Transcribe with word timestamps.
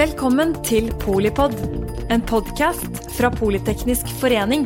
Velkommen 0.00 0.54
til 0.64 0.86
Polipod, 0.96 1.52
en 2.08 2.22
podkast 2.24 3.02
fra 3.18 3.28
Politeknisk 3.34 4.08
forening. 4.16 4.62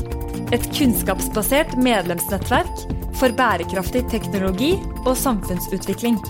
Et 0.54 0.68
kunnskapsbasert 0.76 1.72
medlemsnettverk 1.82 2.84
for 3.18 3.34
bærekraftig 3.34 4.04
teknologi 4.12 4.76
og 5.02 5.16
samfunnsutvikling. 5.18 6.20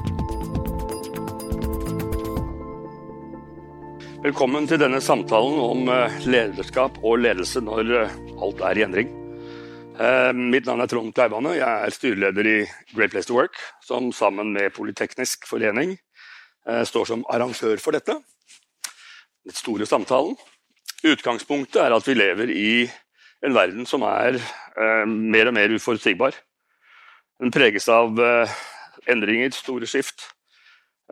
Velkommen 4.25 4.73
til 4.73 4.81
denne 4.81 5.05
samtalen 5.05 5.61
om 5.61 5.93
eh, 5.93 6.19
lederskap 6.25 6.97
og 7.05 7.21
ledelse 7.27 7.61
når 7.61 7.97
eh, 8.01 8.19
alt 8.41 8.67
er 8.73 8.81
i 8.81 8.89
endring. 8.89 9.15
Eh, 10.01 10.33
mitt 10.33 10.65
navn 10.65 10.81
er 10.81 10.89
Trond 10.89 11.13
Kleivane. 11.13 11.59
Jeg 11.61 11.91
er 11.91 11.99
styreleder 12.01 12.55
i 12.57 12.61
Great 12.97 13.13
Place 13.13 13.29
to 13.29 13.37
Work, 13.37 13.61
som 13.85 14.15
sammen 14.17 14.57
med 14.57 14.73
Politeknisk 14.73 15.45
forening 15.51 15.99
står 16.65 17.05
som 17.05 17.27
arrangør 17.29 17.77
for 17.77 17.93
dette 17.93 18.15
den 19.45 19.57
store 19.57 19.87
samtalen. 19.87 20.37
Utgangspunktet 21.05 21.83
er 21.83 21.95
at 21.95 22.07
vi 22.09 22.17
lever 22.17 22.51
i 22.51 22.69
en 23.45 23.55
verden 23.55 23.87
som 23.89 24.05
er 24.09 24.39
eh, 24.39 25.05
mer 25.09 25.51
og 25.51 25.57
mer 25.57 25.75
uforutsigbar. 25.75 26.37
Den 27.43 27.53
preges 27.53 27.89
av 27.93 28.17
eh, 28.21 28.55
endringer, 29.11 29.53
store 29.53 29.89
skift. 29.91 30.31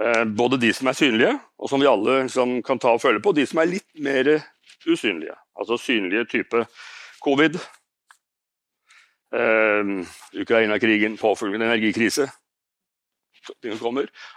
Eh, 0.01 0.25
både 0.25 0.61
de 0.63 0.73
som 0.73 0.89
er 0.89 0.97
synlige, 0.97 1.35
og 1.61 1.69
som 1.69 1.83
vi 1.83 1.91
alle 1.91 2.23
liksom, 2.25 2.61
kan 2.65 2.81
ta 2.81 2.95
og 2.97 3.03
føle 3.03 3.21
på, 3.21 3.33
og 3.33 3.37
de 3.37 3.47
som 3.49 3.61
er 3.61 3.73
litt 3.75 3.89
mer 4.01 4.31
usynlige. 4.89 5.37
Altså 5.59 5.77
synlige 5.77 6.25
type 6.31 6.65
covid, 7.23 7.59
eh, 9.37 9.93
Ukraina-krigen, 10.41 11.19
påfølgende 11.21 11.69
energikrise. 11.69 12.31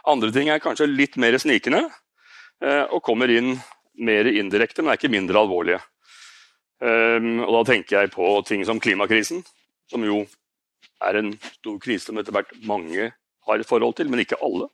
Andre 0.06 0.32
ting 0.34 0.50
er 0.50 0.60
kanskje 0.64 0.90
litt 0.90 1.16
mer 1.22 1.38
snikende 1.38 1.84
eh, 1.86 2.86
og 2.90 3.04
kommer 3.06 3.30
inn 3.30 3.54
mer 3.98 4.28
indirekte, 4.30 4.84
men 4.84 4.94
er 4.94 5.00
ikke 5.00 5.14
mindre 5.14 5.42
alvorlige. 5.42 5.82
Um, 6.82 7.40
og 7.46 7.52
Da 7.60 7.62
tenker 7.72 8.02
jeg 8.02 8.12
på 8.12 8.30
ting 8.48 8.66
som 8.68 8.80
klimakrisen, 8.80 9.44
som 9.90 10.04
jo 10.04 10.26
er 11.04 11.20
en 11.20 11.36
stor 11.60 11.78
krise 11.80 12.10
som 12.10 12.18
etter 12.20 12.36
hvert 12.36 12.52
mange 12.68 13.12
har 13.46 13.62
et 13.62 13.70
forhold 13.70 13.96
til, 13.96 14.10
men 14.10 14.24
ikke 14.24 14.40
alle. 14.44 14.68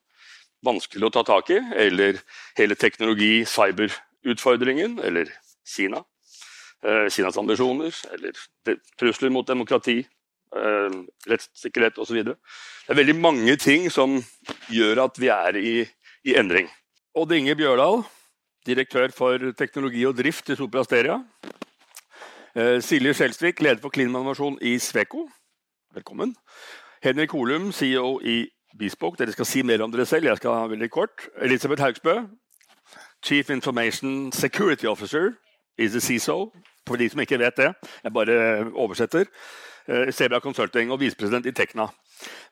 Vanskelig 0.66 1.10
å 1.10 1.14
ta 1.14 1.24
tak 1.28 1.50
i. 1.54 1.60
Eller 1.76 2.22
hele 2.58 2.78
teknologi-, 2.78 3.46
cyberutfordringen, 3.50 5.00
eller 5.04 5.30
Kina. 5.68 6.04
Uh, 6.82 7.08
Kinas 7.14 7.38
ambisjoner, 7.38 7.94
eller 8.14 8.38
trusler 8.98 9.30
mot 9.34 9.46
demokrati, 9.48 10.00
uh, 10.56 11.02
rettssikkerhet 11.30 12.00
osv. 12.02 12.24
Det 12.26 12.90
er 12.90 12.98
veldig 12.98 13.18
mange 13.22 13.58
ting 13.62 13.86
som 13.94 14.18
gjør 14.74 15.06
at 15.06 15.22
vi 15.22 15.30
er 15.34 15.60
i, 15.62 15.76
i 16.26 16.38
endring. 16.40 16.72
Odd 17.14 17.36
Inge 17.38 17.58
Bjørdal 17.60 18.02
direktør 18.66 19.12
for 19.16 19.52
teknologi 19.58 20.06
og 20.06 20.18
drift 20.18 20.50
i 20.50 20.56
Sopra 20.56 20.84
Steria. 20.84 21.20
Eh, 22.56 22.82
Silje 22.82 23.14
Skjelsvik, 23.14 23.62
leder 23.62 23.82
for 23.82 23.90
klimainnovasjon 23.90 24.60
i 24.62 24.78
Sveko. 24.80 25.28
Velkommen. 25.94 26.36
Henrik 27.04 27.32
Holum, 27.32 27.72
CEO 27.72 28.20
i 28.24 28.50
Bespoke. 28.80 29.18
Dere 29.18 29.32
skal 29.32 29.46
si 29.46 29.62
mer 29.62 29.82
om 29.82 29.92
dere 29.92 30.06
selv. 30.06 30.26
Jeg 30.26 30.38
skal 30.38 30.54
ha 30.54 30.68
veldig 30.68 30.90
kort. 30.92 31.30
Elisabeth 31.42 31.82
Haugsbø, 31.82 32.28
Chief 33.24 33.50
Information 33.50 34.32
Security 34.32 34.86
Officer 34.86 35.32
i 35.78 35.88
the 35.88 36.00
CISO. 36.00 36.52
For 36.88 36.96
de 36.96 37.10
som 37.10 37.20
ikke 37.20 37.40
vet 37.40 37.58
det. 37.58 37.74
Jeg 38.04 38.14
bare 38.14 38.72
oversetter. 38.74 39.26
Eh, 39.88 40.12
Sebra 40.14 40.40
Consulting 40.40 40.92
og 40.92 41.00
visepresident 41.00 41.46
i 41.46 41.52
Tekna. 41.52 41.88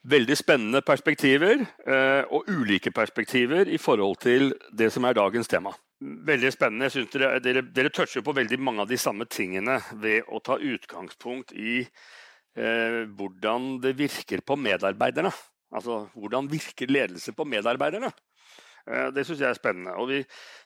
Veldig 0.04 0.38
spennende 0.38 0.82
perspektiver, 0.82 1.66
eh, 1.88 2.24
og 2.32 2.44
ulike 2.48 2.92
perspektiver 2.92 3.68
i 3.68 3.78
forhold 3.78 4.18
til 4.22 4.54
det 4.78 4.92
som 4.92 5.04
er 5.04 5.14
dagens 5.14 5.48
tema. 5.48 5.70
Veldig 6.00 6.54
spennende. 6.56 6.88
Jeg 6.88 6.96
synes 6.96 7.12
dere, 7.12 7.40
dere, 7.44 7.66
dere, 7.76 7.92
toucher 7.92 8.24
på 8.24 8.32
veldig 8.36 8.60
mange 8.64 8.86
av 8.86 8.88
de 8.88 8.98
samme 9.00 9.26
tingene 9.28 9.82
ved 10.00 10.30
å 10.32 10.40
ta 10.40 10.56
utgangspunkt 10.56 11.52
i 11.52 11.82
eh, 11.84 13.02
hvordan 13.20 13.74
det 13.84 13.98
virker 14.00 14.46
på 14.48 14.56
medarbeiderne. 14.56 15.34
Altså 15.76 16.06
hvordan 16.16 16.48
virker 16.50 16.88
ledelse 16.88 17.36
på 17.36 17.44
medarbeiderne? 17.44 18.14
Eh, 18.88 19.10
det 19.12 19.26
syns 19.28 19.44
jeg 19.44 19.50
er 19.50 19.60
spennende. 19.60 19.98
Og 20.00 20.08
vi, 20.14 20.22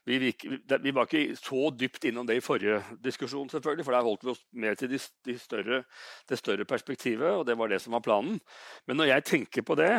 vi, 0.06 0.20
vi, 0.30 0.94
var 0.94 1.10
ikke 1.10 1.40
så 1.40 1.74
dypt 1.74 2.06
innom 2.06 2.30
det 2.30 2.38
i 2.38 2.46
forrige 2.46 2.84
diskusjon, 3.02 3.50
selvfølgelig, 3.50 3.90
for 3.90 3.98
der 3.98 4.06
holdt 4.06 4.30
vi 4.30 4.34
oss 4.36 4.46
mer 4.54 4.78
til 4.78 4.94
de, 4.94 5.02
de 5.26 5.38
større, 5.42 5.84
det 6.30 6.42
større 6.44 6.70
perspektivet, 6.70 7.40
og 7.40 7.48
det 7.50 7.58
var 7.58 7.74
det 7.74 7.82
som 7.82 7.98
var 7.98 8.06
planen. 8.06 8.38
Men 8.86 9.02
når 9.02 9.16
jeg 9.16 9.30
tenker 9.34 9.66
på 9.66 9.82
det, 9.82 9.96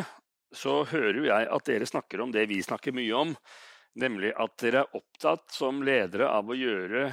så 0.54 0.84
hører 0.86 1.24
jeg 1.26 1.54
at 1.58 1.66
dere 1.66 1.90
snakker 1.90 2.22
om 2.22 2.30
det 2.30 2.46
vi 2.46 2.62
snakker 2.62 2.94
mye 2.94 3.22
om 3.26 3.38
Nemlig 4.00 4.32
at 4.42 4.56
dere 4.58 4.82
er 4.82 4.96
opptatt 4.98 5.52
som 5.54 5.82
ledere 5.86 6.26
av 6.26 6.48
å 6.50 6.56
gjøre 6.58 7.12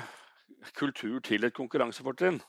kultur 0.78 1.20
til 1.26 1.46
et 1.46 1.56
konkurransefortrinn. 1.58 2.40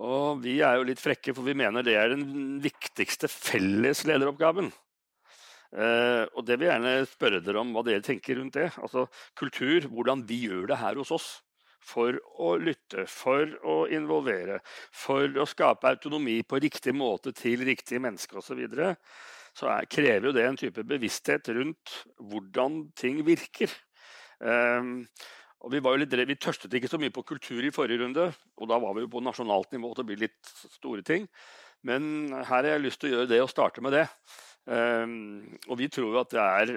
Og 0.00 0.38
vi 0.44 0.60
er 0.64 0.78
jo 0.78 0.86
litt 0.86 1.02
frekke, 1.02 1.34
for 1.34 1.46
vi 1.46 1.56
mener 1.58 1.84
det 1.84 1.96
er 1.98 2.14
den 2.14 2.60
viktigste 2.62 3.28
felles 3.30 4.04
lederoppgaven. 4.06 4.70
Eh, 5.70 6.24
og 6.34 6.46
det 6.46 6.56
vil 6.58 6.66
jeg 6.66 6.74
gjerne 6.74 7.10
spørre 7.10 7.42
dere 7.46 7.62
om 7.62 7.74
hva 7.74 7.84
dere 7.86 8.02
tenker 8.06 8.38
rundt 8.38 8.56
det. 8.58 8.70
Altså 8.82 9.06
kultur, 9.38 9.86
hvordan 9.90 10.24
vi 10.26 10.44
gjør 10.46 10.70
det 10.70 10.80
her 10.80 10.98
hos 11.02 11.12
oss. 11.14 11.30
For 11.90 12.14
å 12.38 12.54
lytte, 12.60 13.06
for 13.08 13.48
å 13.64 13.76
involvere, 13.90 14.58
for 14.92 15.32
å 15.40 15.46
skape 15.48 15.88
autonomi 15.88 16.42
på 16.44 16.60
riktig 16.60 16.92
måte 16.94 17.32
til 17.34 17.64
riktige 17.64 18.02
mennesker 18.04 18.42
osv 18.42 18.60
så 19.56 19.70
er, 19.72 19.88
krever 19.90 20.30
jo 20.30 20.34
det 20.36 20.46
en 20.46 20.58
type 20.58 20.84
bevissthet 20.86 21.50
rundt 21.56 21.94
hvordan 22.18 22.82
ting 22.98 23.20
virker. 23.26 23.72
Um, 24.40 25.04
og 25.60 25.74
Vi 25.74 25.80
litt, 26.00 26.14
vi 26.28 26.38
tørstet 26.40 26.72
ikke 26.72 26.88
så 26.88 26.98
mye 27.00 27.12
på 27.12 27.26
kultur 27.28 27.60
i 27.60 27.72
forrige 27.74 28.00
runde, 28.00 28.30
og 28.56 28.68
da 28.70 28.78
var 28.80 28.94
vi 28.96 29.02
jo 29.04 29.10
på 29.12 29.20
nasjonalt 29.20 29.74
nivå 29.74 29.90
til 29.92 30.06
å 30.06 30.08
bli 30.08 30.16
litt 30.22 30.52
store 30.78 31.04
ting. 31.04 31.26
Men 31.84 32.32
her 32.32 32.46
har 32.48 32.68
jeg 32.74 32.84
lyst 32.84 33.00
til 33.02 33.10
å 33.10 33.12
gjøre 33.18 33.28
det 33.28 33.42
og 33.44 33.50
starte 33.52 33.84
med 33.84 33.92
det. 33.96 34.06
Um, 34.64 35.44
og 35.68 35.76
vi 35.80 35.88
tror 35.92 36.14
jo 36.14 36.20
at 36.20 36.32
det 36.32 36.40
er 36.40 36.72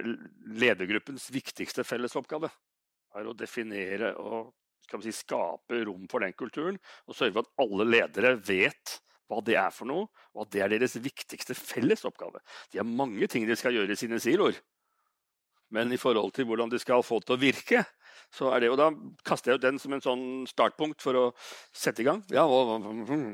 ledergruppens 0.64 1.30
viktigste 1.32 1.86
fellesoppgave. 1.88 2.52
er 3.20 3.30
å 3.30 3.38
definere 3.38 4.14
og 4.20 4.52
si, 5.04 5.12
skape 5.16 5.84
rom 5.88 6.08
for 6.12 6.24
den 6.24 6.36
kulturen. 6.36 6.80
Og 7.08 7.16
sørge 7.16 7.38
for 7.38 7.48
at 7.48 7.64
alle 7.64 7.88
ledere 7.88 8.36
vet 8.44 8.98
hva 9.30 9.40
det 9.46 9.58
er 9.60 9.72
for 9.74 9.90
noe, 9.90 10.08
og 10.36 10.46
at 10.46 10.54
det 10.56 10.64
er 10.64 10.74
deres 10.74 10.98
viktigste 11.02 11.56
felles 11.58 12.06
oppgave. 12.08 12.42
De 12.72 12.82
har 12.82 12.88
mange 12.88 13.28
ting 13.32 13.48
de 13.48 13.58
skal 13.60 13.76
gjøre 13.76 13.96
i 13.96 14.00
sine 14.00 14.20
siloer, 14.22 14.58
men 15.74 15.92
i 15.94 15.98
forhold 15.98 16.36
til 16.36 16.46
hvordan 16.46 16.70
de 16.70 16.80
skal 16.82 17.06
få 17.06 17.20
det 17.22 17.30
til 17.30 17.38
å 17.38 17.42
virke, 17.42 17.84
så 18.34 18.50
er 18.54 18.64
det, 18.64 18.72
og 18.74 18.80
Da 18.80 18.90
kaster 19.28 19.52
jeg 19.52 19.60
ut 19.60 19.66
den 19.66 19.80
som 19.82 19.96
en 19.96 20.04
sånn 20.04 20.26
startpunkt 20.50 21.04
for 21.04 21.20
å 21.20 21.26
sette 21.76 22.04
i 22.04 22.08
gang. 22.08 22.22
Ja, 22.34 22.46
og, 22.46 22.74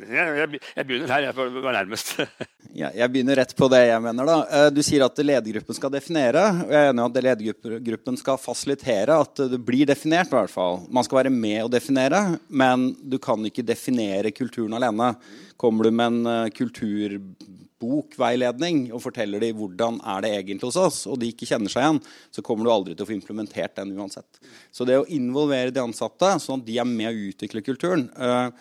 jeg, 0.10 0.62
jeg, 0.76 0.86
begynner 0.86 1.14
her, 1.14 1.30
jeg 1.30 1.38
får 1.38 1.52
være 1.58 1.78
nærmest. 1.80 2.16
ja, 2.82 2.92
jeg 2.92 3.14
begynner 3.14 3.40
rett 3.42 3.56
på 3.58 3.70
det 3.72 3.84
jeg 3.88 4.04
mener. 4.04 4.28
da. 4.28 4.38
Eh, 4.60 4.70
du 4.76 4.82
sier 4.86 5.06
at 5.06 5.24
ledergruppen 5.24 5.78
skal 5.78 5.94
definere. 5.94 6.46
og 6.66 6.74
Jeg 6.74 6.82
er 6.82 6.94
enig 6.94 7.04
i 7.04 7.10
at 7.10 7.22
ledergruppen 7.30 8.20
skal 8.20 8.42
fasilitere 8.42 9.20
at 9.24 9.46
det 9.52 9.62
blir 9.66 9.90
definert. 9.90 10.30
I 10.30 10.38
hvert 10.38 10.54
fall. 10.54 10.84
Man 10.92 11.06
skal 11.08 11.24
være 11.24 11.34
med 11.34 11.64
å 11.66 11.72
definere, 11.72 12.24
men 12.48 12.92
du 13.00 13.18
kan 13.22 13.46
ikke 13.46 13.66
definere 13.66 14.36
kulturen 14.36 14.76
alene. 14.78 15.14
Kommer 15.60 15.84
du 15.84 15.92
med 15.92 16.08
en 16.08 16.28
uh, 16.28 16.50
kulturbokveiledning 16.56 18.94
og 18.94 19.02
forteller 19.04 19.40
dem 19.44 19.58
hvordan 19.60 20.00
er 20.14 20.22
det 20.24 20.30
egentlig 20.38 20.68
hos 20.70 20.78
oss, 20.80 21.08
og 21.10 21.20
de 21.20 21.28
ikke 21.34 21.50
kjenner 21.50 21.70
seg 21.72 21.84
igjen, 21.84 22.00
så 22.32 22.42
kommer 22.46 22.64
du 22.64 22.72
aldri 22.72 22.94
til 22.96 23.04
å 23.04 23.10
få 23.10 23.18
implementert 23.18 23.76
den 23.76 23.92
uansett. 23.98 24.40
Så 24.72 24.86
det 24.86 25.00
å 25.00 25.08
involvere 25.10 25.74
de 25.74 25.82
ansatte, 25.82 26.36
sånn 26.44 26.62
at 26.62 26.68
de 26.68 26.78
er 26.78 26.88
med 26.88 27.10
å 27.10 27.30
utvikle 27.32 27.64
kulturen 27.66 28.08
uh, 28.20 28.54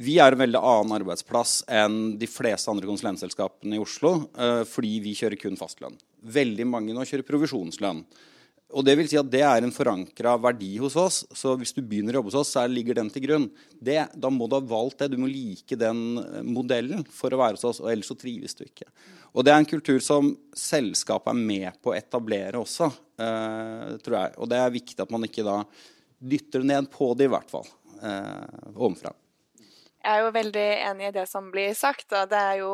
vi 0.00 0.16
er 0.22 0.32
en 0.32 0.40
veldig 0.40 0.60
annen 0.60 0.94
arbeidsplass 0.96 1.62
enn 1.68 2.14
de 2.20 2.28
fleste 2.30 2.70
andre 2.72 2.88
konsulentselskapene 2.88 3.76
i 3.76 3.82
Oslo. 3.82 4.14
Uh, 4.32 4.62
fordi 4.68 4.94
vi 5.04 5.12
kjører 5.18 5.40
kun 5.40 5.58
fastlønn. 5.60 5.98
Veldig 6.22 6.66
mange 6.68 6.94
nå 6.96 7.04
kjører 7.04 7.26
provisjonslønn. 7.28 8.00
Og 8.72 8.84
det 8.86 8.94
vil 8.96 9.08
si 9.10 9.18
at 9.20 9.28
det 9.28 9.42
er 9.44 9.64
en 9.64 9.74
forankra 9.74 10.34
verdi 10.40 10.70
hos 10.80 10.96
oss. 10.96 11.22
Så 11.36 11.52
hvis 11.60 11.74
du 11.76 11.82
begynner 11.84 12.16
å 12.16 12.20
jobbe 12.20 12.32
hos 12.32 12.38
oss, 12.40 12.52
så 12.54 12.64
ligger 12.70 12.96
den 12.96 13.10
til 13.12 13.26
grunn. 13.26 13.48
Det, 13.76 13.98
da 14.16 14.30
må 14.32 14.48
du 14.48 14.56
ha 14.56 14.62
valgt 14.64 15.02
det. 15.02 15.10
Du 15.12 15.18
må 15.20 15.28
like 15.30 15.76
den 15.78 16.20
eh, 16.22 16.40
modellen 16.46 17.04
for 17.12 17.32
å 17.32 17.40
være 17.42 17.58
hos 17.58 17.66
oss, 17.68 17.82
og 17.84 17.90
ellers 17.92 18.08
så 18.08 18.16
trives 18.18 18.56
du 18.56 18.64
ikke. 18.64 18.88
Og 19.32 19.44
det 19.44 19.52
er 19.52 19.60
en 19.60 19.68
kultur 19.68 20.00
som 20.04 20.32
selskapet 20.56 21.32
er 21.32 21.40
med 21.40 21.80
på 21.84 21.92
å 21.92 21.96
etablere 21.96 22.60
også, 22.60 22.88
eh, 23.20 23.92
tror 24.04 24.18
jeg. 24.18 24.34
Og 24.40 24.52
det 24.52 24.60
er 24.60 24.76
viktig 24.78 25.04
at 25.04 25.12
man 25.12 25.28
ikke 25.28 25.46
da 25.46 25.58
dytter 26.32 26.64
ned 26.64 26.88
på 26.92 27.12
det, 27.18 27.28
i 27.28 27.32
hvert 27.32 27.52
fall. 27.52 27.68
Eh, 28.02 28.72
ovenfra. 28.74 29.12
Jeg 30.02 30.16
er 30.16 30.24
jo 30.24 30.32
veldig 30.34 30.68
enig 30.88 31.08
i 31.08 31.14
det 31.14 31.28
som 31.30 31.52
blir 31.52 31.76
sagt. 31.78 32.08
Da. 32.10 32.24
Det 32.26 32.40
er 32.40 32.56
jo 32.64 32.72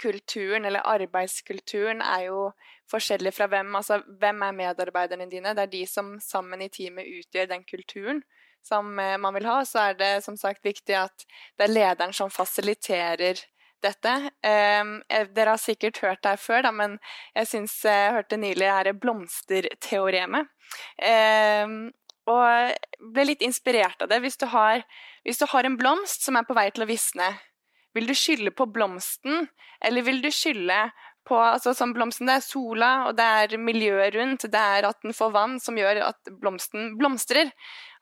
kulturen, 0.00 0.64
eller 0.64 0.86
arbeidskulturen, 0.86 2.02
er 2.02 2.28
jo 2.28 2.48
forskjellig 2.90 3.32
fra 3.36 3.48
hvem. 3.50 3.74
Altså, 3.76 4.00
hvem 4.20 4.42
er 4.46 4.58
medarbeiderne 4.62 5.28
dine? 5.30 5.54
Det 5.56 5.66
er 5.66 5.74
de 5.74 5.84
som 5.86 6.16
sammen 6.22 6.62
i 6.64 6.70
teamet 6.72 7.08
utgjør 7.20 7.50
den 7.52 7.64
kulturen 7.68 8.22
som 8.64 8.98
eh, 8.98 9.18
man 9.18 9.34
vil 9.34 9.46
ha. 9.48 9.60
Så 9.64 9.82
er 9.90 9.98
det 9.98 10.12
som 10.24 10.36
sagt 10.36 10.64
viktig 10.66 10.96
at 10.98 11.28
det 11.58 11.68
er 11.68 11.74
lederen 11.74 12.14
som 12.16 12.30
fasiliterer 12.32 13.40
dette. 13.84 14.14
Um, 14.42 14.98
dere 15.06 15.54
har 15.54 15.62
sikkert 15.62 16.00
hørt 16.02 16.22
det 16.24 16.34
her 16.34 16.42
før, 16.42 16.64
da, 16.66 16.72
men 16.74 16.96
jeg 17.36 17.50
syns 17.52 17.76
jeg 17.86 18.14
hørte 18.16 18.40
nylig 18.40 18.66
her 18.66 18.90
blomsterteoremet. 18.98 20.50
Um, 20.98 21.76
og 22.28 23.04
ble 23.14 23.24
litt 23.30 23.44
inspirert 23.46 24.02
av 24.04 24.10
det. 24.10 24.18
Hvis 24.24 24.36
du, 24.40 24.48
har, 24.52 24.82
hvis 25.24 25.40
du 25.40 25.46
har 25.48 25.64
en 25.64 25.78
blomst 25.80 26.26
som 26.26 26.36
er 26.36 26.44
på 26.48 26.56
vei 26.58 26.66
til 26.74 26.84
å 26.84 26.90
visne, 26.90 27.30
vil 27.98 28.08
du 28.08 28.14
skylde 28.16 28.54
på 28.54 28.68
blomsten, 28.70 29.48
eller 29.84 30.06
vil 30.06 30.22
du 30.22 30.30
skylde 30.34 30.88
på 31.28 31.36
altså 31.36 31.74
Som 31.76 31.92
blomsten, 31.92 32.24
det 32.24 32.38
er 32.38 32.44
sola, 32.46 32.90
og 33.04 33.18
det 33.18 33.24
er 33.42 33.60
miljøet 33.60 34.14
rundt, 34.14 34.46
det 34.48 34.62
er 34.78 34.86
at 34.88 35.02
den 35.04 35.12
får 35.12 35.34
vann 35.34 35.58
som 35.60 35.76
gjør 35.76 36.00
at 36.06 36.30
blomsten 36.40 36.94
blomstrer. 36.96 37.50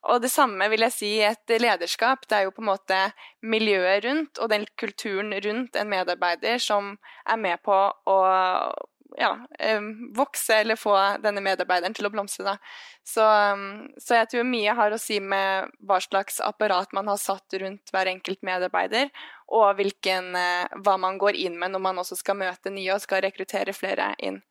Og 0.06 0.20
det 0.22 0.30
samme 0.30 0.68
vil 0.70 0.84
jeg 0.86 0.94
si 0.94 1.12
et 1.26 1.54
lederskap. 1.58 2.28
Det 2.28 2.36
er 2.38 2.44
jo 2.46 2.54
på 2.54 2.62
en 2.62 2.70
måte 2.70 2.98
miljøet 3.42 4.04
rundt 4.06 4.38
og 4.38 4.52
den 4.52 4.66
kulturen 4.78 5.34
rundt 5.42 5.74
en 5.74 5.90
medarbeider 5.90 6.62
som 6.62 6.94
er 7.26 7.40
med 7.42 7.58
på 7.66 7.74
å 7.74 8.18
ja, 9.16 9.32
vokse 10.14 10.60
eller 10.60 10.76
få 10.76 10.94
denne 11.24 11.40
medarbeideren 11.44 11.94
til 11.96 12.08
å 12.08 12.12
blomstre. 12.12 12.56
Så, 13.06 13.24
så, 13.96 14.18
jeg 14.18 14.28
tror 14.32 14.48
mye 14.48 14.74
har 14.76 14.92
å 14.92 15.00
si 15.00 15.18
med 15.22 15.72
hva 15.86 15.98
slags 16.04 16.40
apparat 16.44 16.92
man 16.96 17.08
har 17.10 17.20
satt 17.20 17.56
rundt 17.62 17.92
hver 17.94 18.10
enkelt 18.12 18.42
medarbeider, 18.46 19.10
og 19.48 19.76
hvilken, 19.78 20.34
eh, 20.36 20.76
hva 20.82 20.96
man 20.98 21.18
går 21.18 21.38
inn 21.38 21.58
med 21.58 21.74
når 21.74 21.82
man 21.82 22.02
også 22.02 22.18
skal 22.18 22.38
møte 22.40 22.72
nye 22.72 22.94
og 22.94 23.02
skal 23.04 23.22
rekruttere 23.24 23.74
flere 23.76 24.14
inn. 24.18 24.42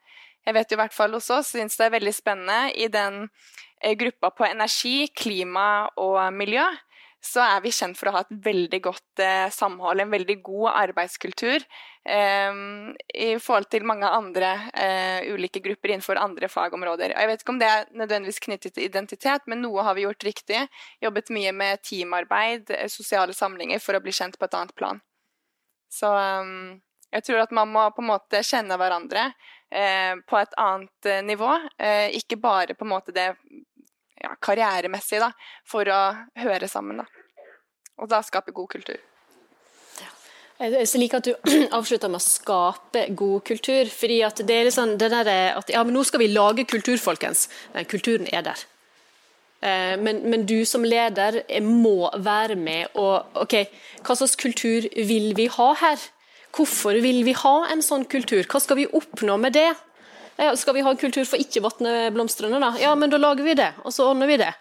Jeg 0.45 0.53
vet 0.53 0.71
jo 0.71 0.77
i 0.77 0.81
hvert 0.83 0.94
fall 0.94 1.15
hos 1.18 1.30
oss 1.33 1.51
syns 1.56 1.77
det 1.77 1.88
er 1.88 1.95
veldig 1.95 2.13
spennende 2.13 2.74
i 2.77 2.88
den 2.88 3.25
eh, 3.81 3.95
gruppa 3.97 4.30
på 4.31 4.45
energi, 4.47 5.07
klima 5.15 5.88
og 5.97 6.21
miljø 6.33 6.65
så 7.25 7.42
er 7.42 7.62
vi 7.63 7.74
kjent 7.74 7.98
for 7.98 8.10
å 8.10 8.16
ha 8.16 8.22
et 8.24 8.33
veldig 8.45 8.80
godt 8.86 9.22
eh, 9.24 9.48
samhold, 9.54 10.01
en 10.01 10.13
veldig 10.13 10.36
god 10.45 10.68
arbeidskultur 10.83 11.57
eh, 11.57 12.60
i 13.18 13.30
forhold 13.42 13.69
til 13.74 13.88
mange 13.88 14.10
andre 14.10 14.51
eh, 14.77 15.25
ulike 15.33 15.63
grupper 15.66 15.95
innenfor 15.95 16.22
andre 16.22 16.50
fagområder. 16.51 17.16
Jeg 17.16 17.31
vet 17.31 17.44
ikke 17.44 17.56
om 17.56 17.62
det 17.62 17.72
er 17.72 17.89
nødvendigvis 17.98 18.42
knyttet 18.45 18.77
til 18.77 18.86
identitet, 18.86 19.50
men 19.50 19.63
noe 19.66 19.88
har 19.88 19.98
vi 19.98 20.06
gjort 20.06 20.27
riktig. 20.27 20.66
Jobbet 21.04 21.33
mye 21.33 21.56
med 21.56 21.81
teamarbeid, 21.88 22.69
eh, 22.77 22.88
sosiale 22.94 23.33
samlinger, 23.33 23.81
for 23.81 23.98
å 23.98 24.04
bli 24.06 24.13
kjent 24.16 24.38
på 24.38 24.45
et 24.45 24.60
annet 24.60 24.75
plan. 24.77 25.01
Så 25.89 26.12
um, 26.12 26.75
jeg 27.16 27.25
tror 27.25 27.45
at 27.45 27.54
man 27.56 27.72
må 27.72 27.88
på 27.95 28.04
en 28.04 28.12
måte 28.12 28.42
kjenne 28.45 28.77
hverandre 28.77 29.30
eh, 29.72 30.13
på 30.27 30.38
et 30.42 30.57
annet 30.62 31.10
eh, 31.10 31.24
nivå. 31.25 31.56
ikke 32.19 32.38
bare 32.42 32.75
på 32.77 32.86
en 32.86 32.92
måte 32.92 33.16
det 33.16 33.31
ja, 34.22 34.36
karrieremessig, 34.42 35.19
da, 35.24 35.31
for 35.68 35.89
å 35.89 36.01
høre 36.42 36.69
sammen. 36.72 37.01
Da. 37.04 37.14
Og 38.01 38.09
da 38.12 38.21
skape 38.25 38.53
god 38.56 38.68
kultur. 38.75 39.01
Jeg 40.56 40.88
liker 41.01 41.19
at 41.19 41.27
du 41.27 41.33
avslutter 41.77 42.12
med 42.12 42.21
å 42.21 42.24
skape 42.24 43.01
god 43.18 43.44
kultur. 43.47 43.89
fordi 43.92 44.21
at 44.24 44.39
det 44.47 44.56
er 44.56 44.69
liksom 44.69 44.95
det 44.97 45.12
der 45.12 45.31
at 45.57 45.69
ja, 45.71 45.83
men 45.83 45.94
nå 45.97 46.03
skal 46.07 46.24
vi 46.24 46.31
lage 46.31 46.63
kultur, 46.63 46.97
folkens. 46.97 47.50
Kulturen 47.92 48.27
er 48.31 48.45
der. 48.47 48.65
Eh, 49.62 49.95
men, 50.00 50.21
men, 50.30 50.45
du 50.45 50.65
som 50.65 50.83
leder 50.83 51.42
må 51.63 52.09
være 52.15 52.56
med 52.56 52.95
og 52.95 53.39
OK, 53.42 53.56
hva 54.03 54.15
slags 54.15 54.36
kultur 54.39 54.88
vil 54.95 55.33
vi 55.36 55.48
ha 55.51 55.69
her? 55.81 56.00
Hvorfor 56.56 57.01
vil 57.03 57.24
vi 57.27 57.33
ha 57.36 57.56
en 57.71 57.83
sånn 57.83 58.06
kultur? 58.07 58.45
Hva 58.48 58.62
skal 58.63 58.80
vi 58.80 58.88
oppnå 58.88 59.36
med 59.41 59.57
det? 59.57 59.71
Ja, 60.39 60.53
skal 60.59 60.75
vi 60.75 60.83
ha 60.83 60.91
en 60.91 61.00
kultur 61.00 61.24
for 61.27 61.39
ikke 61.39 61.63
vatne 61.63 62.12
blomstene, 62.15 62.59
da? 62.63 62.74
Ja, 62.80 62.94
men 63.00 63.12
da 63.12 63.19
lager 63.19 63.44
vi 63.44 63.56
det, 63.59 63.71
og 63.83 63.91
så 63.95 64.09
ordner 64.12 64.27
vi 64.31 64.39
det. 64.39 64.51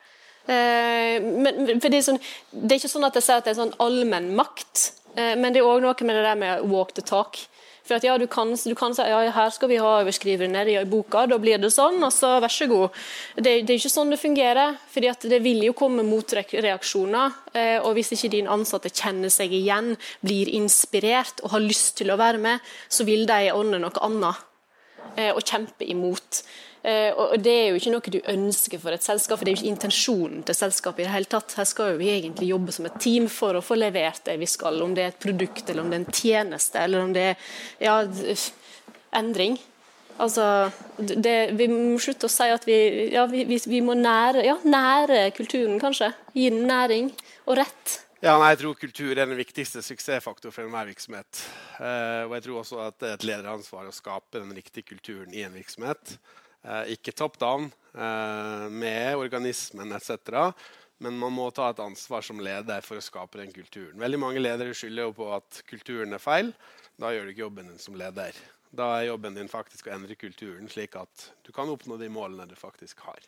Eh, 0.44 1.23
men, 1.23 1.81
for 1.81 1.88
det 1.88 2.02
er, 2.02 2.05
sånn, 2.05 2.20
det 2.52 2.75
er 2.75 2.82
ikke 2.82 2.93
sånn 2.93 3.08
at 3.08 3.17
jeg 3.17 3.25
sier 3.25 3.41
at 3.41 3.49
det 3.49 3.55
er 3.55 3.62
sånn 3.62 3.75
allmenn 3.81 4.35
makt, 4.37 4.91
eh, 5.17 5.32
men 5.41 5.55
det 5.55 5.62
er 5.62 5.69
òg 5.69 5.81
noe 5.85 6.06
med 6.06 6.19
det 6.19 6.25
der 6.26 6.41
med 6.41 6.70
walk 6.70 6.93
the 6.96 7.05
talk. 7.05 7.41
For 7.85 7.99
at 7.99 8.05
ja, 8.06 8.14
du 8.17 8.25
kan, 8.32 8.55
du 8.56 8.73
kan 8.76 8.94
si 8.96 9.05
ja, 9.05 9.19
her 9.29 9.50
skal 9.52 9.69
vi 9.69 9.76
ha 9.76 9.91
overskrivere 9.99 10.49
nede 10.49 10.73
i 10.73 10.85
boka, 10.88 11.26
da 11.29 11.37
blir 11.41 11.61
det 11.61 11.69
sånn, 11.73 11.99
og 12.00 12.12
så 12.17 12.38
vær 12.41 12.52
så 12.52 12.69
god. 12.69 13.00
Det, 13.37 13.58
det 13.69 13.75
er 13.75 13.81
ikke 13.81 13.93
sånn 13.93 14.12
det 14.12 14.20
fungerer, 14.23 14.79
at 14.81 15.26
det 15.29 15.41
vil 15.44 15.61
jo 15.67 15.75
komme 15.76 16.05
motreaksjoner. 16.08 17.37
Eh, 17.52 17.76
og 17.82 17.93
hvis 17.99 18.14
ikke 18.17 18.32
din 18.37 18.49
ansatte 18.49 18.93
kjenner 18.93 19.32
seg 19.32 19.52
igjen, 19.52 19.94
blir 20.25 20.49
inspirert 20.56 21.44
og 21.44 21.52
har 21.56 21.64
lyst 21.64 21.99
til 22.00 22.12
å 22.12 22.20
være 22.20 22.41
med, 22.41 22.73
så 22.88 23.05
vil 23.05 23.29
de 23.29 23.52
ordne 23.52 23.81
noe 23.85 24.05
annet. 24.08 24.50
Og 25.14 25.44
kjempe 25.46 25.85
imot. 25.87 26.41
Eh, 26.85 27.11
og 27.17 27.41
Det 27.41 27.53
er 27.53 27.69
jo 27.71 27.79
ikke 27.81 27.93
noe 27.95 28.13
du 28.13 28.21
ønsker 28.29 28.81
for 28.83 28.93
et 28.93 29.05
selskap, 29.05 29.39
for 29.41 29.47
det 29.47 29.55
er 29.55 29.57
jo 29.57 29.63
ikke 29.63 29.73
intensjonen 29.73 30.43
til 30.45 30.59
selskapet. 30.59 31.01
i 31.01 31.07
det 31.09 31.15
hele 31.15 31.33
tatt. 31.33 31.55
Her 31.57 31.65
skal 31.65 31.93
jo 31.93 32.01
vi 32.03 32.11
egentlig 32.13 32.51
jobbe 32.51 32.73
som 32.73 32.87
et 32.87 33.01
team 33.01 33.29
for 33.29 33.57
å 33.57 33.65
få 33.65 33.79
levert 33.81 34.25
det 34.25 34.39
vi 34.39 34.47
skal, 34.47 34.83
om 34.83 34.95
det 34.95 35.03
er 35.03 35.15
et 35.15 35.21
produkt, 35.21 35.69
eller 35.69 35.83
om 35.83 35.91
det 35.91 35.97
er 35.97 36.05
en 36.05 36.13
tjeneste, 36.13 36.79
eller 36.79 37.01
om 37.01 37.13
det 37.13 37.23
er 37.31 37.37
ja, 37.81 38.03
endring. 39.17 39.59
Altså, 40.19 40.71
det, 40.99 41.57
Vi 41.57 41.67
må 41.69 41.99
slutte 41.99 42.29
å 42.29 42.31
si 42.31 42.47
at 42.53 42.67
vi, 42.69 42.79
ja, 43.15 43.25
vi, 43.27 43.45
vi 43.49 43.81
må 43.81 43.97
nære, 43.99 44.45
ja, 44.45 44.59
nære 44.63 45.31
kulturen, 45.35 45.81
kanskje. 45.81 46.13
Gi 46.37 46.51
den 46.51 46.69
næring 46.69 47.11
og 47.47 47.57
rett. 47.59 48.01
Ja, 48.25 48.39
nei, 48.41 48.55
jeg 48.55 48.63
tror 48.63 48.77
kultur 48.79 49.11
er 49.13 49.27
den 49.27 49.37
viktigste 49.37 49.83
suksessfaktor 49.85 50.53
for 50.53 50.65
enhver 50.65 50.87
virksomhet. 50.89 51.43
Eh, 51.77 52.23
og 52.25 52.33
jeg 52.37 52.45
tror 52.47 52.61
også 52.63 52.79
at 52.87 52.97
det 53.03 53.11
er 53.11 53.19
et 53.19 53.27
lederansvar 53.29 53.89
å 53.89 53.93
skape 53.93 54.39
den 54.39 54.55
riktige 54.57 54.87
kulturen 54.95 55.35
i 55.37 55.43
en 55.45 55.53
virksomhet. 55.53 56.15
Uh, 56.65 56.85
ikke 56.95 57.13
top 57.13 57.37
down 57.41 57.69
uh, 57.93 58.67
med 58.73 59.19
organismen 59.21 59.93
etc. 59.93 60.49
Men 61.05 61.19
man 61.21 61.35
må 61.35 61.51
ta 61.53 61.69
et 61.71 61.83
ansvar 61.85 62.25
som 62.25 62.41
leder 62.41 62.85
for 62.87 62.97
å 62.97 63.05
skape 63.05 63.41
den 63.41 63.53
kulturen. 63.53 63.99
Veldig 64.01 64.21
mange 64.23 64.41
ledere 64.41 64.77
skylder 64.77 65.11
jo 65.11 65.15
på 65.19 65.29
at 65.37 65.61
kulturen 65.69 66.17
er 66.17 66.23
feil. 66.23 66.55
Da 66.97 67.11
gjør 67.13 67.27
du 67.27 67.35
ikke 67.35 67.45
jobben 67.45 67.69
din 67.69 67.83
som 67.83 67.99
leder. 67.99 68.37
Da 68.75 68.89
er 68.97 69.11
jobben 69.11 69.37
din 69.37 69.51
faktisk 69.51 69.89
å 69.89 69.95
endre 69.95 70.17
kulturen, 70.19 70.71
slik 70.71 70.97
at 70.99 71.29
du 71.47 71.53
kan 71.55 71.71
oppnå 71.71 71.99
de 72.01 72.09
målene 72.11 72.47
du 72.51 72.57
faktisk 72.59 73.05
har. 73.07 73.21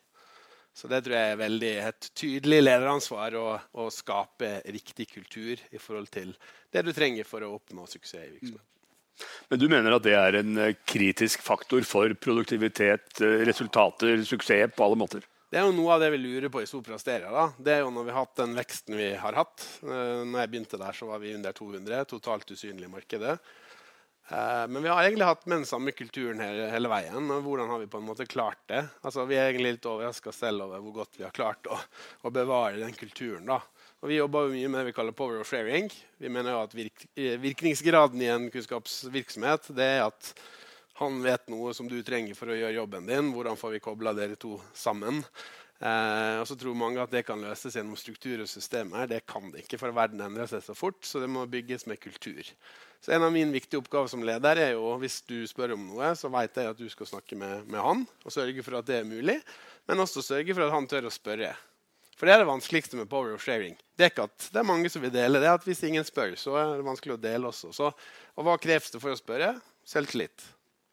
Så 0.77 0.89
det 0.91 1.03
tror 1.05 1.15
jeg 1.17 1.33
er 1.33 1.39
veldig 1.39 1.69
et 1.87 2.07
tydelig 2.17 2.59
lederansvar 2.61 3.35
å, 3.39 3.45
å, 3.81 3.87
skape 3.93 4.59
riktig 4.69 5.07
kultur 5.09 5.61
i 5.73 5.79
forhold 5.81 6.11
til 6.13 6.35
det 6.73 6.83
du 6.85 6.91
trenger 6.93 7.25
for 7.25 7.41
å 7.41 7.55
oppnå 7.55 7.87
suksess 7.89 8.27
i 8.27 8.35
virksomheten. 8.35 8.76
Men 9.49 9.59
du 9.61 9.67
mener 9.71 9.95
at 9.95 10.05
det 10.05 10.15
er 10.17 10.39
en 10.41 10.59
eh, 10.61 10.75
kritisk 10.87 11.43
faktor 11.45 11.85
for 11.87 12.13
produktivitet, 12.21 13.21
eh, 13.21 13.43
resultater, 13.47 14.21
suksess 14.27 14.73
på 14.75 14.87
alle 14.87 14.99
måter? 14.99 15.27
Det 15.47 15.61
er 15.61 15.63
jo 15.63 15.75
noe 15.75 15.93
av 15.95 16.01
det 16.03 16.09
vi 16.11 16.19
lurer 16.19 16.51
på 16.51 16.59
i 16.59 16.67
Sopra 16.67 16.97
Steria. 16.99 17.29
Da. 17.31 17.45
Det 17.55 17.77
er 17.77 17.85
jo 17.85 17.93
når 17.95 18.09
vi 18.09 18.13
har 18.15 18.25
hatt 18.25 18.41
den 18.41 18.57
veksten 18.57 18.97
vi 18.99 19.13
har 19.15 19.37
hatt. 19.39 19.63
Eh, 19.85 20.25
når 20.27 20.43
jeg 20.43 20.51
begynte 20.51 20.81
der, 20.81 20.97
så 20.97 21.07
var 21.07 21.23
vi 21.23 21.35
under 21.37 21.55
200, 21.55 22.03
totalt 22.11 22.51
usynlig 22.51 22.91
markedet. 22.91 23.37
Men 24.27 24.83
vi 24.83 24.89
har 24.91 25.05
egentlig 25.05 25.23
hatt 25.23 25.45
den 25.47 25.61
samme 25.63 25.93
kulturen 25.95 26.41
hele, 26.43 26.65
hele, 26.67 26.89
veien. 26.91 27.29
og 27.31 27.45
Hvordan 27.45 27.69
har 27.71 27.79
vi 27.79 27.85
på 27.87 28.01
en 28.01 28.09
måte 28.09 28.25
klart 28.27 28.59
det? 28.67 28.81
Altså, 28.99 29.23
vi 29.23 29.37
er 29.39 29.53
egentlig 29.53 29.77
litt 29.77 29.87
overraska 29.87 30.33
selv 30.35 30.65
over 30.65 30.81
hvor 30.83 30.97
godt 30.97 31.15
vi 31.15 31.23
har 31.23 31.31
klart 31.31 31.69
å, 31.71 31.77
å 32.27 32.31
bevare 32.35 32.81
den 32.81 32.91
kulturen. 32.91 33.47
da. 33.47 33.61
Og 34.01 34.11
Vi 34.11 34.19
jobber 34.19 34.45
jo 34.45 34.53
mye 34.53 34.69
med 34.69 34.79
det 34.79 34.89
vi 34.91 34.95
kaller 34.99 35.15
power 35.17 35.39
of 35.41 35.49
sharing. 35.49 35.89
Vi 36.21 36.29
mener 36.29 36.53
jo 36.53 36.61
at 36.61 36.73
virk, 36.77 37.07
Virkningsgraden 37.15 38.21
i 38.21 38.29
en 38.29 38.49
kunnskapsvirksomhet 38.53 39.71
det 39.73 39.87
er 39.97 40.03
at 40.05 40.33
han 40.97 41.17
vet 41.21 41.49
noe 41.49 41.73
som 41.77 41.89
du 41.89 41.97
trenger 42.05 42.37
for 42.37 42.49
å 42.49 42.57
gjøre 42.57 42.77
jobben 42.77 43.09
din. 43.09 43.31
Hvordan 43.33 43.57
får 43.57 43.75
vi 43.75 43.81
kobla 43.85 44.13
dere 44.17 44.37
to 44.37 44.55
sammen? 44.77 45.23
Eh, 45.77 46.39
og 46.41 46.47
så 46.49 46.55
tror 46.57 46.77
mange 46.77 47.01
at 47.03 47.11
det 47.13 47.21
kan 47.27 47.41
løses 47.41 47.75
gjennom 47.77 47.97
struktur 47.97 48.41
og 48.41 48.49
systemer. 48.49 49.05
Det 49.09 49.23
kan 49.29 49.51
det 49.53 49.63
ikke, 49.65 49.77
for 49.81 49.93
verden 49.93 50.23
endrer 50.25 50.49
seg 50.49 50.63
så 50.65 50.73
fort. 50.77 50.97
Så 51.05 51.21
det 51.21 51.29
må 51.29 51.45
bygges 51.49 51.85
med 51.89 52.01
kultur. 52.01 52.41
Så 53.01 53.13
En 53.13 53.25
av 53.25 53.33
mine 53.33 53.53
viktige 53.53 53.81
oppgaver 53.81 54.09
som 54.09 54.25
leder 54.25 54.61
er 54.61 54.71
jo 54.73 54.95
hvis 55.01 55.21
du 55.29 55.39
spør 55.49 55.75
om 55.77 55.85
noe, 55.91 56.13
så 56.17 56.29
vet 56.33 56.57
jeg 56.57 56.73
at 56.73 56.81
du 56.81 56.89
skal 56.89 57.09
snakke 57.13 57.37
med, 57.37 57.65
med 57.69 57.81
han 57.81 58.05
og 58.25 58.33
sørge 58.33 58.65
for 58.65 58.79
at 58.79 58.89
det 58.89 59.01
er 59.01 59.09
mulig. 59.09 59.37
Men 59.89 60.01
også 60.01 60.25
sørge 60.25 60.53
for 60.53 60.65
at 60.65 60.73
han 60.73 60.89
tør 60.89 61.09
å 61.09 61.13
spørre. 61.13 61.53
For 62.17 62.25
det 62.25 62.33
er 62.33 62.41
det 62.41 62.49
vanskeligste 62.49 62.97
med 62.97 63.09
power 63.11 63.35
of 63.35 63.43
sharing. 63.45 63.75
Det 63.93 64.07
er 64.07 64.11
ikke 64.11 64.25
at 64.25 64.47
det 64.49 64.57
er 64.57 64.65
mange 64.65 64.89
som 64.89 65.03
vil 65.03 65.13
dele. 65.13 65.37
det 65.37 65.49
er 65.49 65.59
at 65.59 65.65
Hvis 65.67 65.83
ingen 65.85 66.05
spør, 66.05 66.33
så 66.35 66.55
er 66.57 66.77
det 66.79 66.85
vanskelig 66.87 67.13
å 67.13 67.21
dele 67.21 67.51
også. 67.51 67.69
Så, 67.75 67.91
og 68.35 68.47
hva 68.47 68.57
kreves 68.61 68.89
det 68.93 69.01
for 69.03 69.13
å 69.13 69.19
spørre? 69.19 69.51
Selvtillit. 69.85 70.45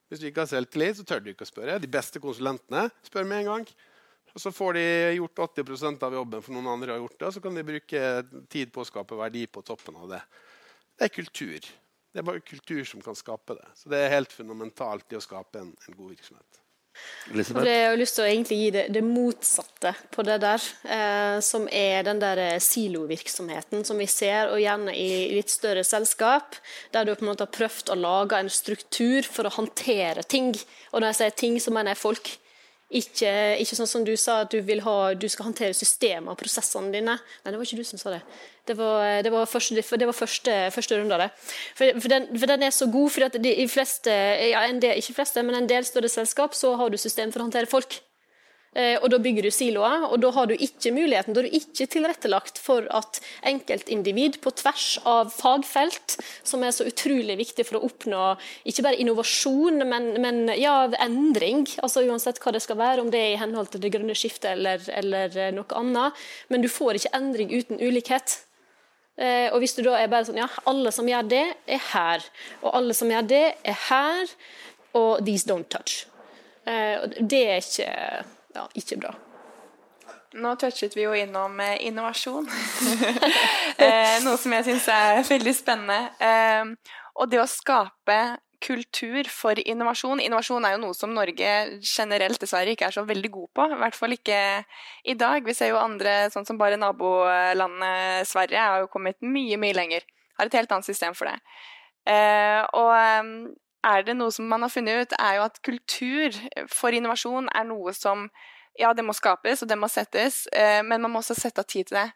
Hvis 0.09 0.21
du 0.21 0.27
ikke 0.29 0.45
har 0.45 0.51
selvtillit, 0.51 0.99
så 0.99 1.07
tør 1.09 1.23
du 1.25 1.31
ikke 1.33 1.47
å 1.47 1.49
spørre. 1.49 1.79
De 1.81 1.89
beste 1.91 2.21
konsulentene 2.21 2.91
spør 3.09 3.25
med 3.31 3.41
en 3.41 3.51
gang. 3.53 3.65
Og 4.35 4.43
Så 4.43 4.53
får 4.53 4.77
de 4.77 4.85
gjort 5.17 5.41
80% 5.57 6.05
av 6.05 6.19
jobben 6.19 6.43
for 6.43 6.57
noen 6.57 6.73
andre 6.75 6.93
har 6.93 7.01
gjort 7.01 7.17
det, 7.19 7.27
og 7.29 7.35
så 7.37 7.41
kan 7.41 7.55
de 7.55 7.65
bruke 7.65 8.03
tid 8.51 8.73
på 8.75 8.83
å 8.83 8.89
skape 8.89 9.17
verdi 9.17 9.47
på 9.47 9.63
toppen 9.63 9.97
av 9.97 10.11
det. 10.11 10.21
Det 10.99 11.07
er 11.07 11.15
kultur. 11.15 11.71
Det 12.13 12.21
er 12.21 12.27
bare 12.27 12.43
kultur 12.47 12.83
som 12.87 13.03
kan 13.03 13.17
skape 13.19 13.57
det. 13.59 13.67
Så 13.79 13.89
det 13.91 14.03
er 14.03 14.13
helt 14.17 14.35
fundamentalt 14.35 15.15
i 15.15 15.19
å 15.19 15.23
skape 15.23 15.63
en, 15.63 15.73
en 15.73 15.97
god 15.97 16.13
virksomhet. 16.17 16.64
Det 17.33 17.45
Jeg 17.67 17.89
har 17.89 17.99
lyst 17.99 18.19
til 18.19 18.25
å 18.25 18.29
egentlig 18.29 18.59
gi 18.61 18.71
det, 18.75 18.85
det 18.95 19.03
motsatte 19.07 19.95
på 20.15 20.25
det 20.27 20.39
der, 20.45 20.69
eh, 20.85 21.39
som 21.45 21.67
er 21.73 22.05
den 22.07 22.21
der 22.23 22.43
silovirksomheten 22.63 23.85
som 23.89 23.99
vi 23.99 24.07
ser, 24.11 24.53
og 24.53 24.63
gjerne 24.63 24.95
i 24.95 25.35
litt 25.35 25.53
større 25.53 25.85
selskap, 25.87 26.59
der 26.95 27.05
du 27.05 27.15
på 27.15 27.25
en 27.25 27.33
måte 27.33 27.49
har 27.49 27.55
prøvd 27.55 27.93
å 27.93 27.99
lage 27.99 28.39
en 28.39 28.53
struktur 28.53 29.27
for 29.27 29.49
å 29.49 29.55
håndtere 29.57 30.23
ting. 30.29 30.53
Og 30.93 31.01
når 31.01 31.13
jeg 31.13 31.21
sier 31.21 31.39
ting, 31.45 31.61
så 31.61 31.75
mener 31.75 31.95
jeg 31.95 32.05
folk 32.05 32.35
Ikke, 32.95 33.31
ikke, 33.59 33.75
sånn 33.75 33.91
som 33.91 34.05
du 34.07 34.13
sa, 34.21 34.45
at 34.45 34.55
du, 34.55 34.61
ha, 34.87 34.97
du 35.19 35.27
skal 35.31 35.49
håndtere 35.49 35.75
systemet 35.75 36.31
og 36.31 36.39
prosessene 36.39 36.93
dine. 36.95 37.17
Nei, 37.19 37.51
det 37.51 37.59
var 37.59 37.67
ikke 37.67 37.81
du 37.81 37.89
som 37.89 37.99
sa 37.99 38.13
det. 38.15 38.21
Det 38.65 38.77
var, 38.79 39.21
det 39.27 39.33
var, 39.35 39.49
første, 39.51 39.75
det 39.75 40.07
var 40.09 40.17
første, 40.17 40.55
første, 40.73 41.01
runde 41.01 41.17
av 41.17 41.25
det. 41.25 41.29
For, 41.75 41.99
for, 41.99 42.09
den, 42.13 42.31
for, 42.33 42.53
den, 42.53 42.63
er 42.63 42.73
så 42.73 42.87
god. 42.95 43.11
for 43.11 43.39
de, 43.43 43.55
fleste, 43.69 44.15
ja, 44.55 44.63
en 44.71 44.79
del, 44.81 45.03
ikke 45.03 45.19
fleste, 45.19 45.43
men 45.43 45.59
en 45.59 45.69
del 45.69 45.87
større 45.89 46.13
selskap 46.13 46.55
så 46.55 46.77
har 46.79 46.93
du 46.93 47.01
system 47.01 47.35
for 47.35 47.43
å 47.43 47.49
håndtere 47.49 47.71
folk. 47.71 47.99
Eh, 48.75 48.97
og 48.99 49.11
Da 49.13 49.21
bygger 49.23 49.47
du 49.47 49.51
siloer, 49.55 50.07
og 50.09 50.19
da 50.23 50.31
har 50.35 50.49
du 50.51 50.55
ikke 50.55 50.91
muligheten, 50.95 51.35
da 51.35 51.43
er 51.43 51.47
du 51.47 51.59
ikke 51.59 51.87
tilrettelagt 51.87 52.59
for 52.59 52.87
at 52.91 53.21
enkeltindivid 53.47 54.41
på 54.43 54.51
tvers 54.59 54.99
av 55.07 55.31
fagfelt, 55.31 56.17
som 56.43 56.65
er 56.67 56.75
så 56.75 56.87
utrolig 56.91 57.37
viktig 57.39 57.67
for 57.69 57.79
å 57.79 57.85
oppnå 57.87 58.25
ikke 58.67 58.87
bare 58.87 58.99
innovasjon, 58.99 59.85
men, 59.87 60.11
men 60.25 60.41
ja, 60.59 60.89
endring, 61.05 61.69
altså 61.87 62.03
uansett 62.03 62.43
hva 62.43 62.55
det 62.55 62.65
skal 62.65 62.81
være, 62.81 63.05
om 63.05 63.13
det 63.15 63.21
er 63.21 63.37
i 63.37 63.43
henhold 63.45 63.71
til 63.71 63.85
det 63.85 63.93
grønne 63.95 64.19
skiftet 64.19 64.57
eller, 64.57 64.83
eller 64.91 65.55
noe 65.55 65.79
annet. 65.79 66.27
Men 66.51 66.65
du 66.65 66.71
får 66.73 66.99
ikke 66.99 67.15
endring 67.15 67.55
uten 67.55 67.79
ulikhet. 67.79 68.41
Eh, 69.15 69.47
og 69.55 69.61
hvis 69.63 69.77
du 69.77 69.85
da 69.87 69.95
er 70.01 70.11
bare 70.11 70.27
sånn 70.27 70.41
Ja, 70.41 70.49
alle 70.67 70.91
som 70.91 71.07
gjør 71.07 71.29
det, 71.31 71.45
er 71.71 71.83
her. 71.93 72.25
Og 72.65 72.73
alle 72.75 72.97
som 72.99 73.11
gjør 73.13 73.29
det, 73.31 73.45
er 73.63 73.79
her. 73.87 74.33
Og 74.99 75.23
these 75.27 75.47
don't 75.47 75.71
touch. 75.71 76.09
Eh, 76.67 77.07
det 77.21 77.43
er 77.47 77.63
ikke 77.63 77.93
ja, 78.55 78.67
ikke 78.79 79.01
bra. 79.03 79.15
Nå 80.35 80.57
touchet 80.59 80.97
vi 80.97 81.05
jo 81.05 81.13
innom 81.15 81.61
eh, 81.63 81.77
innovasjon, 81.87 82.49
eh, 83.85 84.17
noe 84.25 84.39
som 84.41 84.55
jeg 84.57 84.67
syns 84.67 84.89
er 84.91 85.21
veldig 85.29 85.53
spennende. 85.55 85.99
Eh, 86.19 86.97
og 87.15 87.31
det 87.31 87.39
å 87.39 87.47
skape 87.47 88.19
kultur 88.65 89.29
for 89.29 89.59
innovasjon 89.61 90.23
Innovasjon 90.25 90.65
er 90.65 90.73
jo 90.75 90.81
noe 90.87 90.97
som 90.97 91.13
Norge 91.13 91.51
generelt 91.85 92.41
dessverre 92.41 92.73
ikke 92.73 92.89
er 92.89 92.97
så 92.97 93.05
veldig 93.07 93.31
god 93.31 93.51
på. 93.55 93.67
I 93.69 93.81
hvert 93.83 93.99
fall 93.99 94.17
ikke 94.17 94.39
i 95.05 95.15
dag. 95.21 95.45
Vi 95.45 95.55
ser 95.55 95.71
jo 95.71 95.79
andre, 95.79 96.31
sånn 96.33 96.49
som 96.49 96.59
bare 96.59 96.81
nabolandet 96.81 98.27
Sverige, 98.27 98.65
har 98.65 98.87
jo 98.87 98.91
kommet 98.91 99.21
mye, 99.21 99.61
mye 99.61 99.77
lenger. 99.77 100.09
Har 100.41 100.49
et 100.49 100.57
helt 100.57 100.73
annet 100.73 100.89
system 100.89 101.15
for 101.15 101.29
det. 101.29 101.37
Og 102.81 103.53
er 103.85 104.05
det 104.07 104.17
noe 104.17 104.33
som 104.35 104.49
man 104.49 104.65
har 104.65 104.73
funnet 104.73 105.05
ut, 105.05 105.17
er 105.19 105.39
jo 105.39 105.47
at 105.49 105.61
kultur 105.67 106.39
for 106.73 106.97
innovasjon 106.97 107.51
er 107.55 107.69
noe 107.71 107.95
som 107.97 108.29
Ja, 108.75 108.89
det 108.91 109.05
må 109.07 109.13
skapes, 109.15 109.61
og 109.63 109.69
det 109.71 109.77
må 109.79 109.87
settes, 109.87 110.49
eh, 110.51 110.81
men 110.83 110.99
man 111.05 111.13
må 111.13 111.21
også 111.21 111.37
sette 111.39 111.63
av 111.63 111.67
tid 111.71 111.87
til 111.87 111.95
det. 112.01 112.09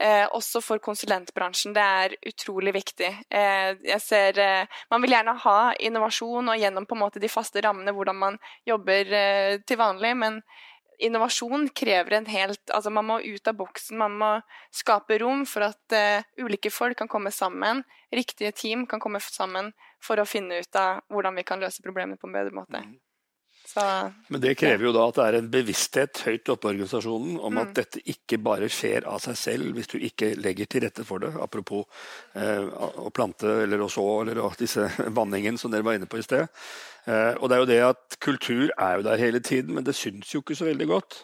Eh, 0.00 0.24
også 0.34 0.58
for 0.62 0.82
konsulentbransjen. 0.82 1.74
Det 1.74 1.82
er 1.82 2.14
utrolig 2.26 2.72
viktig. 2.74 3.10
Eh, 3.30 3.70
jeg 3.84 4.00
ser 4.02 4.38
eh, 4.42 4.80
Man 4.90 5.02
vil 5.02 5.14
gjerne 5.14 5.34
ha 5.44 5.72
innovasjon 5.78 6.50
og 6.50 6.58
gjennom 6.58 6.86
på 6.86 6.96
en 6.96 7.02
måte 7.02 7.22
de 7.22 7.30
faste 7.30 7.62
rammene 7.62 7.94
hvordan 7.94 8.18
man 8.18 8.38
jobber 8.66 9.14
eh, 9.20 9.58
til 9.66 9.78
vanlig, 9.78 10.16
men 10.16 10.40
innovasjon 11.00 11.68
krever 11.76 12.18
en 12.18 12.26
helt 12.30 12.72
Altså 12.74 12.90
man 12.92 13.06
må 13.08 13.18
ut 13.20 13.48
av 13.48 13.56
boksen, 13.58 13.98
man 14.00 14.16
må 14.20 14.30
skape 14.74 15.18
rom 15.22 15.44
for 15.48 15.66
at 15.70 15.96
uh, 15.96 16.24
ulike 16.40 16.72
folk 16.72 16.98
kan 17.00 17.10
komme 17.10 17.32
sammen, 17.34 17.84
riktige 18.14 18.52
team 18.56 18.86
kan 18.90 19.02
komme 19.02 19.20
sammen 19.24 19.72
for 20.02 20.20
å 20.20 20.28
finne 20.28 20.60
ut 20.60 20.76
av 20.80 21.02
hvordan 21.12 21.38
vi 21.40 21.46
kan 21.46 21.62
løse 21.62 21.82
problemet 21.84 22.20
på 22.20 22.28
en 22.28 22.36
bedre 22.36 22.56
måte. 22.56 22.82
Mm. 22.84 22.98
Så, 23.70 24.12
Men 24.26 24.40
det 24.42 24.56
krever 24.58 24.82
jo 24.82 24.90
da 24.90 25.04
at 25.06 25.18
det 25.20 25.24
er 25.28 25.36
en 25.38 25.48
bevissthet 25.52 26.20
høyt 26.26 26.48
oppe 26.50 26.66
i 26.66 26.70
organisasjonen 26.72 27.36
om 27.38 27.52
mm. 27.54 27.58
at 27.60 27.76
dette 27.76 28.00
ikke 28.10 28.40
bare 28.42 28.66
skjer 28.72 29.04
av 29.06 29.20
seg 29.22 29.36
selv 29.38 29.76
hvis 29.76 29.90
du 29.92 29.94
ikke 30.02 30.32
legger 30.42 30.66
til 30.66 30.82
rette 30.82 31.04
for 31.06 31.22
det. 31.22 31.30
Apropos 31.38 31.84
eh, 32.34 32.64
å 32.66 33.12
plante 33.14 33.46
eller 33.62 33.84
å 33.84 33.90
så 33.92 34.06
eller 34.24 34.40
disse 34.58 34.88
vanningen 35.20 35.60
som 35.60 35.70
dere 35.70 35.86
var 35.86 36.00
inne 36.00 36.08
på 36.10 36.18
i 36.18 36.24
sted. 36.26 36.48
Eh, 37.06 37.36
og 37.36 37.46
det 37.46 37.56
er 37.56 37.62
jo 37.62 37.68
det 37.70 37.80
at 37.92 38.18
kultur 38.26 38.64
er 38.74 38.96
jo 38.98 39.06
der 39.06 39.22
hele 39.22 39.42
tiden, 39.44 39.76
men 39.76 39.86
det 39.86 39.94
syns 39.98 40.32
jo 40.34 40.42
ikke 40.42 40.58
så 40.58 40.66
veldig 40.66 40.88
godt. 40.90 41.20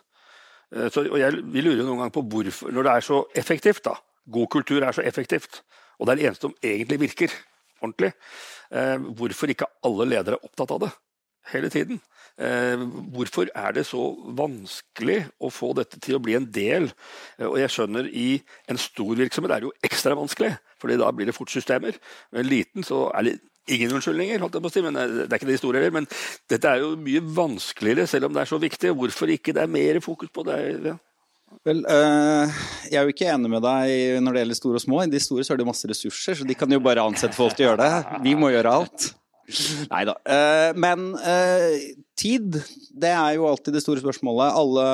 Eh, 0.70 0.86
så, 0.86 1.02
og 1.02 1.18
jeg, 1.18 1.40
Vi 1.50 1.64
lurer 1.64 1.82
jo 1.82 1.88
noen 1.88 2.04
gang 2.04 2.14
på 2.14 2.22
hvorfor, 2.30 2.70
når 2.70 2.86
det 2.86 2.92
er 2.92 3.08
så 3.08 3.24
effektivt, 3.42 3.82
da. 3.88 3.96
God 4.30 4.52
kultur 4.54 4.86
er 4.86 4.94
så 4.94 5.02
effektivt, 5.06 5.64
og 5.98 6.06
det 6.06 6.14
er 6.14 6.20
det 6.20 6.30
eneste 6.30 6.46
som 6.46 6.54
egentlig 6.62 7.00
virker 7.08 7.34
ordentlig. 7.82 8.12
Eh, 8.70 9.10
hvorfor 9.18 9.50
ikke 9.50 9.68
alle 9.86 10.08
ledere 10.14 10.38
er 10.38 10.46
opptatt 10.46 10.76
av 10.78 10.86
det 10.86 10.92
hele 11.52 11.70
tiden? 11.72 12.00
Eh, 12.36 12.82
hvorfor 13.14 13.48
er 13.56 13.72
det 13.72 13.86
så 13.88 14.10
vanskelig 14.36 15.22
å 15.40 15.48
få 15.48 15.70
dette 15.78 16.00
til 16.04 16.18
å 16.18 16.22
bli 16.22 16.36
en 16.36 16.48
del? 16.52 16.90
Eh, 17.38 17.46
og 17.48 17.56
jeg 17.62 17.72
skjønner 17.72 18.10
I 18.12 18.42
en 18.68 18.80
stor 18.80 19.14
virksomhet 19.16 19.54
er 19.54 19.64
det 19.64 19.70
jo 19.70 19.76
ekstra 19.88 20.16
vanskelig, 20.18 20.52
fordi 20.82 20.98
da 21.00 21.08
blir 21.16 21.30
det 21.30 21.36
fort 21.36 21.52
systemer. 21.52 21.96
Men 22.30 22.44
en 22.44 22.50
liten 22.50 22.84
så 22.84 23.06
er 23.16 23.28
det 23.30 23.38
ingen 23.72 23.96
unnskyldninger, 23.96 24.38
holdt 24.42 24.58
jeg 24.58 24.66
på 24.66 24.70
å 24.70 24.74
si, 24.74 24.84
men 24.84 25.00
det 25.00 25.26
er 25.26 25.40
ikke 25.40 25.48
det 25.48 25.58
store 25.62 25.80
heller. 25.80 25.96
Men 25.96 26.10
dette 26.52 26.70
er 26.70 26.84
jo 26.84 26.92
mye 27.00 27.24
vanskeligere, 27.40 28.06
selv 28.10 28.28
om 28.28 28.36
det 28.36 28.44
er 28.44 28.52
så 28.52 28.60
viktig. 28.62 28.94
Hvorfor 29.00 29.32
ikke 29.32 29.56
det 29.56 29.64
er 29.64 29.72
mer 29.72 30.00
fokus 30.04 30.30
på 30.30 30.44
det? 30.46 30.60
Ja. 30.92 30.98
Vel, 31.64 31.84
øh, 31.88 32.56
Jeg 32.90 32.98
er 32.98 33.06
jo 33.06 33.14
ikke 33.14 33.30
enig 33.32 33.50
med 33.50 33.62
deg 33.64 34.20
når 34.22 34.34
det 34.34 34.42
gjelder 34.42 34.58
store 34.58 34.80
og 34.80 34.84
små. 34.84 35.02
I 35.02 35.10
de 35.10 35.22
store 35.22 35.46
så 35.46 35.54
er 35.54 35.62
det 35.62 35.68
masse 35.68 35.88
ressurser, 35.88 36.36
så 36.36 36.46
de 36.46 36.58
kan 36.58 36.70
jo 36.70 36.82
bare 36.84 37.06
ansette 37.06 37.38
folk 37.38 37.56
til 37.56 37.66
å 37.66 37.70
gjøre 37.70 37.86
det. 37.86 38.20
Vi 38.26 38.34
må 38.38 38.52
gjøre 38.52 38.74
alt. 38.82 39.14
Nei 39.92 40.02
da. 40.08 40.16
Uh, 40.26 40.72
men 40.78 41.12
uh, 41.20 41.76
tid, 42.18 42.58
det 42.90 43.12
er 43.12 43.36
jo 43.36 43.46
alltid 43.50 43.76
det 43.76 43.84
store 43.84 44.02
spørsmålet. 44.02 44.58
Alle, 44.58 44.88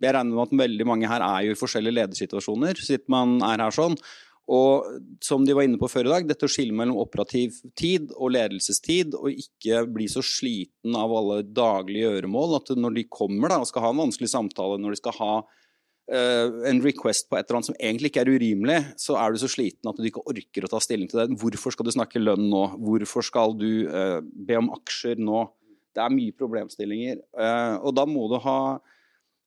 jeg 0.00 0.16
regner 0.16 0.32
med 0.32 0.46
at 0.46 0.58
veldig 0.64 0.88
mange 0.88 1.10
her 1.10 1.24
er 1.26 1.46
jo 1.46 1.54
i 1.54 1.60
forskjellige 1.60 1.98
ledersituasjoner, 1.98 2.80
siden 2.80 3.08
man 3.12 3.38
er 3.46 3.66
her 3.66 3.76
sånn. 3.76 3.98
Og 4.50 4.88
som 5.22 5.44
de 5.46 5.54
var 5.54 5.66
inne 5.66 5.78
på 5.78 5.88
før 5.90 6.08
i 6.08 6.10
dag, 6.10 6.26
dette 6.26 6.48
å 6.48 6.50
skille 6.50 6.74
mellom 6.74 6.98
operativ 6.98 7.60
tid 7.78 8.10
og 8.16 8.32
ledelsestid, 8.34 9.14
og 9.14 9.30
ikke 9.30 9.84
bli 9.94 10.08
så 10.10 10.24
sliten 10.26 10.96
av 10.98 11.12
alle 11.14 11.44
daglige 11.46 12.08
gjøremål, 12.08 12.56
at 12.58 12.72
når 12.74 12.96
de 12.98 13.06
kommer 13.12 13.52
da, 13.52 13.60
og 13.62 13.70
skal 13.70 13.86
ha 13.86 13.92
en 13.94 14.02
vanskelig 14.02 14.32
samtale, 14.32 14.80
når 14.82 14.96
de 14.96 15.02
skal 15.02 15.18
ha 15.20 15.34
en 16.10 16.80
request 16.82 17.28
på 17.30 17.36
et 17.38 17.44
eller 17.44 17.60
annet 17.60 17.68
som 17.68 17.76
egentlig 17.78 18.08
ikke 18.10 18.22
er 18.24 18.30
urimelig, 18.34 18.78
så 18.98 19.14
er 19.20 19.30
du 19.30 19.38
så 19.38 19.46
sliten 19.52 19.86
at 19.86 19.98
du 20.00 20.08
ikke 20.08 20.24
orker 20.26 20.64
å 20.66 20.70
ta 20.72 20.80
stilling 20.82 21.10
til 21.10 21.20
det. 21.20 21.36
Hvorfor 21.38 21.74
skal 21.74 21.86
du 21.86 21.92
snakke 21.94 22.22
lønn 22.22 22.48
nå? 22.50 22.62
Hvorfor 22.82 23.22
skal 23.22 23.54
du 23.54 23.86
uh, 23.86 24.18
be 24.18 24.56
om 24.58 24.72
aksjer 24.74 25.20
nå? 25.22 25.44
Det 25.94 26.02
er 26.02 26.14
mye 26.14 26.34
problemstillinger. 26.34 27.20
Uh, 27.30 27.76
og 27.78 27.94
da 27.94 28.06
må 28.10 28.26
du 28.30 28.40
ha 28.42 28.60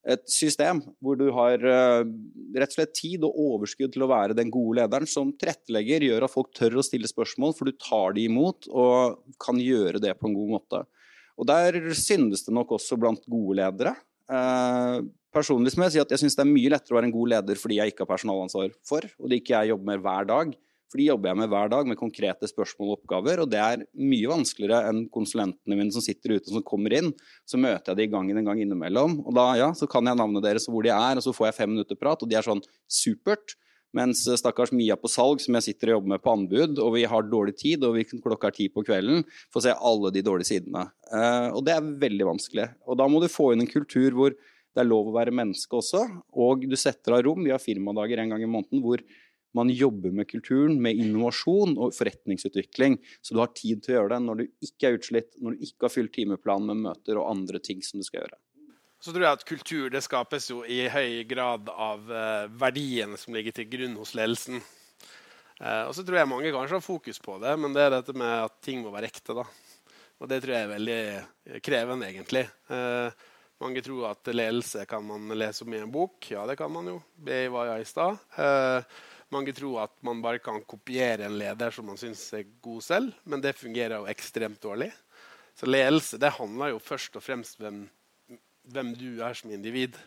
et 0.03 0.23
system 0.27 0.81
hvor 1.03 1.15
du 1.19 1.29
har 1.35 1.61
uh, 1.63 2.03
rett 2.55 2.73
og 2.73 2.75
slett 2.75 2.95
tid 2.97 3.23
og 3.23 3.37
overskudd 3.39 3.93
til 3.93 4.03
å 4.03 4.09
være 4.11 4.35
den 4.35 4.51
gode 4.51 4.81
lederen 4.81 5.07
som 5.09 5.31
tilrettelegger, 5.39 6.07
gjør 6.09 6.27
at 6.27 6.33
folk 6.33 6.51
tør 6.55 6.79
å 6.81 6.85
stille 6.85 7.09
spørsmål, 7.09 7.55
for 7.55 7.69
du 7.69 7.75
tar 7.79 8.17
de 8.17 8.27
imot 8.27 8.67
og 8.71 9.23
kan 9.41 9.59
gjøre 9.63 10.03
det 10.03 10.15
på 10.19 10.29
en 10.29 10.37
god 10.37 10.53
måte. 10.57 10.83
Og 11.39 11.47
Der 11.49 11.79
syndes 11.97 12.43
det 12.45 12.53
nok 12.53 12.75
også 12.75 12.99
blant 12.99 13.23
gode 13.31 13.57
ledere. 13.61 13.95
Uh, 14.29 15.01
personlig 15.33 15.73
må 15.77 15.87
jeg 15.87 15.95
si 15.95 16.03
at 16.03 16.13
jeg 16.13 16.23
syns 16.23 16.37
det 16.37 16.45
er 16.45 16.51
mye 16.51 16.73
lettere 16.73 16.95
å 16.95 16.99
være 16.99 17.09
en 17.09 17.15
god 17.15 17.33
leder 17.33 17.59
fordi 17.59 17.79
jeg 17.79 17.93
ikke 17.93 18.05
har 18.05 18.13
personalansvar 18.13 18.75
for, 18.87 19.07
og 19.19 19.31
det 19.31 19.41
ikke 19.41 19.57
jeg 19.57 19.73
jobber 19.73 19.91
med 19.91 20.05
hver 20.05 20.29
dag. 20.29 20.53
For 20.93 21.01
de 21.01 21.07
jobber 21.07 21.31
jeg 21.31 21.39
med 21.39 21.49
hver 21.49 21.71
dag 21.73 21.87
med 21.89 21.97
konkrete 21.97 22.45
spørsmål 22.45 22.91
og 22.91 22.99
oppgaver. 22.99 23.41
Og 23.41 23.49
det 23.49 23.57
er 23.57 23.81
mye 23.97 24.29
vanskeligere 24.29 24.91
enn 24.91 25.07
konsulentene 25.13 25.73
mine 25.79 25.89
som 25.95 26.05
sitter 26.05 26.35
ute 26.35 26.51
og 26.51 26.59
som 26.59 26.65
kommer 26.67 26.93
inn. 26.93 27.09
Så 27.49 27.57
møter 27.57 27.95
jeg 27.95 27.97
de 27.97 28.05
i 28.05 28.11
gangen 28.13 28.37
en 28.37 28.45
gang 28.45 28.61
innimellom. 28.61 29.17
Og 29.23 29.33
da 29.33 29.47
ja, 29.57 29.71
så 29.73 29.89
kan 29.89 30.05
jeg 30.05 30.19
navnet 30.19 30.45
deres 30.45 30.69
og 30.69 30.77
hvor 30.77 30.85
de 30.85 30.93
er, 30.93 31.17
og 31.17 31.25
så 31.25 31.33
får 31.33 31.49
jeg 31.49 31.57
fem 31.63 31.73
minutter 31.73 31.97
prat, 31.97 32.21
og 32.21 32.29
de 32.29 32.37
er 32.37 32.45
sånn 32.45 32.61
supert. 32.85 33.57
Mens 33.93 34.21
stakkars 34.37 34.71
Mia 34.73 34.93
på 34.97 35.09
salg, 35.09 35.41
som 35.41 35.57
jeg 35.57 35.67
sitter 35.67 35.91
og 35.91 35.97
jobber 35.97 36.13
med 36.13 36.21
på 36.21 36.31
anbud, 36.37 36.79
og 36.81 36.95
vi 36.95 37.03
har 37.09 37.25
dårlig 37.29 37.57
tid, 37.57 37.83
og 37.85 37.97
vi 37.97 38.05
klokka 38.09 38.49
er 38.49 38.57
ti 38.57 38.69
på 38.73 38.85
kvelden, 38.85 39.25
får 39.53 39.65
se 39.67 39.75
alle 39.89 40.13
de 40.13 40.23
dårlige 40.25 40.49
sidene. 40.49 40.87
Uh, 41.09 41.53
og 41.57 41.61
det 41.65 41.75
er 41.75 41.91
veldig 42.05 42.29
vanskelig. 42.31 42.71
Og 42.89 42.97
da 43.01 43.09
må 43.09 43.21
du 43.21 43.29
få 43.29 43.51
inn 43.53 43.65
en 43.65 43.69
kultur 43.69 44.17
hvor 44.17 44.37
det 44.73 44.81
er 44.81 44.89
lov 44.89 45.11
å 45.11 45.15
være 45.15 45.33
menneske 45.35 45.77
også, 45.77 46.01
og 46.33 46.65
du 46.65 46.75
setter 46.79 47.17
av 47.17 47.23
rom. 47.27 47.43
Vi 47.45 47.53
har 47.53 47.61
firmadager 47.61 48.23
en 48.23 48.33
gang 48.33 48.43
i 48.43 48.49
måneden 48.49 48.81
hvor 48.83 49.03
man 49.53 49.69
jobber 49.69 50.11
med 50.11 50.25
kulturen, 50.29 50.79
med 50.81 50.97
innovasjon 50.97 51.75
og 51.77 51.93
forretningsutvikling. 51.93 52.97
Så 53.21 53.35
du 53.35 53.41
har 53.43 53.51
tid 53.53 53.83
til 53.83 53.93
å 53.93 53.97
gjøre 53.99 54.15
det 54.15 54.23
når 54.25 54.39
du 54.39 54.47
ikke 54.65 54.89
er 54.89 54.97
utslitt, 54.97 55.35
når 55.37 55.53
du 55.53 55.67
ikke 55.67 55.87
har 55.87 55.93
fylt 55.93 56.13
timeplanen 56.15 56.71
med 56.71 56.87
møter 56.87 57.19
og 57.21 57.29
andre 57.29 57.61
ting 57.61 57.83
som 57.85 58.01
du 58.01 58.07
skal 58.07 58.23
gjøre. 58.23 58.39
Så 59.03 59.11
tror 59.11 59.25
jeg 59.27 59.37
at 59.37 59.45
kultur 59.45 59.91
det 59.91 60.01
skapes 60.05 60.47
jo 60.49 60.61
i 60.63 60.85
høy 60.89 61.25
grad 61.29 61.69
av 61.69 62.07
uh, 62.07 62.47
verdiene 62.55 63.19
som 63.19 63.35
ligger 63.35 63.53
til 63.53 63.67
grunn 63.69 63.97
hos 63.99 64.15
ledelsen. 64.17 64.63
Uh, 65.59 65.83
og 65.89 65.93
så 65.93 66.05
tror 66.07 66.21
jeg 66.21 66.31
mange 66.31 66.53
kanskje 66.55 66.79
har 66.79 66.85
fokus 66.85 67.19
på 67.21 67.35
det, 67.43 67.53
men 67.59 67.75
det 67.75 67.83
er 67.83 67.93
dette 67.97 68.15
med 68.17 68.47
at 68.47 68.55
ting 68.63 68.81
må 68.81 68.95
være 68.95 69.11
ekte. 69.11 69.35
da. 69.37 69.45
Og 70.23 70.31
det 70.31 70.39
tror 70.39 70.55
jeg 70.55 70.65
er 70.65 70.71
veldig 70.71 71.59
krevende, 71.67 72.09
egentlig. 72.09 72.45
Mange 73.63 73.81
tror 73.85 74.11
at 74.11 74.29
ledelse 74.33 74.83
kan 74.89 75.05
man 75.07 75.31
lese 75.39 75.63
om 75.63 75.73
i 75.73 75.81
en 75.81 75.91
bok. 75.91 76.29
Ja, 76.31 76.43
det 76.49 76.57
kan 76.59 76.71
man 76.71 76.91
jo. 76.91 76.99
Det 77.15 77.47
var 77.53 77.71
jeg 77.71 77.85
i 77.85 77.89
stad. 77.89 78.19
Mange 79.33 79.53
tror 79.55 79.85
at 79.87 79.95
man 80.05 80.21
bare 80.21 80.41
kan 80.43 80.61
kopiere 80.67 81.25
en 81.25 81.39
leder 81.39 81.73
som 81.73 81.87
man 81.89 81.97
syns 81.97 82.27
er 82.37 82.45
god 82.61 82.83
selv, 82.85 83.15
men 83.23 83.41
det 83.41 83.55
fungerer 83.57 83.95
jo 83.97 84.09
ekstremt 84.11 84.61
dårlig. 84.61 84.91
Så 85.57 85.69
ledelse 85.69 86.19
det 86.21 86.35
handler 86.37 86.73
jo 86.73 86.81
først 86.81 87.17
og 87.17 87.23
fremst 87.23 87.57
om 87.57 87.65
hvem, 87.65 87.79
hvem 88.73 88.93
du 88.97 89.09
er 89.25 89.37
som 89.37 89.53
individ. 89.53 89.97